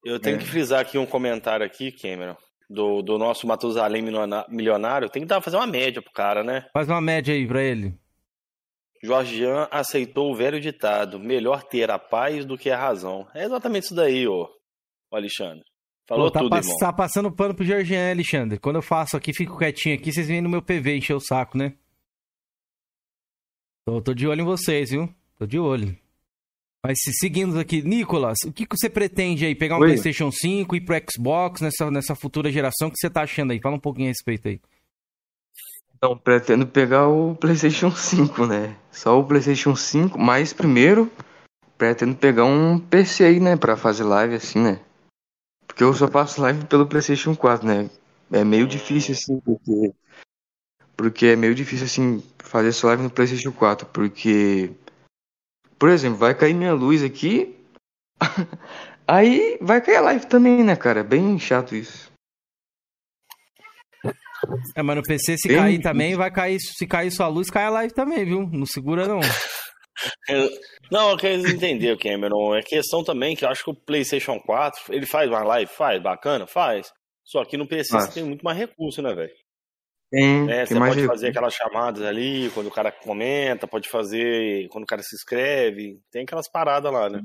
[0.05, 0.39] Eu tenho É.
[0.39, 2.37] que frisar aqui um comentário aqui, Cameron,
[2.69, 5.09] do, do nosso Matusalém milioná- milionário.
[5.11, 6.67] Tem que dar, fazer uma média pro cara, né?
[6.73, 7.95] Faz uma média aí pra ele.
[9.03, 13.29] Jorgian aceitou o velho ditado: melhor ter a paz do que a razão.
[13.35, 14.49] É exatamente isso daí, ô,
[15.11, 15.63] ô Alexandre.
[16.09, 16.79] Falou Pô, tá, tudo, pass- irmão.
[16.79, 18.59] tá passando pano pro Georgian, Alexandre.
[18.59, 21.59] Quando eu faço aqui, fico quietinho aqui, vocês vêm no meu PV encher o saco,
[21.59, 21.75] né?
[23.87, 25.13] Tô, tô de olho em vocês, viu?
[25.39, 25.95] Tô de olho.
[26.85, 29.55] Mas se seguindo aqui, Nicolas, o que, que você pretende aí?
[29.55, 29.89] Pegar um Oi.
[29.89, 32.89] PlayStation 5 e pro Xbox nessa, nessa futura geração?
[32.89, 33.61] O que você tá achando aí?
[33.61, 34.61] Fala um pouquinho a respeito aí.
[35.97, 38.77] Então, pretendo pegar o PlayStation 5, né?
[38.93, 41.11] Só o PlayStation 5, mas primeiro
[41.77, 43.57] pretendo pegar um PC aí, né?
[43.57, 44.81] Pra fazer live assim, né?
[45.67, 47.91] Porque eu só faço live pelo PlayStation 4, né?
[48.33, 49.95] É meio difícil assim, porque.
[50.97, 54.71] Porque é meio difícil assim fazer essa live no PlayStation 4, porque.
[55.79, 57.57] Por exemplo, vai cair minha luz aqui.
[59.07, 61.01] aí vai cair a live também, né, cara?
[61.01, 62.11] É bem chato isso.
[64.77, 65.83] É, mas no PC, se Bem cair difícil.
[65.91, 66.59] também, vai cair.
[66.61, 68.49] Se cair sua luz, cai a live também, viu?
[68.53, 69.19] Não segura, não.
[70.29, 70.49] Eu-
[70.93, 72.55] Não, eu quero entender, Cameron.
[72.55, 75.69] É questão também que eu acho que o PlayStation 4, ele faz uma live?
[75.73, 76.47] Faz, bacana?
[76.47, 76.89] Faz.
[77.25, 78.05] Só que no PC Faz.
[78.05, 79.33] você tem muito mais recurso, né, velho?
[80.11, 81.07] Tem, Né, tem Você mais pode recurso.
[81.21, 86.01] fazer aquelas chamadas ali, quando o cara comenta, pode fazer quando o cara se inscreve.
[86.11, 87.21] Tem aquelas paradas lá, né?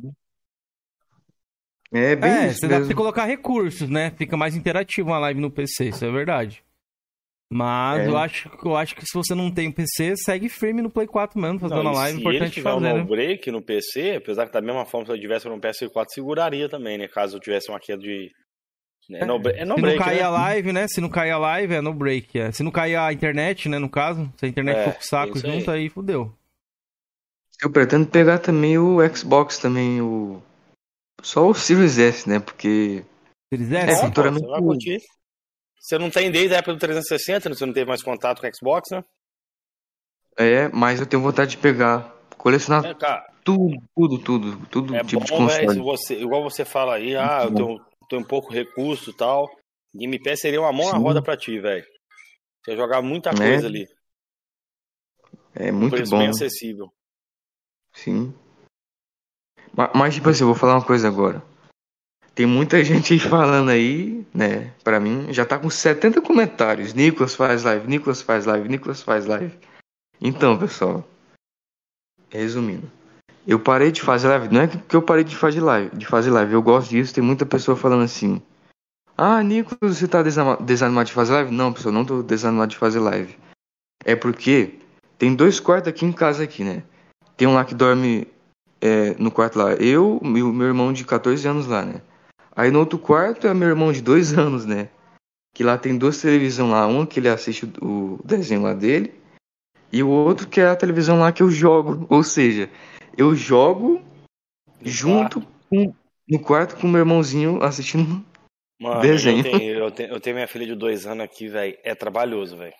[1.94, 2.88] É bem É, isso você dá pra mesmo.
[2.88, 4.12] você colocar recursos, né?
[4.18, 6.64] Fica mais interativo uma live no PC, isso é verdade.
[7.52, 8.10] Mas É.
[8.10, 11.40] eu, acho, eu acho que se você não tem PC, segue firme no Play 4
[11.40, 13.04] mesmo, fazendo Não, a live, se importante ele tiver fazer, um né?
[13.04, 16.98] break no PC, apesar que da mesma forma se eu tivesse no PS4, seguraria também,
[16.98, 17.08] né?
[17.08, 18.32] Caso eu tivesse uma queda de.
[19.12, 20.24] É no, é no Se break, não cair né?
[20.24, 20.88] a live, né?
[20.88, 22.40] Se não cair a live, é no break.
[22.40, 22.52] É.
[22.52, 23.78] Se não cair a internet, né?
[23.78, 25.60] No caso, se a internet É, for pro saco isso aí.
[25.60, 26.34] junto, aí fudeu.
[27.62, 30.42] Eu pretendo pegar também o Xbox também, o.
[31.22, 32.40] Só o Series S, né?
[32.40, 33.04] Porque.
[33.50, 35.02] Se eles É, é, pô, futuramente- você vai curtir.
[35.80, 37.56] Você não tem desde a época do 360, né?
[37.56, 39.04] você não teve mais contato com o Xbox, né?
[40.38, 42.12] É, mas eu tenho vontade de pegar.
[42.38, 44.66] Colecionar É, cara, tudo, tudo, tudo.
[44.70, 45.80] Tudo é tipo de bom, se console.
[45.82, 47.82] você, igual você fala aí, ah, eu tenho,
[48.14, 49.49] tenho pouco recurso e tal.
[49.95, 51.03] Game Pass seria uma mão na Sim.
[51.03, 51.85] roda pra ti, velho.
[52.64, 53.88] Você jogar muita É, coisa ali.
[55.56, 56.19] É muito bom.
[56.19, 56.91] bem acessível.
[57.94, 58.34] Sim.
[59.76, 61.44] Ma- Mas, tipo assim, eu vou falar uma coisa agora.
[62.35, 64.72] Tem muita gente aí falando aí, né?
[64.84, 66.94] Pra mim, já tá com 70 comentários.
[66.94, 69.57] Nicolas faz live, Nicolas faz live, Nicolas faz live.
[70.22, 71.07] Então, pessoal.
[72.30, 72.90] Resumindo.
[73.45, 74.53] Eu parei de fazer live.
[74.53, 75.95] Não é que eu parei de fazer live.
[75.95, 76.53] De fazer live.
[76.53, 77.14] Eu gosto disso.
[77.14, 78.41] Tem muita pessoa falando assim.
[79.18, 81.52] Ah, Nicolas, você tá desanimado de fazer live?
[81.52, 83.38] Não, pessoal, não tô desanimado de fazer live.
[84.03, 84.80] É porque
[85.18, 86.84] tem dois quartos aqui em casa aqui, né?
[87.38, 88.28] Tem um lá que dorme
[88.82, 89.74] é, no quarto lá.
[89.74, 92.02] Eu e o meu irmão de 14 anos lá, né?
[92.56, 94.90] Aí no outro quarto é meu irmão de 2 anos, né?
[95.53, 96.88] Que lá tem duas televisões lá.
[96.88, 99.14] Um que ele assiste o desenho lá dele.
[99.91, 102.06] E o outro que é a televisão lá que eu jogo.
[102.10, 102.70] Ou seja,
[103.18, 104.02] eu jogo
[104.81, 105.94] junto com,
[106.27, 108.23] no quarto com o meu irmãozinho assistindo
[108.80, 109.38] Mano, Desenho.
[109.40, 111.77] Eu tenho, eu, tenho, eu tenho minha filha de dois anos aqui, velho.
[111.84, 112.76] É trabalhoso, velho.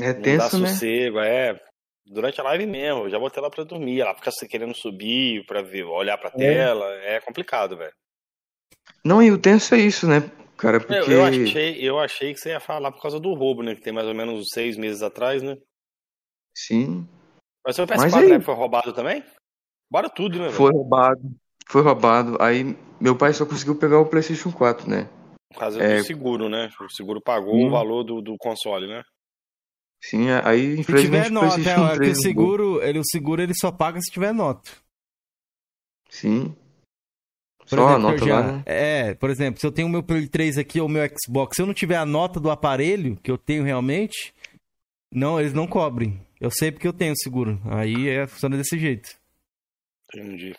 [0.00, 0.68] É Não dá tenso, né?
[0.68, 1.60] sossego, é.
[2.06, 4.00] Durante a live mesmo, eu já botei ela pra dormir.
[4.00, 6.86] Ela fica querendo subir pra ver, olhar pra tela.
[7.02, 7.92] É complicado, velho.
[9.04, 10.20] Não, e o tenso é isso, né,
[10.56, 10.78] cara?
[10.78, 11.12] Eu, Porque.
[11.12, 13.74] eu, achei, eu achei que você ia falar por causa do roubo, né?
[13.74, 15.58] Que tem mais ou menos seis meses atrás, né?
[16.54, 17.06] Sim.
[17.66, 19.22] Mas seu Mas PS4 aí- né, foi roubado também?
[19.90, 20.56] Roubaram tudo, né, velho?
[20.56, 21.20] Foi roubado.
[21.66, 22.36] Foi roubado.
[22.40, 25.08] Aí meu pai só conseguiu pegar o PlayStation 4, né?
[25.52, 25.98] Por causa É.
[25.98, 26.70] do seguro, né?
[26.80, 27.66] O seguro pagou Sim.
[27.66, 29.02] o valor do, do console, né?
[30.02, 32.18] Sim, aí Se infelizmente tiver o nota, PlayStation é, que 3.
[32.18, 34.70] o seguro, ele, o seguro ele só paga se tiver nota.
[36.08, 36.54] Sim.
[37.58, 38.62] Por Só a exemplo, nota eu lá, já- né?
[38.64, 41.56] É, por exemplo, se eu tenho o meu Play 3 aqui ou o meu Xbox,
[41.56, 44.32] se eu não tiver a nota do aparelho que eu tenho realmente,
[45.12, 46.20] não, eles não cobrem.
[46.40, 47.60] Eu sei porque eu tenho seguro.
[47.64, 49.10] Aí é, funciona desse jeito.
[50.14, 50.54] Entendi.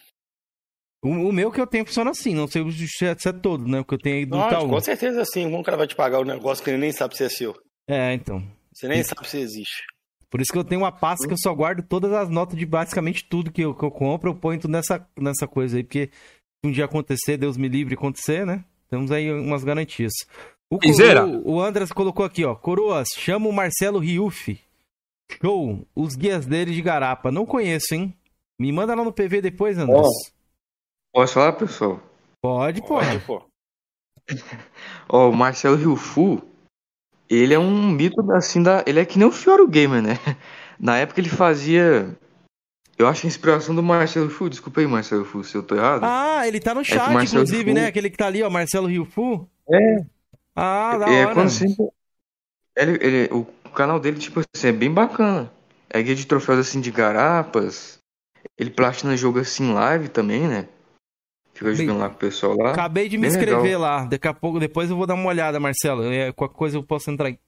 [1.02, 3.66] O, o meu que eu tenho funciona assim, não sei se é, se é todo,
[3.68, 3.80] né?
[3.80, 4.70] O que eu tenho aí do Não, Itaú.
[4.70, 5.44] com certeza sim.
[5.46, 7.56] Como o cara vai te pagar o negócio que ele nem sabe se é seu?
[7.88, 8.46] É, então.
[8.74, 9.84] Você nem sabe se existe.
[10.30, 12.66] Por isso que eu tenho uma pasta que eu só guardo todas as notas de
[12.66, 16.08] basicamente tudo que eu, que eu compro, eu ponho tudo nessa, nessa coisa aí, porque
[16.08, 18.64] se um dia acontecer, Deus me livre acontecer, né?
[18.90, 20.12] Temos aí umas garantias.
[20.70, 22.54] O, Coro- o Andras colocou aqui, ó.
[22.54, 24.60] Coroas, chama o Marcelo Riufi.
[25.42, 25.86] Show.
[25.96, 27.32] Os guias dele de garapa.
[27.32, 28.14] Não conheço, hein?
[28.60, 30.08] Me manda lá no PV depois, Andras.
[31.14, 32.02] Posso falar, pessoal?
[32.42, 32.88] Pode, pô.
[33.00, 33.42] Pode, pô.
[35.10, 36.42] Ó, o Marcelo Riufu,
[37.30, 38.84] ele é um mito assim da.
[38.86, 40.14] Ele é que nem o Fioro Gamer, né?
[40.80, 42.16] Na época ele fazia.
[42.98, 44.50] Eu acho a inspiração do Marcelo Riufu.
[44.50, 46.04] Desculpa aí, Marcelo Riufu, se eu tô errado.
[46.04, 47.88] Ah, ele tá no que chat, Marcelo inclusive, Riufu- né?
[47.88, 49.48] Aquele que tá ali, ó, Marcelo Riufu.
[49.72, 50.06] É.
[50.56, 51.34] Ah, da é hora.
[51.34, 51.88] quando sempre.
[52.76, 55.52] Ele, ele- o canal dele, tipo assim, é bem bacana.
[55.90, 58.00] É guia de troféus assim de garapas.
[58.58, 60.68] Ele platina jogo assim live também, né?
[61.54, 62.72] Fica Bem, jogando lá com o pessoal lá.
[62.72, 63.82] Acabei de me Bem inscrever legal.
[63.82, 64.06] lá.
[64.06, 66.04] Daqui a pouco, depois eu vou dar uma olhada, Marcelo.
[66.04, 67.40] É, qualquer coisa eu posso entrar em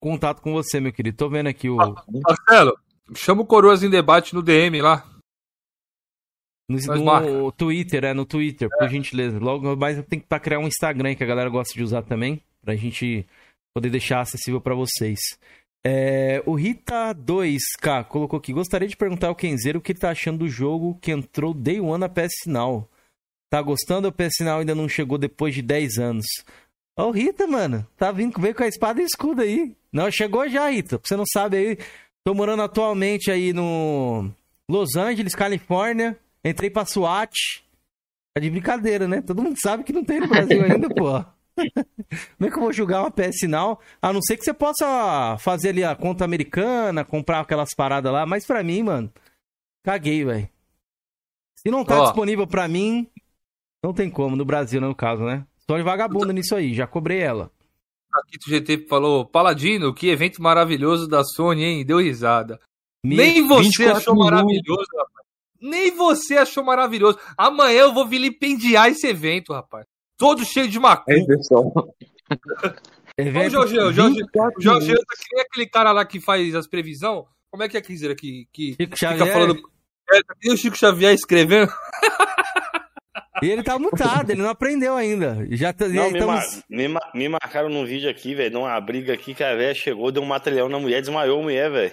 [0.00, 1.16] contato com você, meu querido.
[1.16, 1.76] Tô vendo aqui o.
[1.76, 2.78] Marcelo,
[3.14, 5.06] chama o Coroas em debate no DM lá.
[6.68, 6.78] No,
[7.20, 7.52] no.
[7.52, 9.38] Twitter, é, no Twitter, por gentileza.
[9.38, 12.42] Logo mais eu tenho que criar um Instagram que a galera gosta de usar também.
[12.62, 13.26] Pra gente
[13.74, 15.18] poder deixar acessível pra vocês.
[15.84, 18.52] É, o Rita2K colocou aqui.
[18.52, 21.80] Gostaria de perguntar ao Kenzeiro o que ele tá achando do jogo que entrou Day
[21.80, 22.88] One na PS Now.
[23.50, 26.26] Tá gostando ou o PS Now ainda não chegou depois de 10 anos?
[26.96, 27.86] Ó, o Rita, mano.
[27.96, 29.74] Tá vindo veio com a espada e escudo aí.
[29.92, 31.00] Não, chegou já, Rita.
[31.02, 31.78] Você não sabe aí,
[32.24, 34.30] tô morando atualmente aí no
[34.68, 36.18] Los Angeles, Califórnia.
[36.44, 37.32] Entrei pra SWAT.
[38.34, 39.20] Tá de brincadeira, né?
[39.20, 41.22] Todo mundo sabe que não tem no Brasil ainda, pô.
[42.38, 43.78] Como é que eu vou julgar uma PS Now?
[44.00, 48.24] A não ser que você possa fazer ali a conta americana, comprar aquelas paradas lá,
[48.26, 49.12] mas pra mim, mano,
[49.84, 50.48] caguei, velho.
[51.58, 52.04] Se não tá Ó.
[52.04, 53.06] disponível pra mim,
[53.82, 55.46] não tem como, no Brasil, no caso, né?
[55.66, 57.50] Tô de vagabunda nisso aí, já cobrei ela.
[58.12, 61.84] Aqui o GT falou, Paladino, que evento maravilhoso da Sony, hein?
[61.86, 62.60] Deu risada.
[63.04, 64.30] Me- Nem você 24 achou minutos.
[64.32, 65.26] maravilhoso, rapaz.
[65.60, 67.18] Nem você achou maravilhoso.
[67.38, 69.86] Amanhã eu vou vilipendiar esse evento, rapaz.
[70.22, 71.10] Todo cheio de macu.
[71.10, 71.72] É, pessoal.
[73.18, 76.54] Ô, Jorge, o Jorge, 24 o Jorge tá que nem aquele cara lá que faz
[76.54, 77.26] as previsão.
[77.50, 78.46] Como é que é que dizer aqui?
[78.52, 79.60] Que Chico fica Xavier, falando.
[80.12, 81.72] É, tá que o Chico Xavier escrevendo.
[83.42, 85.44] E ele tá mutado, ele não aprendeu ainda.
[85.50, 86.26] Já tá, Não, me, estamos...
[86.26, 90.12] mar- me, me marcaram num vídeo aqui, velho, numa briga aqui que a velha chegou,
[90.12, 91.92] deu um matalhão na mulher, desmaiou a mulher, velho.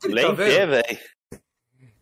[0.00, 0.98] Que ele Lá tá em pé, velho.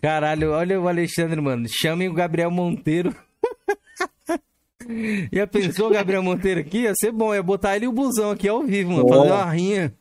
[0.01, 1.67] Caralho, olha o Alexandre, mano.
[1.69, 3.13] Chamem o Gabriel Monteiro.
[5.33, 6.83] Já pensou Gabriel Monteiro aqui?
[6.83, 9.09] Ia ser bom, ia botar ele e o busão aqui ao vivo, mano.
[9.09, 9.95] Fazer uma rinha.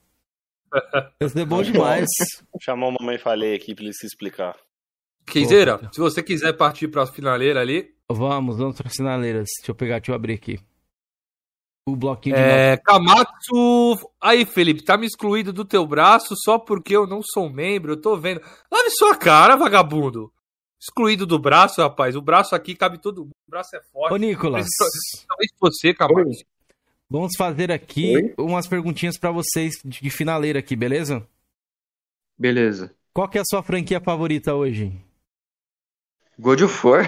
[1.21, 2.07] Ia ser bom demais.
[2.59, 4.55] Chamou a mamãe falei aqui pra ele se explicar.
[5.25, 7.93] Quinzeira, se você quiser partir pra finaleira ali.
[8.09, 9.49] Vamos, vamos para sinaleiras.
[9.57, 10.59] Deixa eu pegar, deixa eu abrir aqui.
[11.85, 14.09] O bloquinho de É, Kamatsu.
[14.21, 17.93] Aí, Felipe, tá me excluído do teu braço só porque eu não sou membro.
[17.93, 18.41] Eu tô vendo.
[18.71, 20.31] Lave sua cara, vagabundo.
[20.83, 22.13] Excluído do braço, rapaz.
[22.13, 23.31] O braço aqui cabe todo mundo.
[23.47, 24.13] O braço é forte.
[24.13, 24.67] Ô, Nicolas,
[25.27, 26.43] Talvez você, Kamatsu.
[27.09, 28.33] vamos fazer aqui Oi?
[28.37, 31.25] umas perguntinhas pra vocês de finaleira aqui, beleza?
[32.37, 32.93] Beleza.
[33.13, 34.91] Qual que é a sua franquia favorita hoje?
[36.37, 37.03] God of War.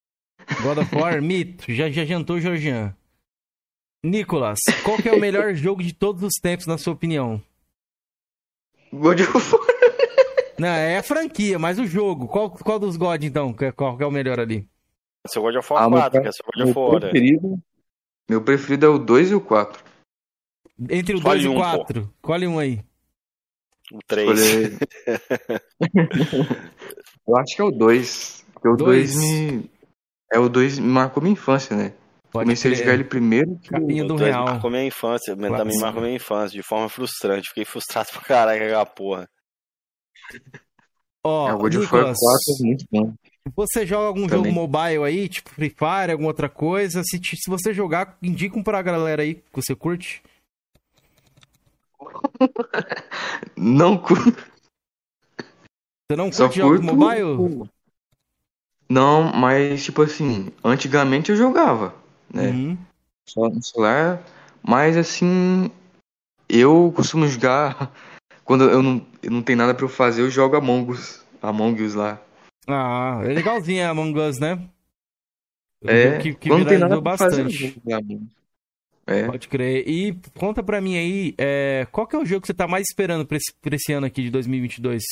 [0.62, 1.70] God of War, mito.
[1.74, 2.96] Já, já jantou, Georgian.
[4.02, 7.42] Nicolas, qual que é o melhor jogo de todos os tempos, na sua opinião?
[8.90, 9.79] God of War.
[10.60, 12.28] Não, é a franquia, mas o jogo.
[12.28, 13.52] Qual, qual dos God, então?
[13.52, 14.68] Que- Qual que é o melhor ali?
[15.26, 16.92] Seu God of War Ah, meu 4, que é seu God of War.
[16.94, 17.00] né?
[17.00, 17.58] preferido.
[18.28, 19.82] Meu preferido é o 2 e o 4.
[20.88, 21.60] Entre o Escolhe 2 e o um, pô.
[21.60, 22.10] 4.
[22.16, 22.82] Escolhe um aí.
[23.92, 24.38] O 3.
[24.38, 24.78] Escolher-
[27.26, 28.44] eu acho que é o 2.
[28.52, 29.14] Porque o Dois.
[29.14, 29.70] 2 me.
[30.32, 31.92] É o 2 me marcou minha infância, né?
[32.30, 32.84] Pode Comecei a crer.
[32.84, 33.58] jogar ele primeiro.
[33.58, 34.44] que- Capinha do real.
[34.44, 35.80] marcou minha infância, também Clássico.
[35.80, 37.48] marcou minha infância, de forma frustrante.
[37.48, 39.28] Fiquei frustrado pra caralho com aquela porra.
[40.36, 40.40] É,
[41.24, 43.14] Ó, o God of War Nicolas, 4 é muito bom.
[43.54, 44.52] você joga algum Também.
[44.52, 47.02] jogo mobile aí, tipo Free Fire, alguma outra coisa?
[47.04, 50.22] Se, se você jogar, indica pra galera aí que você curte.
[53.56, 54.50] Não curto.
[56.10, 56.96] Você não Só curte jogos curto.
[56.96, 57.70] mobile?
[58.88, 61.94] Não, mas tipo assim, antigamente eu jogava,
[62.32, 62.50] né?
[62.50, 62.78] Uhum.
[63.28, 64.20] Só no celular.
[64.60, 65.70] Mas assim,
[66.48, 67.92] eu costumo jogar.
[68.44, 71.24] Quando eu não, eu não tenho nada pra eu fazer, eu jogo Among Us.
[71.42, 72.20] Among Us lá.
[72.66, 74.54] Ah, é legalzinho a Among Us, né?
[75.82, 77.82] Um É, que, que não tem nada pra fazer, eu bastante.
[77.92, 78.40] Among Us.
[79.06, 79.26] É.
[79.26, 79.88] Pode crer.
[79.88, 82.86] E conta pra mim aí, é, qual que é o jogo que você tá mais
[82.88, 85.02] esperando pra esse, pra esse ano aqui de 2022?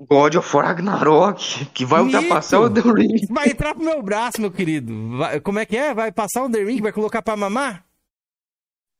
[0.00, 2.16] God of Ragnarok, que vai Mito!
[2.16, 3.26] ultrapassar o The Ring.
[3.30, 5.16] Vai entrar pro meu braço, meu querido.
[5.16, 5.92] Vai- como é que é?
[5.92, 6.80] Vai passar o The Ring?
[6.80, 7.84] Vai colocar pra mamar?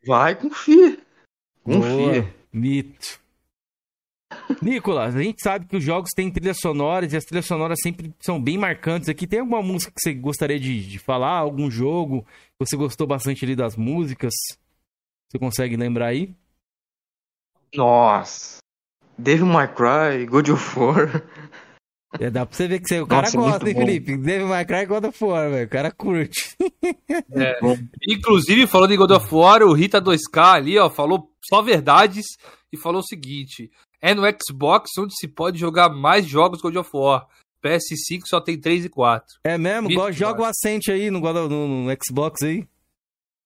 [0.05, 0.99] Vai, confia.
[1.65, 1.81] Boa.
[1.81, 2.35] Confia.
[2.53, 3.21] Mito.
[4.61, 8.13] Nicolas, a gente sabe que os jogos têm trilhas sonoras e as trilhas sonoras sempre
[8.21, 9.27] são bem marcantes aqui.
[9.27, 11.39] Tem alguma música que você gostaria de, de falar?
[11.39, 14.33] Algum jogo que você gostou bastante ali das músicas?
[15.29, 16.35] Você consegue lembrar aí?
[17.75, 18.59] Nossa.
[19.17, 21.23] Devil May Cry, God of War.
[22.19, 23.81] É, dá pra você ver que você, o cara Nossa, gosta, hein, bom.
[23.81, 24.17] Felipe?
[24.17, 25.67] Devil May Cry God of War, velho.
[25.67, 26.57] O cara curte.
[28.09, 32.25] Inclusive, falando em God of War, o Rita 2K ali, ó, falou só verdades
[32.73, 36.91] e falou o seguinte: é no Xbox onde se pode jogar mais jogos God of
[36.95, 37.27] War.
[37.65, 39.27] PS5 só tem 3 e 4.
[39.45, 39.89] É mesmo?
[39.93, 42.67] Go- Joga o Ascent aí no, no- no Xbox aí.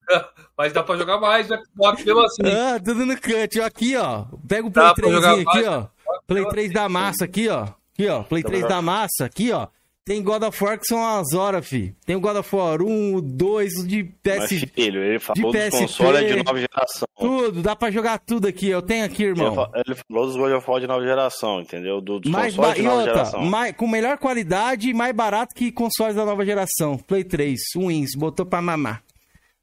[0.56, 2.42] Mas dá pra jogar mais no Xbox mesmo assim.
[2.74, 3.60] Ah, tudo no cut.
[3.60, 4.24] Ó, Aqui, ó.
[4.46, 5.88] Pega o Play Dá pra 3 jogar aqui, mais, ó.
[6.26, 7.62] Play 3 da massa aqui, ó.
[7.62, 8.22] Aqui, ó.
[8.24, 9.68] Play 3 da massa aqui, ó.
[10.04, 11.94] Tem God of War que são as horas, fi.
[12.04, 14.66] Tem o God of War 1, o 2, o de Mas, PS...
[14.74, 15.78] filho, ele falou de dos PSP.
[15.82, 17.08] consoles de nova geração.
[17.16, 18.68] Tudo, dá pra jogar tudo aqui.
[18.68, 19.70] Eu tenho aqui, irmão.
[19.74, 22.00] Ele falou dos God of War de nova geração, entendeu?
[22.00, 23.44] Do- Dos Mais consoles de E nova outra, geração.
[23.44, 23.76] mais...
[23.76, 26.98] com melhor qualidade e mais barato que consoles da nova geração.
[26.98, 29.04] Play 3, Wins, botou pra mamar.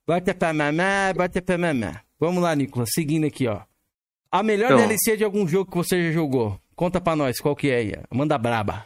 [0.07, 2.06] Bota pra mamar, bota pra mamar.
[2.18, 3.60] Vamos lá, Nicolas, seguindo aqui, ó.
[4.32, 4.78] A melhor Então.
[4.88, 6.57] DLC de algum jogo que você já jogou.
[6.78, 7.94] Conta pra nós, qual que é aí?
[8.10, 8.86] Manda braba.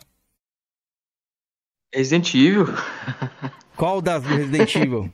[1.93, 2.65] Resident Evil.
[3.75, 5.13] Qual das do Resident Evil?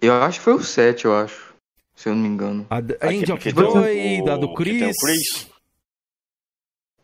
[0.00, 1.54] Eu acho que foi o 7, eu acho.
[1.94, 2.66] Se eu não me engano.
[2.68, 5.50] A End of o- Joy, a do Chris, Chris.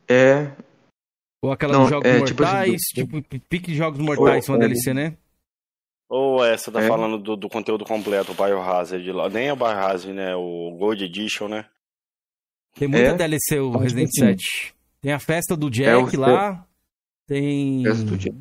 [0.09, 0.53] É.
[1.43, 4.45] ou aquela Não, dos Jogos é, tipo assim, Mortais, do- tipo, pique de Jogos Mortais,
[4.45, 4.69] Foi, uma é.
[4.69, 5.17] DLC, né?
[6.11, 6.89] Ou essa tá É.
[6.89, 9.31] falando do, do conteúdo completo, o Biohazard lá.
[9.31, 10.37] Nem é o Biohazard, né?
[10.37, 11.65] O Gold Edition, né?
[12.75, 14.75] Tem muita É, DLC o Resident assim, 7.
[15.01, 16.67] Tem a festa do é Jack o- lá.
[17.33, 17.83] Tem.
[18.19, 18.35] Dia.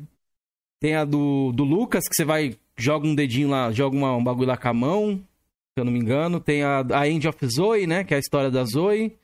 [0.80, 4.22] Tem a do, do Lucas, que você vai, joga um dedinho lá, joga uma- um
[4.22, 6.38] bagulho lá com a mão, se eu não me engano.
[6.40, 8.04] Tem a, a End of Zoe, né?
[8.04, 9.16] Que é a história da Zoe.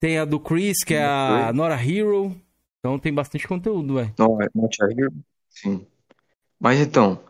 [0.00, 2.34] Tem a do Chris, que é a Nora Hero.
[2.78, 4.14] Então tem bastante conteúdo, velho.
[4.18, 5.12] Não, é Not a Hero.
[5.50, 5.86] Sim.
[6.60, 7.20] Mas então,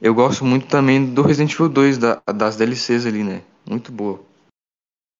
[0.00, 3.42] eu gosto muito também do Resident Evil 2, da- das DLCs ali, né?
[3.68, 4.22] Muito boa.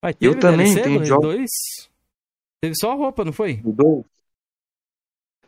[0.02, 1.50] Mas Eu também DLC tenho jogos- 2?
[2.62, 3.60] Teve só a roupa, não foi?
[3.64, 4.04] O 2?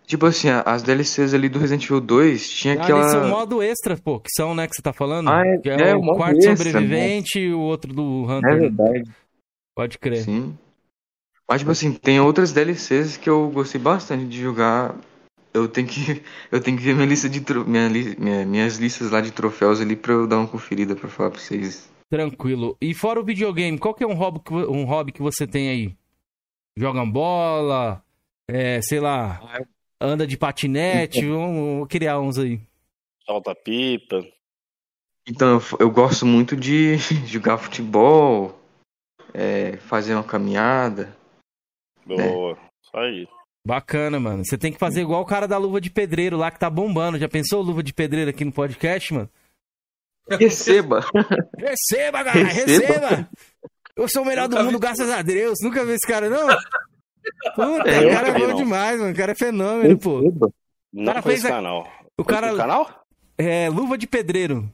[0.06, 3.26] Tipo assim, as DLCs ali do Resident Evil 2 tinha Ah, esse é o aquela.
[3.28, 5.28] modo extra, pô, que são, né, que você tá falando?
[5.28, 8.36] Ah, é- que é, o o modo quarto extra, sobrevivente e o outro do É
[8.38, 8.58] Hunter.
[8.60, 9.10] verdade,
[9.74, 10.22] Pode crer.
[10.22, 10.56] sim.
[11.48, 14.94] Mas, tipo assim, tem outras DLCs que eu gostei bastante de jogar.
[15.52, 16.22] Eu tenho que,
[16.52, 17.64] eu tenho que ver minha lista de tro...
[17.66, 21.08] minha, li- minha- minhas listas lá de troféus ali pra eu dar uma conferida pra
[21.08, 21.88] falar pra vocês.
[22.08, 22.76] Tranquilo.
[22.80, 25.68] E fora o videogame, qual que é um hobby que, um hobby que você tem
[25.68, 25.96] aí?
[26.78, 28.02] Joga bola,
[28.48, 29.60] é, sei lá, Ah,
[30.00, 32.60] anda de patinete, vamos, vamos criar uns aí.
[33.24, 34.24] Solta pipa.
[35.28, 36.96] Então, eu, gosto muito de
[37.26, 38.56] jogar futebol,
[39.34, 41.16] é, fazer uma caminhada.
[42.04, 42.56] Boa.
[42.82, 43.28] Isso aí.
[43.66, 44.44] Bacana, mano.
[44.44, 47.18] Você tem que fazer igual o cara da luva de pedreiro lá que tá bombando.
[47.18, 49.28] Já pensou luva de pedreiro aqui no podcast, mano?
[50.30, 51.00] Receba!
[51.58, 52.86] Receba, cara, Receba.
[52.86, 53.30] receba!
[53.96, 54.80] Eu sou o melhor do Nunca mundo, vi.
[54.80, 55.58] graças a Deus.
[55.62, 56.46] Nunca vi esse cara, não?
[57.54, 58.56] Puta, É, o cara é nunca vi, bom não.
[58.56, 59.12] demais, mano.
[59.12, 60.20] O cara é fenômeno, pô.
[60.20, 60.48] Receba!
[60.92, 61.88] Não cara foi fez esse a- canal.
[62.18, 63.04] O cara Foi canal?
[63.36, 64.70] é luva de pedreiro.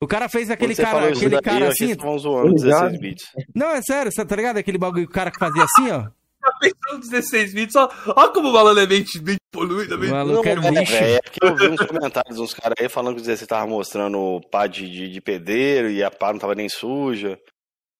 [0.00, 2.18] O cara fez aquele cara, aquele daí, cara eu que assim.
[2.18, 2.90] zoando Obrigado.
[2.90, 3.24] 16 bits.
[3.54, 4.56] Não, é sério, você tá ligado?
[4.58, 6.02] Aquele bagulho, o cara que fazia assim, ó.
[6.42, 7.88] Tá pensando 16 bits, ó.
[8.08, 10.10] Ó como o malandro é mente, mente poluída, O mente...
[10.10, 10.92] maluco é Não, é, lixo.
[10.92, 13.66] velho, é porque eu vi uns comentários uns caras aí falando que o 16 tava
[13.66, 17.38] mostrando o pá de, de, de pedreiro e a pá não tava nem suja.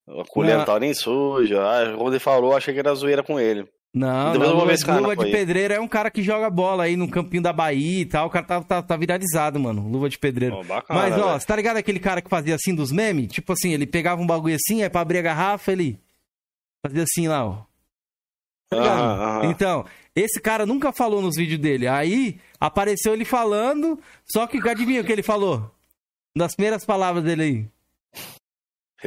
[0.07, 0.57] A colher Não.
[0.59, 1.59] não tava nem suja.
[1.63, 3.65] Ah, quando ele falou, eu achei que era zoeira com ele.
[3.95, 5.31] Não, Depois não luva, luva de aí.
[5.31, 8.27] pedreiro é um cara que joga bola aí no campinho da Bahia e tal.
[8.27, 9.87] O cara tá, tá, tá viralizado, mano.
[9.87, 10.57] Luva de pedreiro.
[10.57, 13.31] Ó, bacana, Mas, ó, você tá ligado aquele cara que fazia assim dos memes?
[13.31, 15.97] Tipo assim, ele pegava um bagulho assim, aí pra abrir a garrafa, ele
[16.85, 17.63] fazia assim lá, ó.
[18.69, 18.99] Tá ligado?
[18.99, 19.49] Aham, aham.
[19.49, 21.87] Então, esse cara nunca falou nos vídeos dele.
[21.87, 25.71] Aí apareceu ele falando, só que adivinha o que ele falou?
[26.35, 27.67] Das primeiras palavras dele aí.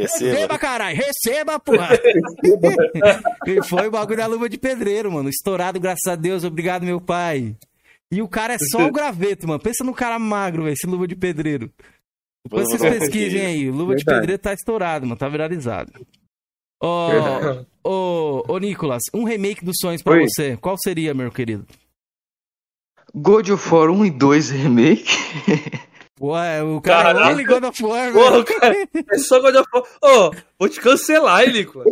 [0.01, 0.59] Receba, Receba.
[0.59, 1.89] caralho, receba, porra!
[3.47, 5.29] e foi o bagulho da luva de pedreiro, mano.
[5.29, 7.57] Estourado, graças a Deus, obrigado, meu pai.
[8.11, 9.61] E o cara é só o graveto, mano.
[9.61, 11.71] Pensa no cara magro, velho, esse luva de pedreiro.
[12.45, 13.71] Depois Vou vocês pesquisem aí.
[13.71, 14.21] Luva de Verdade.
[14.21, 15.19] pedreiro tá estourado, mano.
[15.19, 15.93] Tá viralizado.
[16.83, 17.67] Ô, Verdade.
[17.85, 20.27] ô, ô, Nicolas, um remake dos sonhos pra Oi.
[20.27, 20.57] você.
[20.57, 21.67] Qual seria, meu querido?
[23.15, 25.11] God of War 1 e 2 Remake.
[26.21, 27.41] Ué, o cara Caraca.
[27.41, 28.43] é God of War, Porra, velho.
[28.43, 29.85] o cara é só God of War.
[30.03, 31.87] Ô, vou te cancelar, hein, Nicolas.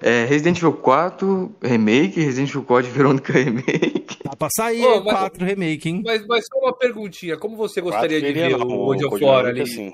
[0.00, 4.16] É, Resident Evil 4 Remake, Resident Evil Code Verônica Remake.
[4.22, 6.02] Tá pra sair Ô, o mas- 4 remake, hein?
[6.04, 7.36] mas, mas só uma perguntinha.
[7.36, 9.66] Como você gostaria de ver o não, God of War ali?
[9.66, 9.92] sim.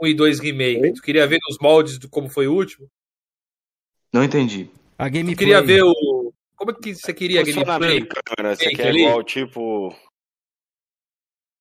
[0.00, 0.92] 1 e 2 remake.
[0.94, 2.86] Tu queria ver nos moldes do como foi o último?
[4.12, 4.70] Não entendi.
[4.98, 5.36] A Tu gameplay.
[5.36, 5.92] queria ver o.
[6.58, 8.04] Como é que você queria gameplay?
[8.04, 9.00] Câmera, você quer ali?
[9.02, 9.94] igual, tipo...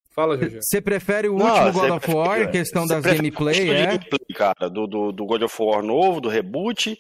[0.10, 0.58] Fala, Jojo.
[0.64, 3.86] Você prefere o Não, último God of War, prefere- em questão das gameplay, é?
[3.86, 6.98] gameplay, cara, do, do, do God of War novo, do reboot,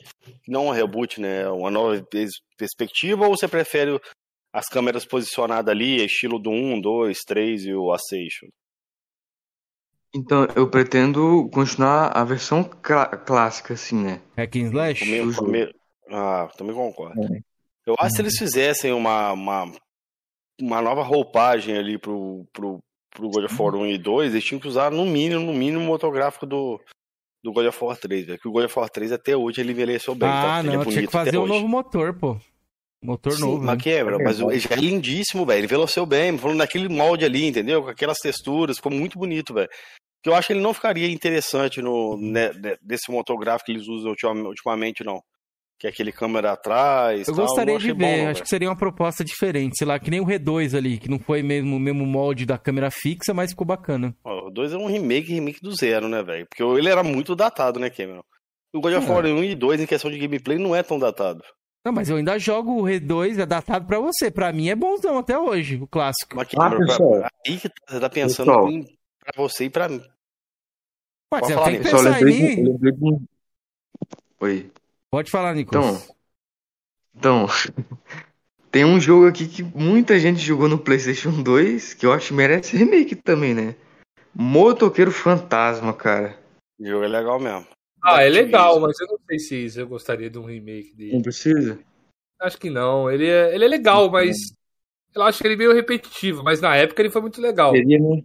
[0.47, 3.99] não um reboot, né, uma nova pers- perspectiva, ou você prefere
[4.53, 8.49] as câmeras posicionadas ali, estilo do 1, 2, 3 e o Ascension?
[10.13, 14.21] Então, eu pretendo continuar a versão clá- clássica, assim, né?
[14.37, 15.21] Hack and Slash?
[15.35, 15.71] Come-
[16.09, 17.19] Ah, também concordo.
[17.33, 17.39] É.
[17.87, 19.71] Eu acho que se eles fizessem uma, uma,
[20.61, 22.79] uma nova roupagem ali pro, pro,
[23.11, 25.83] pro God of War 1 e 2, eles tinham que usar no mínimo, no mínimo,
[25.83, 26.81] o motográfico do,
[27.43, 28.39] do God of War 3, velho.
[28.39, 30.27] Que o God of War 3 até hoje ele envelheceu bem.
[30.27, 30.59] Ah, tá?
[30.59, 31.53] Ele é não, tinha que fazer um hoje.
[31.53, 32.37] novo motor, pô.
[33.01, 33.63] Motor Sim, novo.
[33.63, 34.17] mas né?
[34.23, 35.59] mas ele já é lindíssimo, velho.
[35.59, 37.83] Ele envelheceu bem, falando naquele molde ali, entendeu?
[37.83, 39.69] Com aquelas texturas, ficou muito bonito, velho.
[40.21, 43.87] Que eu acho que ele não ficaria interessante no, né, de- desse motográfico que eles
[43.87, 45.21] usam ultima- ultimamente, não.
[45.79, 47.27] Que é aquele câmera atrás.
[47.27, 49.99] Eu tal, gostaria não de ver, bom, acho que seria uma proposta diferente, sei lá,
[49.99, 53.31] que nem o R2 ali, que não foi mesmo o mesmo molde da câmera fixa,
[53.33, 54.15] mas ficou bacana.
[54.23, 56.47] Ó, O 2 é um remake, remake do zero, né, velho?
[56.49, 58.23] Porque ele era muito datado, né, Cameron?
[58.73, 59.13] O God of É.
[59.13, 61.43] War 1 e 2, em questão de gameplay, não é tão datado.
[61.85, 64.29] Não, mas eu ainda jogo o R2, é datado pra você.
[64.31, 66.35] Pra mim é bonzão até hoje, o clássico.
[66.35, 67.23] Mas, Ah, Cameron, pra- pessoal.
[67.47, 68.71] aí que tá- você tá pensando Pessoal.
[68.71, 70.01] em, pra você e pra mim.
[71.31, 73.25] Mas pode eu falar, tenho que pensar um-
[74.41, 74.71] Oi.
[75.09, 76.09] Pode falar, Nicolas.
[77.15, 77.47] Então,
[78.71, 82.33] tem um jogo aqui que muita gente jogou no PlayStation 2 que eu acho que
[82.33, 83.75] merece remake também, né?
[84.33, 86.37] Motoqueiro Fantasma, cara.
[86.79, 87.65] O jogo é legal mesmo.
[88.03, 91.23] Ah, é legal, mas eu não sei se eu gostaria de um remake Não dele.
[91.23, 91.79] precisa?
[92.39, 93.09] Acho que não.
[93.09, 94.53] Ele é, ele é legal, mas
[95.15, 96.43] eu acho que ele é meio repetitivo.
[96.43, 97.71] Mas na época ele foi muito legal.
[97.71, 98.21] Seria, né?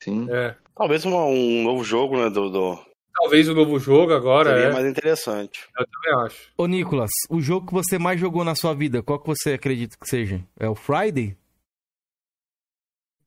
[0.00, 0.30] Sim.
[0.30, 0.54] É.
[0.76, 2.78] Talvez uma- um novo jogo, né, do, do...
[3.20, 4.72] Talvez o novo jogo agora seria é.
[4.72, 5.68] mais interessante.
[5.78, 6.50] Eu também acho.
[6.56, 9.94] Ô, Nicolas, o jogo que você mais jogou na sua vida, qual que você acredita
[10.00, 10.42] que seja?
[10.58, 11.36] É o Friday?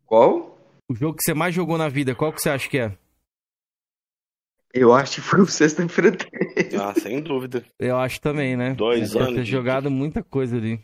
[0.03, 0.57] Qual?
[0.89, 2.97] O jogo que você mais jogou na vida, qual que você acha que é?
[4.73, 6.75] Eu acho que foi o Sexta-feira 13.
[6.75, 7.63] Ah, sem dúvida.
[7.77, 8.73] Eu acho também, né?
[8.73, 10.83] Dois anos ter de- jogado muita coisa ali.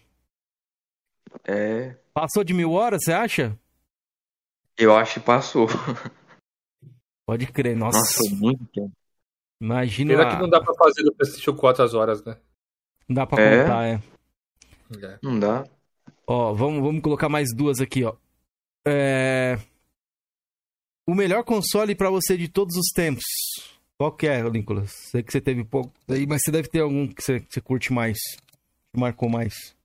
[1.46, 1.96] É.
[2.14, 3.58] Passou de mil horas, você acha?
[4.78, 5.68] Eu acho que passou.
[7.26, 7.98] Pode crer, nossa.
[7.98, 8.92] Nossa, muito tempo.
[9.62, 10.22] Imagina.
[10.22, 12.38] A- que não dá pra fazer no PlayStation 4 as horas, né?
[13.08, 13.62] Não dá pra É?
[13.64, 14.02] contar, é.
[15.04, 15.20] É.
[15.22, 15.66] Não dá.
[16.26, 18.14] Ó, vamos, vamos colocar mais duas aqui, ó.
[18.88, 19.60] É...
[21.08, 23.24] O melhor console pra você de todos os tempos.
[23.98, 24.92] Qual que é, Nicolas?
[25.12, 27.60] Sei que você teve pouco aí, mas você deve ter algum que você, que você
[27.60, 28.18] curte mais.
[28.94, 29.76] Que marcou mais.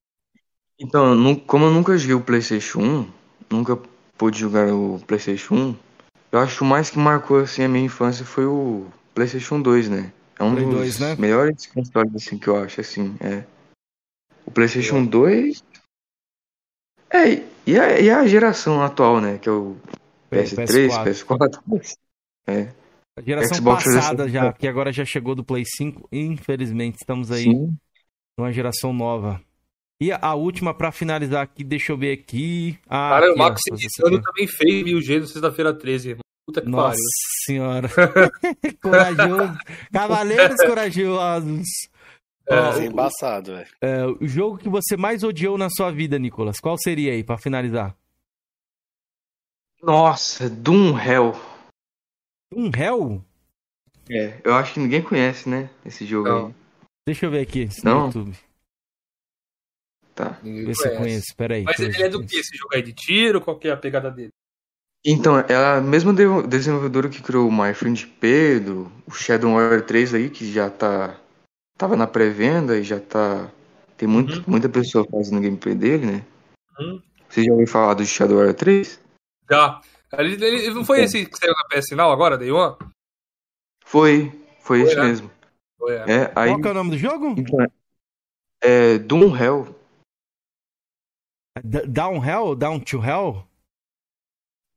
[0.79, 3.11] Então, como eu nunca joguei o PlayStation 1,
[3.51, 3.77] nunca
[4.19, 5.77] pude jogar o PlayStation 1,
[6.33, 9.89] eu acho que o mais que marcou assim a minha infância foi o PlayStation 2,
[9.89, 10.13] né?
[10.39, 11.17] É um Play dos 2, né?
[11.17, 13.45] melhores consoles assim que eu acho assim, é.
[14.45, 15.65] O PlayStation 2
[17.11, 19.77] É, e a, e a geração atual, né, que é o
[20.31, 21.61] PS3, PS4.
[22.47, 22.75] É.
[23.17, 26.07] A geração Xbox passada já, que agora já chegou do Play 5.
[26.13, 27.75] Infelizmente, estamos aí Sim.
[28.37, 29.41] numa geração nova.
[30.03, 32.79] E a, última pra finalizar aqui, deixa eu ver aqui.
[32.87, 34.21] Ah, Cara, aqui, o Max ver.
[34.21, 36.25] também fez mil G no sexta-feira 13, irmão.
[36.47, 37.03] Puta que Nossa pariu.
[37.47, 37.89] senhora.
[38.83, 39.59] corajoso.
[39.93, 41.67] Cavaleiros corajosos.
[42.47, 43.69] É, Ó, é embaçado, velho.
[43.81, 47.39] é, o jogo que você mais odiou na sua vida, Nicolas, qual seria aí, pra
[47.39, 47.97] finalizar?
[49.83, 51.33] Nossa, Doom Hell.
[52.55, 53.25] Um Hell?
[54.11, 56.47] É, eu acho que ninguém conhece, né, esse jogo Não.
[56.49, 56.55] aí.
[57.07, 58.07] Deixa eu ver aqui no Não?
[58.07, 58.37] YouTube.
[60.15, 60.39] Tá.
[60.43, 61.03] Ninguém Ver se eu conhece.
[61.09, 61.37] conheço.
[61.37, 61.65] Pera aí.
[61.65, 62.83] Mas ele é do que esse jogo aí?
[62.83, 63.41] De tiro?
[63.41, 64.31] Qual que é a pegada dele?
[65.05, 69.53] Então, ela é a mesma de- desenvolvedora que criou o My Friend Pedro, o Shadow
[69.53, 71.21] Warrior 3 aí, que já tá.
[71.77, 73.51] Tava na pré-venda e já tá.
[73.99, 74.45] Tem muito, Uhum.
[74.47, 76.25] muita pessoa fazendo gameplay dele, né?
[76.81, 77.01] Hum?
[77.29, 78.99] Você já ouviu falar do Shadow Warrior 3?
[79.51, 79.81] Já.
[80.17, 82.77] Ele, ele- não foi esse que saiu na PS Now agora, Day One?
[83.85, 85.03] Foi, foi esse né?
[85.03, 85.31] mesmo.
[85.77, 86.05] Foi, é.
[86.11, 86.51] É, aí.
[86.53, 87.35] Qual que é o nome do jogo?
[87.37, 87.67] Então,
[88.63, 89.75] é Doom Hell.
[91.63, 92.55] D- Down Hell?
[92.55, 93.47] Down to Hell?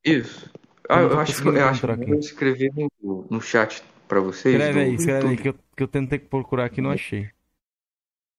[0.09, 0.49] Isso.
[0.89, 2.05] Ah, Eu eu acho que eu acho que eu aqui.
[2.05, 2.71] vou escrever
[3.01, 4.55] no, no chat pra vocês.
[4.55, 7.29] Escreve aí, escreve aí, que eu, que eu tentei procurar aqui e não achei.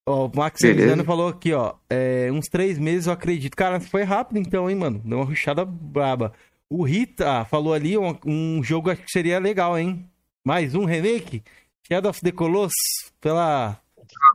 [0.08, 0.58] Ó, o Max
[1.04, 1.74] falou aqui, ó.
[1.90, 3.54] é, uns três meses eu acredito.
[3.54, 4.98] Cara, foi rápido então, hein, mano?
[5.04, 6.32] Deu uma ruchada braba.
[6.70, 10.08] O Rita falou ali um, um jogo acho que seria legal, hein?
[10.44, 11.42] Mais um remake?
[11.86, 12.72] Shadow of the Colossus
[13.20, 13.78] pela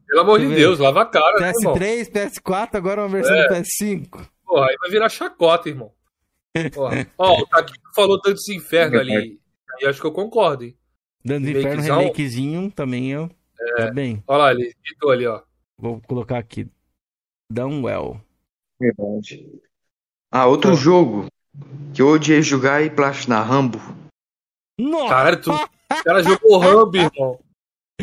[0.08, 0.48] Pelo amor de.
[0.54, 1.76] Deus, lava a cara, né, irmão?
[1.76, 3.48] PS3, PS4, agora uma versão É.
[3.48, 4.28] do PS5.
[4.46, 5.92] Porra, aí vai virar chacota, irmão.
[7.18, 9.40] Ó, o Taquito falou Dantes Inferno ali.
[9.80, 10.78] E acho que eu concordo, hein?
[11.26, 13.30] Dando Inferno, remakezinho também, eu.
[13.78, 14.22] Tá bem.
[14.28, 15.42] Olha lá, ele digitou ali, ó.
[15.78, 16.68] Vou colocar aqui.
[17.50, 18.20] Downwell.
[18.80, 19.48] Verdade.
[20.32, 20.76] Ah, outro Pô.
[20.76, 21.28] jogo
[21.94, 23.80] que eu odiei jogar e platinar Rambo.
[24.80, 25.10] Nossa!
[25.10, 27.40] Caralho, tu, o cara jogou Rambo, irmão.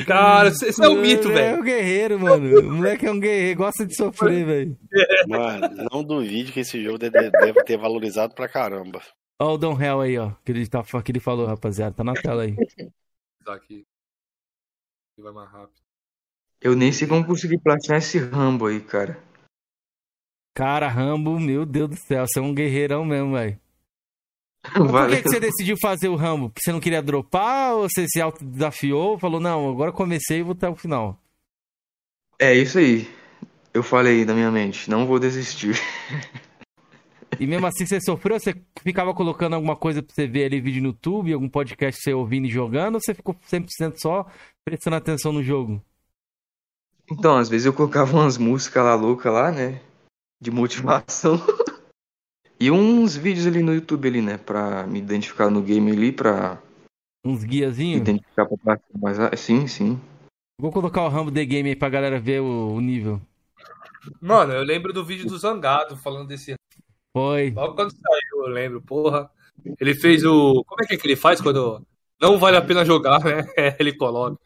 [0.06, 1.60] Cara, você é um mito, É velho.
[1.60, 2.60] um guerreiro, mano.
[2.60, 4.78] O moleque é um guerreiro, gosta de sofrer, velho.
[5.26, 9.02] Mano, não duvide que esse jogo deve, deve ter valorizado pra caramba.
[9.40, 10.32] Ó o Don Hell aí, ó.
[10.44, 11.94] Que ele, tá, que ele falou, rapaziada.
[11.94, 12.54] Tá na tela aí.
[13.44, 13.84] Tá aqui.
[15.12, 15.80] Aqui vai mais rápido.
[16.60, 19.18] Eu nem sei como consegui platinar esse Rambo aí, cara.
[20.54, 22.26] Cara, Rambo, meu Deus do céu.
[22.26, 23.58] Você é um guerreirão mesmo, velho.
[24.62, 26.50] Por que, que você decidiu fazer o Rambo?
[26.50, 29.18] Porque você não queria dropar ou você se autodesafiou?
[29.18, 31.18] Falou, não, agora comecei e vou até o final.
[32.38, 33.08] É isso aí.
[33.72, 35.80] Eu falei na minha mente, não vou desistir.
[37.38, 38.38] E mesmo assim você sofreu?
[38.38, 42.12] Você ficava colocando alguma coisa pra você ver ali, vídeo no YouTube, algum podcast você
[42.12, 42.96] ouvindo e jogando?
[42.96, 44.26] Ou você ficou 100% só
[44.64, 45.82] prestando atenção no jogo?
[47.10, 49.80] Então, às vezes eu colocava umas músicas lá loucas lá, né?
[50.40, 51.40] De motivação.
[52.60, 54.36] e uns vídeos ali no YouTube ali, né?
[54.36, 56.60] Pra me identificar no game ali, pra
[57.24, 58.00] Uns me guiazinhos?
[58.02, 58.78] identificar pra.
[59.00, 59.98] Mas ah, sim, sim.
[60.60, 63.20] Vou colocar o Rambo The Game aí pra galera ver o, o nível.
[64.20, 66.54] Mano, eu lembro do vídeo do Zangado falando desse.
[67.16, 67.50] Foi.
[67.50, 69.30] Logo quando saiu, eu lembro, porra.
[69.78, 70.62] Ele fez o.
[70.64, 71.84] Como é que, é que ele faz quando
[72.20, 73.42] não vale a pena jogar, né?
[73.80, 74.38] Ele coloca.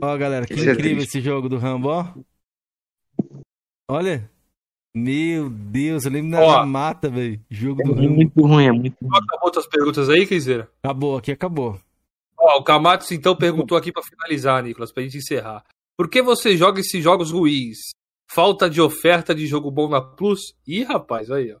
[0.00, 1.18] Ó, galera, que Isso é incrível triste.
[1.18, 2.12] esse jogo do Rambo, ó.
[3.88, 4.30] Olha.
[4.94, 6.66] Meu Deus, eu lembro da Ó.
[6.66, 7.40] mata, velho.
[7.48, 9.16] Jogo É do muito ruim, é muito ruim.
[9.16, 10.70] Acabou outras perguntas aí, Kenzeira?
[10.82, 11.80] Acabou, aqui acabou.
[12.38, 15.64] Ó, o Camatos então perguntou aqui pra finalizar, Nicolas, pra gente encerrar.
[15.96, 17.78] Por que você joga esses jogos ruins?
[18.30, 20.54] Falta de oferta de jogo bom na Plus?
[20.66, 21.58] Ih, rapaz, aí, ó.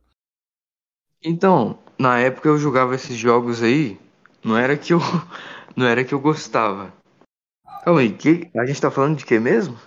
[1.24, 3.98] Então, na época eu jogava esses jogos aí,
[4.44, 4.98] não era que eu
[5.76, 6.92] não era que eu gostava.
[7.84, 9.78] Calma aí, que, a gente tá falando de quê mesmo?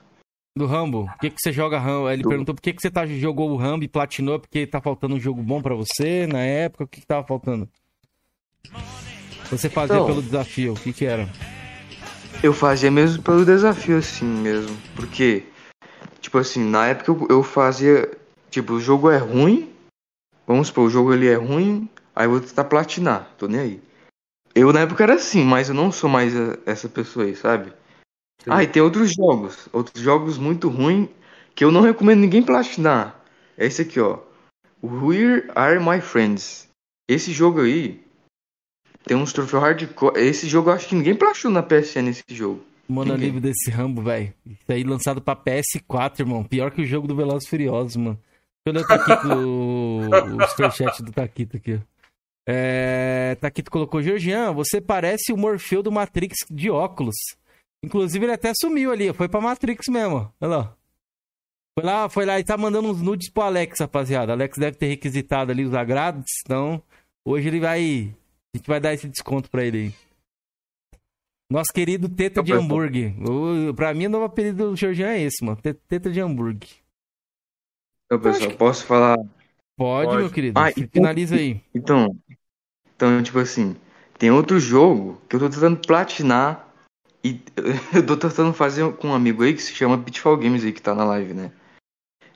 [0.58, 1.06] Do Rambo.
[1.08, 2.10] Por que, que você joga Rambo?
[2.10, 4.80] Ele Do- perguntou por que, que você tá, jogou o Rambo e platinou, porque tá
[4.80, 6.86] faltando um jogo bom pra você na época.
[6.86, 7.68] O que, que tava faltando?
[9.52, 10.06] Você fazia Então.
[10.06, 11.28] pelo desafio, o que que era?
[12.42, 15.44] Eu fazia mesmo pelo desafio assim mesmo, porque
[16.22, 18.10] tipo assim, na época eu, eu fazia,
[18.50, 19.72] tipo, o jogo é ruim,
[20.48, 23.82] vamos supor, o jogo ele é ruim, aí eu vou tentar platinar, tô nem aí.
[24.56, 27.72] Eu na época era assim, mas eu não sou mais a- essa pessoa aí, sabe?
[28.48, 31.10] Ah, e tem outros jogos, outros jogos muito ruins
[31.56, 33.20] que eu não recomendo ninguém platinar.
[33.58, 34.20] É esse aqui, ó.
[34.84, 36.68] Where Are My Friends?
[37.08, 38.04] Esse jogo aí
[39.04, 40.20] tem uns troféus hardcore.
[40.20, 42.64] Esse jogo eu acho que ninguém platinou na PSN esse jogo.
[42.88, 43.28] Mano, Ninguém.
[43.28, 44.32] livro desse Rambo, velho.
[44.46, 46.44] Isso aí lançado pra PS4, irmão.
[46.44, 48.20] Pior que o jogo do Velozes e Furiosos, mano.
[48.64, 51.80] Deixa eu ler o Taquito, o, o superchat do Taquito aqui.
[52.48, 57.16] É, Taquito colocou, Georgian, você parece o Morfeu do Matrix de óculos.
[57.86, 60.76] Inclusive, ele até sumiu ali, foi pra Matrix mesmo, olha lá.
[61.78, 64.32] Foi lá, foi lá e tá mandando uns nudes pro Alex, rapaziada.
[64.32, 66.82] Alex deve ter requisitado ali os agrados, então
[67.24, 68.16] hoje ele vai...
[68.54, 69.94] A gente vai dar esse desconto pra ele aí.
[71.52, 73.14] Nosso querido Teta de Hambúrguer.
[73.22, 75.60] O, pra mim, o novo apelido do Georgian é esse, mano.
[75.62, 76.70] Te- Teta de Hambúrguer.
[78.06, 79.18] Então, pessoal, posso falar?
[79.78, 80.18] Pode, Pode.
[80.22, 80.60] meu querido.
[80.60, 81.62] Ah, Finaliza aí.
[81.74, 82.18] Então,
[82.96, 83.76] então, tipo assim,
[84.18, 86.65] tem outro jogo que eu tô tentando platinar
[87.26, 87.42] e
[87.92, 90.82] eu tô tentando fazer com um amigo aí que se chama Pitfall Games aí, que
[90.82, 91.52] tá na live, né?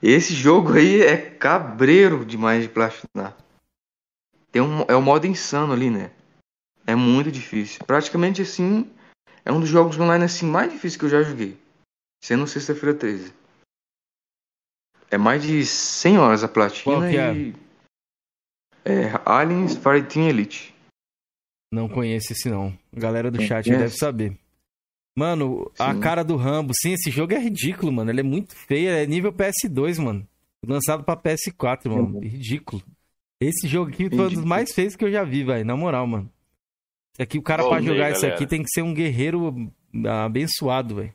[0.02, 3.38] Esse jogo aí é cabreiro demais de platinar.
[4.52, 6.10] Tem um, é o modo insano ali, né?
[6.88, 7.86] É muito difícil.
[7.86, 8.90] Praticamente assim,
[9.45, 11.56] é um dos jogos online assim mais difíceis que eu já joguei.
[12.24, 13.32] sendo sexta-feira 13.
[15.11, 17.36] É mais de 100 horas a platina é?
[17.36, 17.56] e.
[18.86, 20.74] É Aliens Fireteam Elite.
[21.72, 22.76] Não conheço esse não.
[22.91, 23.84] Galera do chat conhece?
[23.84, 24.40] deve saber.
[25.18, 25.99] Mano, a Sim.
[25.99, 28.10] cara do Rambo, sim, esse jogo é ridículo, mano.
[28.10, 30.27] Ele é muito feio, é nível PS2, mano.
[30.65, 32.19] Lançado pra PS4, mano.
[32.19, 32.81] Ridículo.
[33.41, 35.65] Esse jogo aqui foi um dos mais feios que eu já vi, velho.
[35.65, 36.30] Na moral, mano.
[37.14, 38.36] Isso aqui, o cara Ô, pra jogar isso galera.
[38.36, 39.72] aqui tem que ser um guerreiro
[40.26, 41.14] abençoado, velho.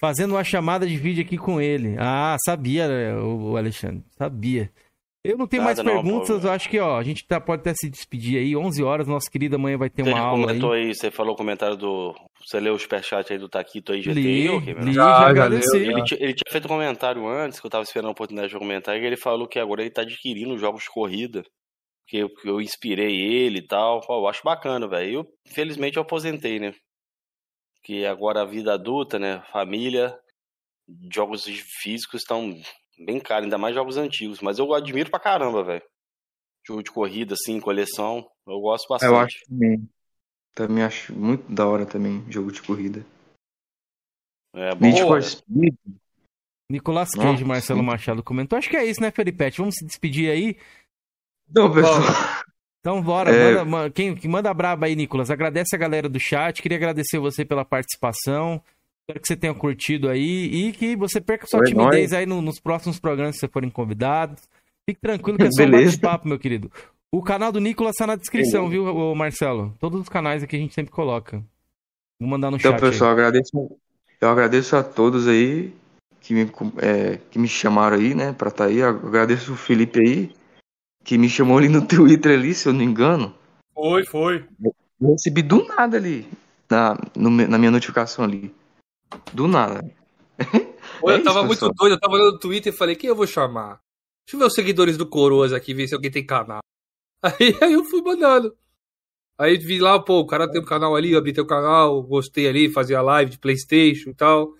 [0.00, 1.94] Fazendo uma chamada de vídeo aqui com ele.
[1.98, 2.88] Ah, sabia,
[3.22, 4.02] o Alexandre.
[4.16, 4.70] Sabia.
[5.24, 6.46] Eu não tenho mais Nada não, perguntas, pô.
[6.48, 8.56] eu acho que, ó, a gente tá, pode até se despedir aí.
[8.56, 10.46] 11 horas, nossa querida amanhã vai ter Você uma já aula aí.
[10.48, 10.92] comentou aí.
[10.94, 12.12] você falou o comentário do.
[12.44, 14.14] Você leu o superchat aí do Taquito aí, GT?
[14.20, 14.84] Li, ok, meu?
[14.84, 15.76] li, Já, já já agradeci.
[15.76, 19.00] Ele, ele tinha feito um comentário antes, que eu tava esperando a oportunidade de comentar,
[19.00, 21.44] e ele falou que agora ele tá adquirindo jogos de corrida.
[22.08, 24.00] Que eu, que eu inspirei ele e tal.
[24.00, 25.20] Pô, eu acho bacana, velho.
[25.20, 26.74] Eu, infelizmente, eu aposentei, né?
[27.84, 29.40] Que agora a vida adulta, né?
[29.52, 30.12] Família,
[31.14, 31.44] jogos
[31.80, 32.60] físicos estão
[33.04, 34.40] bem caros, ainda mais jogos antigos.
[34.40, 35.82] Mas eu admiro pra caramba, velho.
[36.66, 38.28] Jogo de corrida, assim, coleção.
[38.46, 39.10] Eu gosto bastante.
[39.10, 39.88] Eu acho também.
[40.54, 43.04] Também acho muito da hora também, jogo de corrida.
[44.54, 44.86] É bom.
[44.86, 45.22] Need for cara.
[45.22, 45.74] Speed.
[46.70, 47.86] Nicolas Nossa, Cage, Marcelo sim.
[47.86, 48.58] Machado comentou.
[48.58, 49.58] Acho que é isso, né, Felipete?
[49.58, 50.56] Vamos se despedir aí.
[51.54, 52.00] Não, pessoal.
[52.80, 53.30] Então, bora.
[53.30, 53.52] É.
[53.52, 55.30] Manda, ma- quem, que manda braba aí, Nicolas.
[55.30, 56.62] Agradece a galera do chat.
[56.62, 58.62] Queria agradecer você pela participação.
[59.02, 62.40] Espero que você tenha curtido aí e que você perca sua É timidez aí no-
[62.40, 64.42] nos próximos programas que você forem convidados.
[64.88, 66.70] Fique tranquilo que é só um bate-papo, meu querido.
[67.10, 69.74] O canal do Nicolas tá na descrição, viu, Marcelo?
[69.78, 71.42] Todos os canais aqui a gente sempre coloca.
[72.20, 72.84] Vou mandar no Então, chat.
[72.84, 72.90] aí.
[72.90, 73.78] pessoal, eu agradeço,
[74.20, 75.74] eu agradeço a todos aí
[76.20, 76.42] que me,
[76.78, 78.78] é, que me chamaram aí, né, pra estar aí.
[78.78, 80.30] Eu agradeço o Felipe aí,
[81.04, 83.34] que me chamou ali no Twitter ali, se eu não me engano.
[83.74, 84.44] Foi, foi.
[85.00, 86.26] Eu recebi do nada ali,
[86.70, 88.54] na, no na minha notificação ali.
[89.32, 89.82] Do nada.
[91.00, 91.72] Pô, É eu isso, tava muito pessoal.
[91.74, 93.80] doido, eu tava olhando no Twitter e falei, quem eu vou chamar?
[94.26, 96.60] Deixa eu ver os seguidores do Coroas aqui, ver se alguém tem canal.
[97.22, 98.56] Aí, aí eu fui mandando.
[99.38, 102.48] Aí vi lá, pô, o cara tem um canal ali, eu abri teu canal, gostei
[102.48, 104.52] ali, fazia live de Playstation e tal.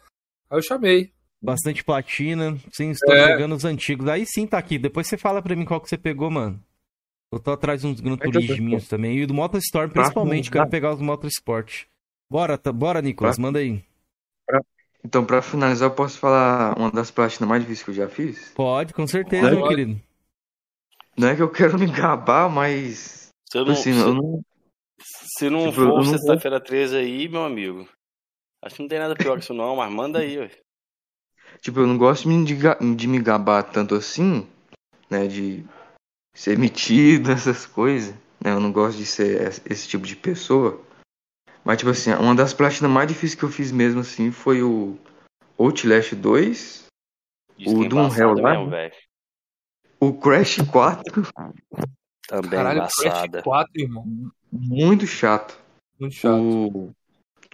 [0.49, 1.13] Aí eu chamei.
[1.43, 2.57] Bastante platina.
[2.73, 3.27] Sim, estou É.
[3.33, 4.07] pegando os antigos.
[4.09, 4.79] Aí sim tá aqui.
[4.79, 6.63] Depois você fala pra mim qual que você pegou, mano.
[7.33, 9.19] Eu tô atrás de uns Gran eu tô- Turisminhos também.
[9.19, 10.45] E do Motostorm, Pra principalmente.
[10.51, 11.87] finalizar- Quero pegar os Motorsport.
[12.31, 13.37] Bora, tá- bora, Nicolas.
[13.37, 13.83] Pra- Manda aí.
[15.05, 18.53] Então, pra finalizar, eu posso falar uma das platinas mais difíceis que eu já fiz?
[18.55, 19.57] Pode, com certeza, Pode.
[19.57, 20.01] meu querido.
[21.17, 23.29] Não é que eu quero me gabar, mas.
[23.51, 24.45] Se Tipo não, assim, se, eu não.
[25.01, 27.89] se não tipo, for não sexta-feira 13 aí, meu amigo.
[28.63, 30.51] Acho que não tem nada pior que isso não, mas manda aí, ué.
[31.61, 34.47] Tipo, eu não gosto de, de me gabar tanto assim,
[35.11, 35.27] né?
[35.27, 35.65] De
[36.35, 38.15] ser metido, essas coisas.
[38.43, 38.53] Né?
[38.53, 40.81] Eu não gosto de ser es- esse tipo de pessoa.
[41.65, 44.99] Mas, tipo assim, uma das platinas mais difíceis que eu fiz mesmo, assim, foi o
[45.59, 46.83] Outlast 2,
[47.57, 48.95] Diz O é Doom Hell lá, mesmo, velho.
[50.01, 51.23] o Crash 4,
[52.27, 53.43] Também Caralho, embaçada.
[53.43, 54.33] Crash 4, irmão.
[54.51, 55.59] muito chato.
[55.99, 56.35] Muito chato.
[56.35, 56.95] O,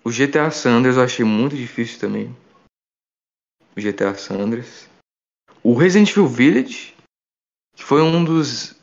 [0.05, 2.35] o GTA Sanders eu achei muito difícil também.
[3.77, 4.89] O GTA Sanders.
[5.63, 6.95] O Resident Evil Village,
[7.77, 8.75] que foi um dos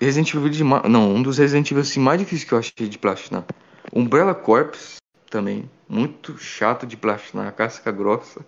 [0.00, 2.98] Resident Evil Village, não, um dos Resident Evil assim, mais difíceis que eu achei de
[2.98, 3.44] platinar.
[3.92, 4.96] Umbrella Corps
[5.30, 8.44] também, muito chato de platinar, casca grossa.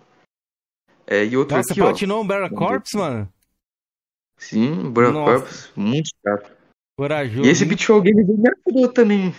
[1.06, 1.86] É, e outro Nossa, aqui, ó.
[1.86, 3.32] platinou um Barra Corps, mano?
[4.36, 5.40] Sim, Umbrella Nossa.
[5.40, 6.50] Corps, muito chato.
[6.96, 7.46] Corajoso.
[7.46, 7.66] E esse?
[7.66, 9.34] Pitfall Games aí me ajudou também.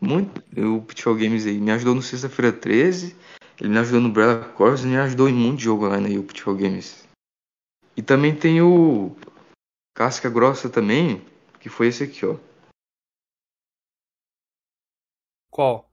[0.00, 0.42] Muito.
[0.76, 3.16] O Pitfall Games aí me ajudou no Sexta-feira 13.
[3.60, 6.56] Ele me ajudou no Umbrella Corps me ajudou em muito jogo online aí, o Pitfall
[6.56, 7.06] Games.
[7.96, 9.14] E também tem o
[9.94, 11.22] Casca Grossa também,
[11.60, 12.36] que foi esse aqui, ó.
[15.52, 15.92] Qual?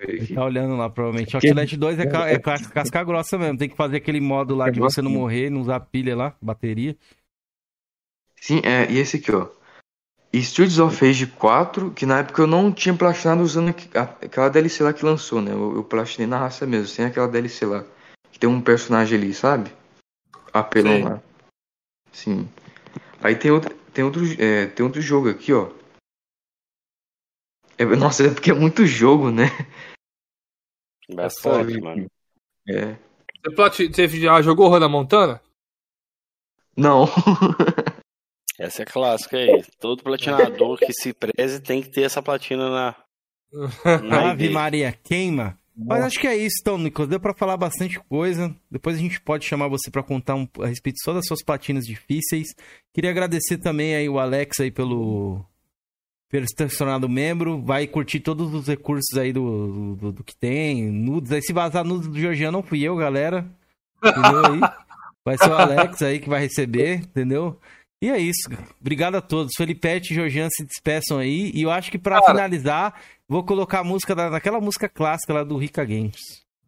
[0.00, 1.36] Ele tá olhando lá, provavelmente.
[1.36, 3.56] Outlast 2 é, ca- é ca- casca grossa mesmo.
[3.56, 6.96] Tem que fazer aquele modo lá de você não morrer, não usar pilha lá, bateria.
[8.40, 9.48] Sim, é, e esse aqui, ó.
[10.32, 14.92] Streets of Rage 4, que na época eu não tinha platinado usando aquela DLC lá
[14.92, 15.52] que lançou, né?
[15.52, 17.84] Eu, eu platinei na raça mesmo, sem aquela DLC lá.
[18.32, 19.70] Que tem um personagem ali, sabe?
[20.52, 21.02] Apelão Sei.
[21.04, 21.22] lá.
[22.10, 22.48] Sim.
[23.22, 25.70] Aí tem outro, tem outro, é, tem outro jogo aqui, ó.
[27.78, 29.46] É, nossa, é porque é muito jogo, né?
[31.14, 32.06] Bastante, mano.
[32.68, 32.96] É.
[33.56, 35.40] Você, já jogou Hannah Montana?
[36.76, 37.06] Não.
[38.58, 39.64] Essa é clássica aí.
[39.80, 42.96] Todo platinador que se preze tem que ter essa platina na.
[44.02, 44.50] na Ave.
[44.50, 45.58] Maria, queima.
[45.74, 47.08] Mas acho que é isso, então, Nicolas.
[47.08, 48.54] Deu pra falar bastante coisa.
[48.70, 51.84] Depois a gente pode chamar você pra contar um, a respeito só das suas platinas
[51.84, 52.48] difíceis.
[52.94, 55.44] Queria agradecer também aí o Alex aí pelo
[56.32, 60.90] ter se tornado membro, vai curtir todos os recursos aí do, do, do que tem,
[60.90, 61.30] nudes.
[61.30, 63.46] Aí se vazar nudes do Georgiano, não fui eu, galera.
[64.02, 64.60] Entendeu aí?
[65.24, 67.60] Vai ser o Alex aí que vai receber, entendeu?
[68.02, 68.48] E é isso.
[68.80, 69.52] Obrigado a todos.
[69.56, 71.52] Felipete e Georgiano se despeçam aí.
[71.54, 72.32] E eu acho que pra Cara.
[72.32, 76.18] finalizar, vou colocar a música da, daquela música clássica lá do Rica Games.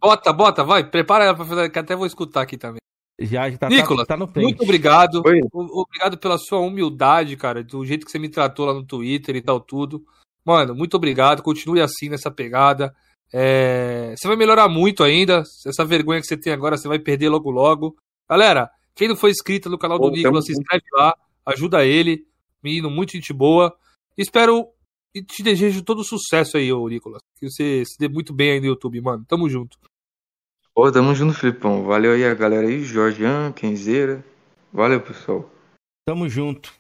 [0.01, 0.85] Bota, bota, vai.
[0.85, 2.79] Prepara ela pra fazer, que até vou escutar aqui também.
[3.21, 4.45] Já, já tá, Nicolas, tá, tá no pente.
[4.45, 5.23] Muito obrigado.
[5.25, 5.41] Oi.
[5.53, 7.63] Obrigado pela sua humildade, cara.
[7.63, 10.05] Do jeito que você me tratou lá no Twitter e tal, tudo.
[10.45, 11.43] Mano, muito obrigado.
[11.43, 12.95] Continue assim nessa pegada.
[13.33, 15.43] É, Você vai melhorar muito ainda.
[15.67, 17.97] Essa vergonha que você tem agora, você vai perder logo logo.
[18.29, 21.17] Galera, quem não foi inscrito no canal do Pô, Nicolas, se inscreve lá.
[21.47, 22.27] Ajuda ele.
[22.63, 23.75] Menino, muito gente boa.
[24.17, 24.69] Espero
[25.15, 27.23] e te desejo todo sucesso aí, ô Nicolas.
[27.39, 29.25] Que você se dê muito bem aí no YouTube, mano.
[29.27, 29.79] Tamo junto.
[30.77, 31.85] Ô, tamo junto, Filipão.
[31.85, 34.25] Valeu aí a galera aí, Jorgian, Kenzeira.
[34.73, 35.49] Valeu, pessoal.
[36.07, 36.73] Tamo junto.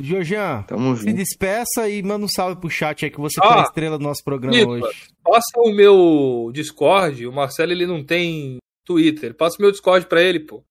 [0.00, 1.16] Georgian, Tamo se junto.
[1.16, 4.04] despeça e manda um salve pro chat aí que você Ah, foi a estrela do
[4.04, 4.84] nosso programa Nicolas.
[4.84, 5.08] hoje.
[5.24, 7.26] Passa o meu Discord.
[7.26, 9.34] O Marcelo ele não tem Twitter.
[9.34, 10.62] Passa o meu Discord pra ele, pô.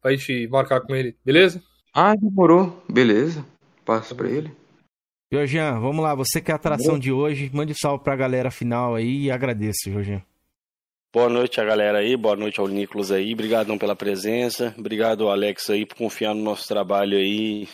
[0.00, 1.60] Pra gente marcar com ele, beleza?
[1.94, 2.80] Ah, demorou.
[2.88, 3.44] Beleza.
[3.84, 4.52] Passo pra ele.
[5.32, 8.50] Georgian, vamos lá, você que é a atração de hoje, mande um salve pra galera
[8.50, 10.22] final aí e agradeço, Georgian.
[11.14, 15.30] Boa noite a galera aí, boa noite ao Nicolas aí, obrigadão pela presença, obrigado ao
[15.30, 17.68] Alex aí por confiar no nosso trabalho aí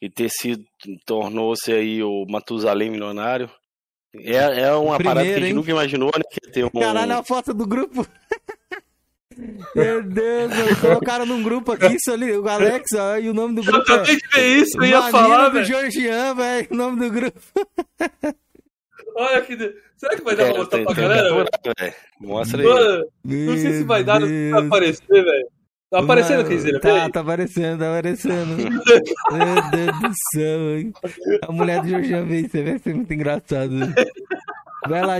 [0.00, 0.64] e ter sido,
[1.04, 3.50] tornou-se aí o Matusalém milionário.
[4.14, 5.54] É, é uma O parada que a primeiro, gente hein?
[5.54, 6.70] nunca imaginou, né, que ter um...
[6.70, 8.06] Caralho, a foto do grupo.
[9.74, 13.56] Meu Deus, mano, colocaram num grupo aqui, isso ali, o Alex, ó, e o nome
[13.56, 15.64] do Eu grupo acabei é de ver isso, eu ia Manina falar, do velho.
[15.64, 17.40] Georgian, velho, o nome do grupo.
[19.18, 19.56] Olha que.
[19.96, 21.34] Será que vai dar É, pra mostrar tem- pra tem galera.
[22.20, 22.66] Mostra aí.
[22.68, 25.46] Mano, Não sei se vai dar, não vai aparecer, velho.
[25.90, 26.80] Tá aparecendo, Mano, Kenzeira?
[26.80, 28.56] Tá, tá aparecendo, tá aparecendo.
[29.32, 30.92] Meu Deus do céu, hein?
[31.42, 33.72] A mulher do Georgian veio, você vai ser muito engraçado.
[34.86, 35.16] Vai lá,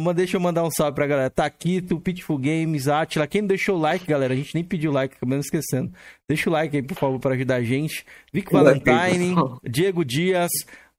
[0.00, 1.30] manda- deixa eu mandar um salve pra galera.
[1.30, 3.26] Taquito, Pitful Games, Atila.
[3.26, 4.32] Quem não deixou o like, galera?
[4.32, 5.92] A gente nem pediu like, acabamos esquecendo.
[6.28, 8.04] Deixa o like aí, por favor, pra ajudar a gente.
[8.32, 9.34] Vic Valentine.
[9.62, 10.50] Diego Dias,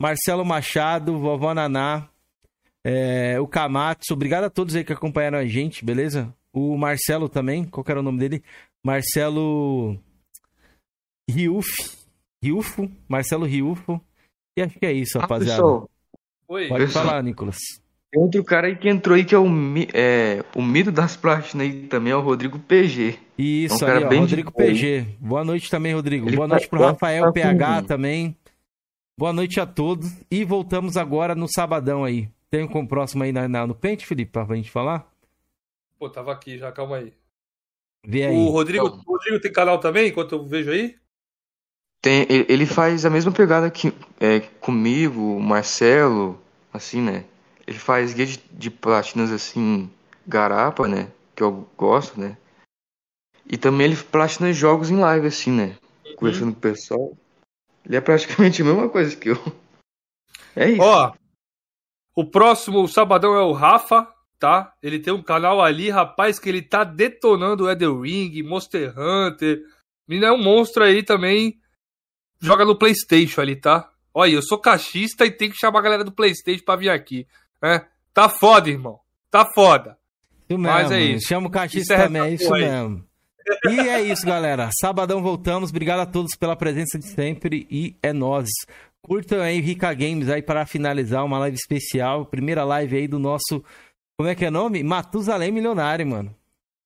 [0.02, 2.08] Marcelo Machado, Vovó Naná,
[2.86, 4.14] é, o Kamatsu.
[4.14, 6.34] Obrigado a todos aí que acompanharam a gente, beleza?
[6.54, 8.44] O Marcelo também, qual que era o nome dele?
[8.84, 9.98] Marcelo
[11.30, 11.68] Riuf.
[12.44, 14.00] Riufo, Marcelo Riufo.
[14.58, 15.62] E acho que é isso, Ah, rapaziada.
[15.62, 15.90] pessoal,
[16.48, 16.68] Oi.
[16.68, 17.06] Pode pessoal.
[17.06, 17.58] falar, Nicolas.
[18.12, 19.46] tem outro cara aí que entrou aí que é o,
[19.94, 23.18] é, o mito das platinas aí também, é o Rodrigo PG.
[23.38, 25.06] Isso, É um cara ali, ó, de Rodrigo PG.
[25.20, 26.28] Boa noite também, Rodrigo.
[26.30, 28.36] Ele Boa tá- noite pro Rafael PH também.
[29.20, 30.12] Boa noite a todos.
[30.30, 32.30] E voltamos agora no sabadão aí.
[32.52, 35.12] Tem um com o próximo aí na, na- no pente, Felipe, pra gente falar?
[35.98, 37.14] Pô, tava aqui já, calma aí.
[38.06, 38.36] Vê aí.
[38.36, 39.02] O Rodrigo, Então.
[39.08, 40.96] o Rodrigo tem canal também, enquanto eu vejo aí?
[42.00, 46.40] Tem, ele, faz a mesma pegada que é, comigo, o Marcelo,
[46.72, 47.26] assim, né?
[47.66, 49.90] Ele faz guia de, de platinas assim,
[50.28, 51.12] garapa, né?
[51.36, 52.38] Que eu gosto, né?
[53.50, 55.76] E também ele platina jogos em live, assim, né?
[56.16, 57.18] Conversando com o pessoal.
[57.88, 59.38] Ele é praticamente a mesma coisa que eu.
[60.56, 60.82] É isso.
[60.82, 61.14] Ó,
[62.16, 64.08] o próximo sabadão é o Rafa,
[64.38, 64.74] tá?
[64.84, 69.62] Ele tem um canal ali, rapaz, que ele tá detonando o Elden Ring, Monster Hunter.
[70.08, 71.60] Menino é um monstro aí também.
[72.40, 73.90] Joga no Playstation ali, tá?
[74.14, 77.28] Olha, eu sou cachista e tem que chamar a galera do Playstation pra vir aqui.
[77.62, 77.88] né?
[78.14, 79.00] Tá foda, irmão.
[79.30, 79.98] Tá foda.
[80.50, 80.94] Isso Mas mesmo.
[80.94, 81.28] é isso.
[81.28, 83.06] Chama o cachista é também, é isso mesmo.
[83.70, 84.70] E é isso, galera.
[84.80, 85.70] Sabadão voltamos.
[85.70, 88.50] Obrigado a todos pela presença de sempre e é nós.
[89.02, 92.26] Curtam aí Rica Games aí para finalizar uma live especial.
[92.26, 93.64] Primeira live aí do nosso.
[94.18, 94.84] Como é que é o nome?
[94.84, 96.36] Matusalém Milionário, mano.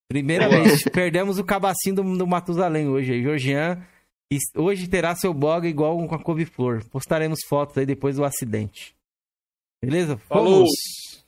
[0.08, 0.64] Primeira Boa.
[0.64, 0.84] vez.
[0.84, 3.24] Perdemos o cabacinho do, do Matusalém hoje aí.
[3.24, 3.82] Georgian.
[4.56, 6.86] Hoje terá seu blog igual com a couve-flor.
[6.90, 8.96] Postaremos fotos aí depois do acidente.
[9.84, 10.18] Beleza?
[10.18, 10.66] Falou.
[10.66, 11.26] Fomos.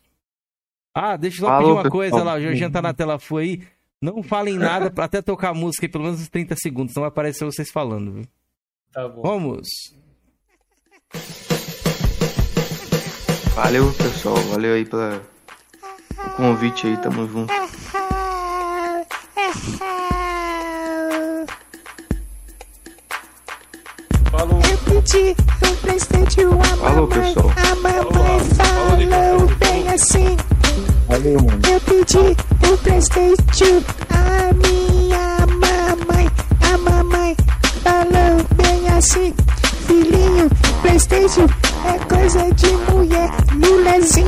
[0.95, 1.91] Ah, deixa eu só Falou, pedir uma pessoal.
[1.91, 2.35] coisa lá.
[2.35, 3.63] O Georgian tá na tela full aí.
[4.03, 6.93] Não falem nada pra até tocar a música aí, pelo menos uns 30 segundos.
[6.93, 8.25] Não vai aparecer vocês falando, viu?
[8.91, 9.21] Tá bom.
[9.21, 9.69] Vamos.
[13.55, 14.35] Valeu, pessoal.
[14.35, 15.23] Valeu aí pela
[16.17, 16.97] o convite aí.
[16.97, 17.53] Tamo junto.
[24.29, 24.59] Falou.
[24.69, 25.35] Eu pedi
[25.65, 27.33] um Playstation a Falou, mamãe.
[27.33, 27.53] pessoal.
[27.55, 30.52] A mamãe falou bem assim.
[31.13, 31.61] Valeu, mano.
[31.71, 36.27] Eu pedi um Playstation a minha mamãe.
[36.59, 37.37] A mamãe
[37.83, 39.31] falou bem assim.
[39.85, 40.49] Filhinho,
[40.81, 41.45] Playstation
[41.85, 44.25] é coisa de mulher, mulherzinha.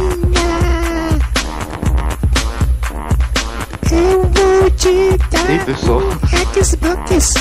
[3.92, 7.34] Eu vou te dar um Xbox,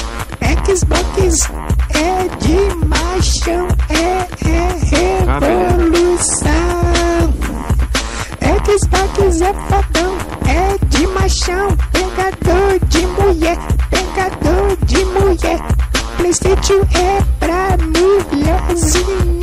[0.75, 1.51] Xbox
[1.91, 4.65] é de machão, é, é,
[4.97, 6.94] é.
[8.67, 10.17] Sparks é fodão,
[10.49, 13.59] é de machão, pegador de mulher,
[13.91, 15.61] pegador de mulher.
[16.17, 19.25] Playstation é pra mulherzinha.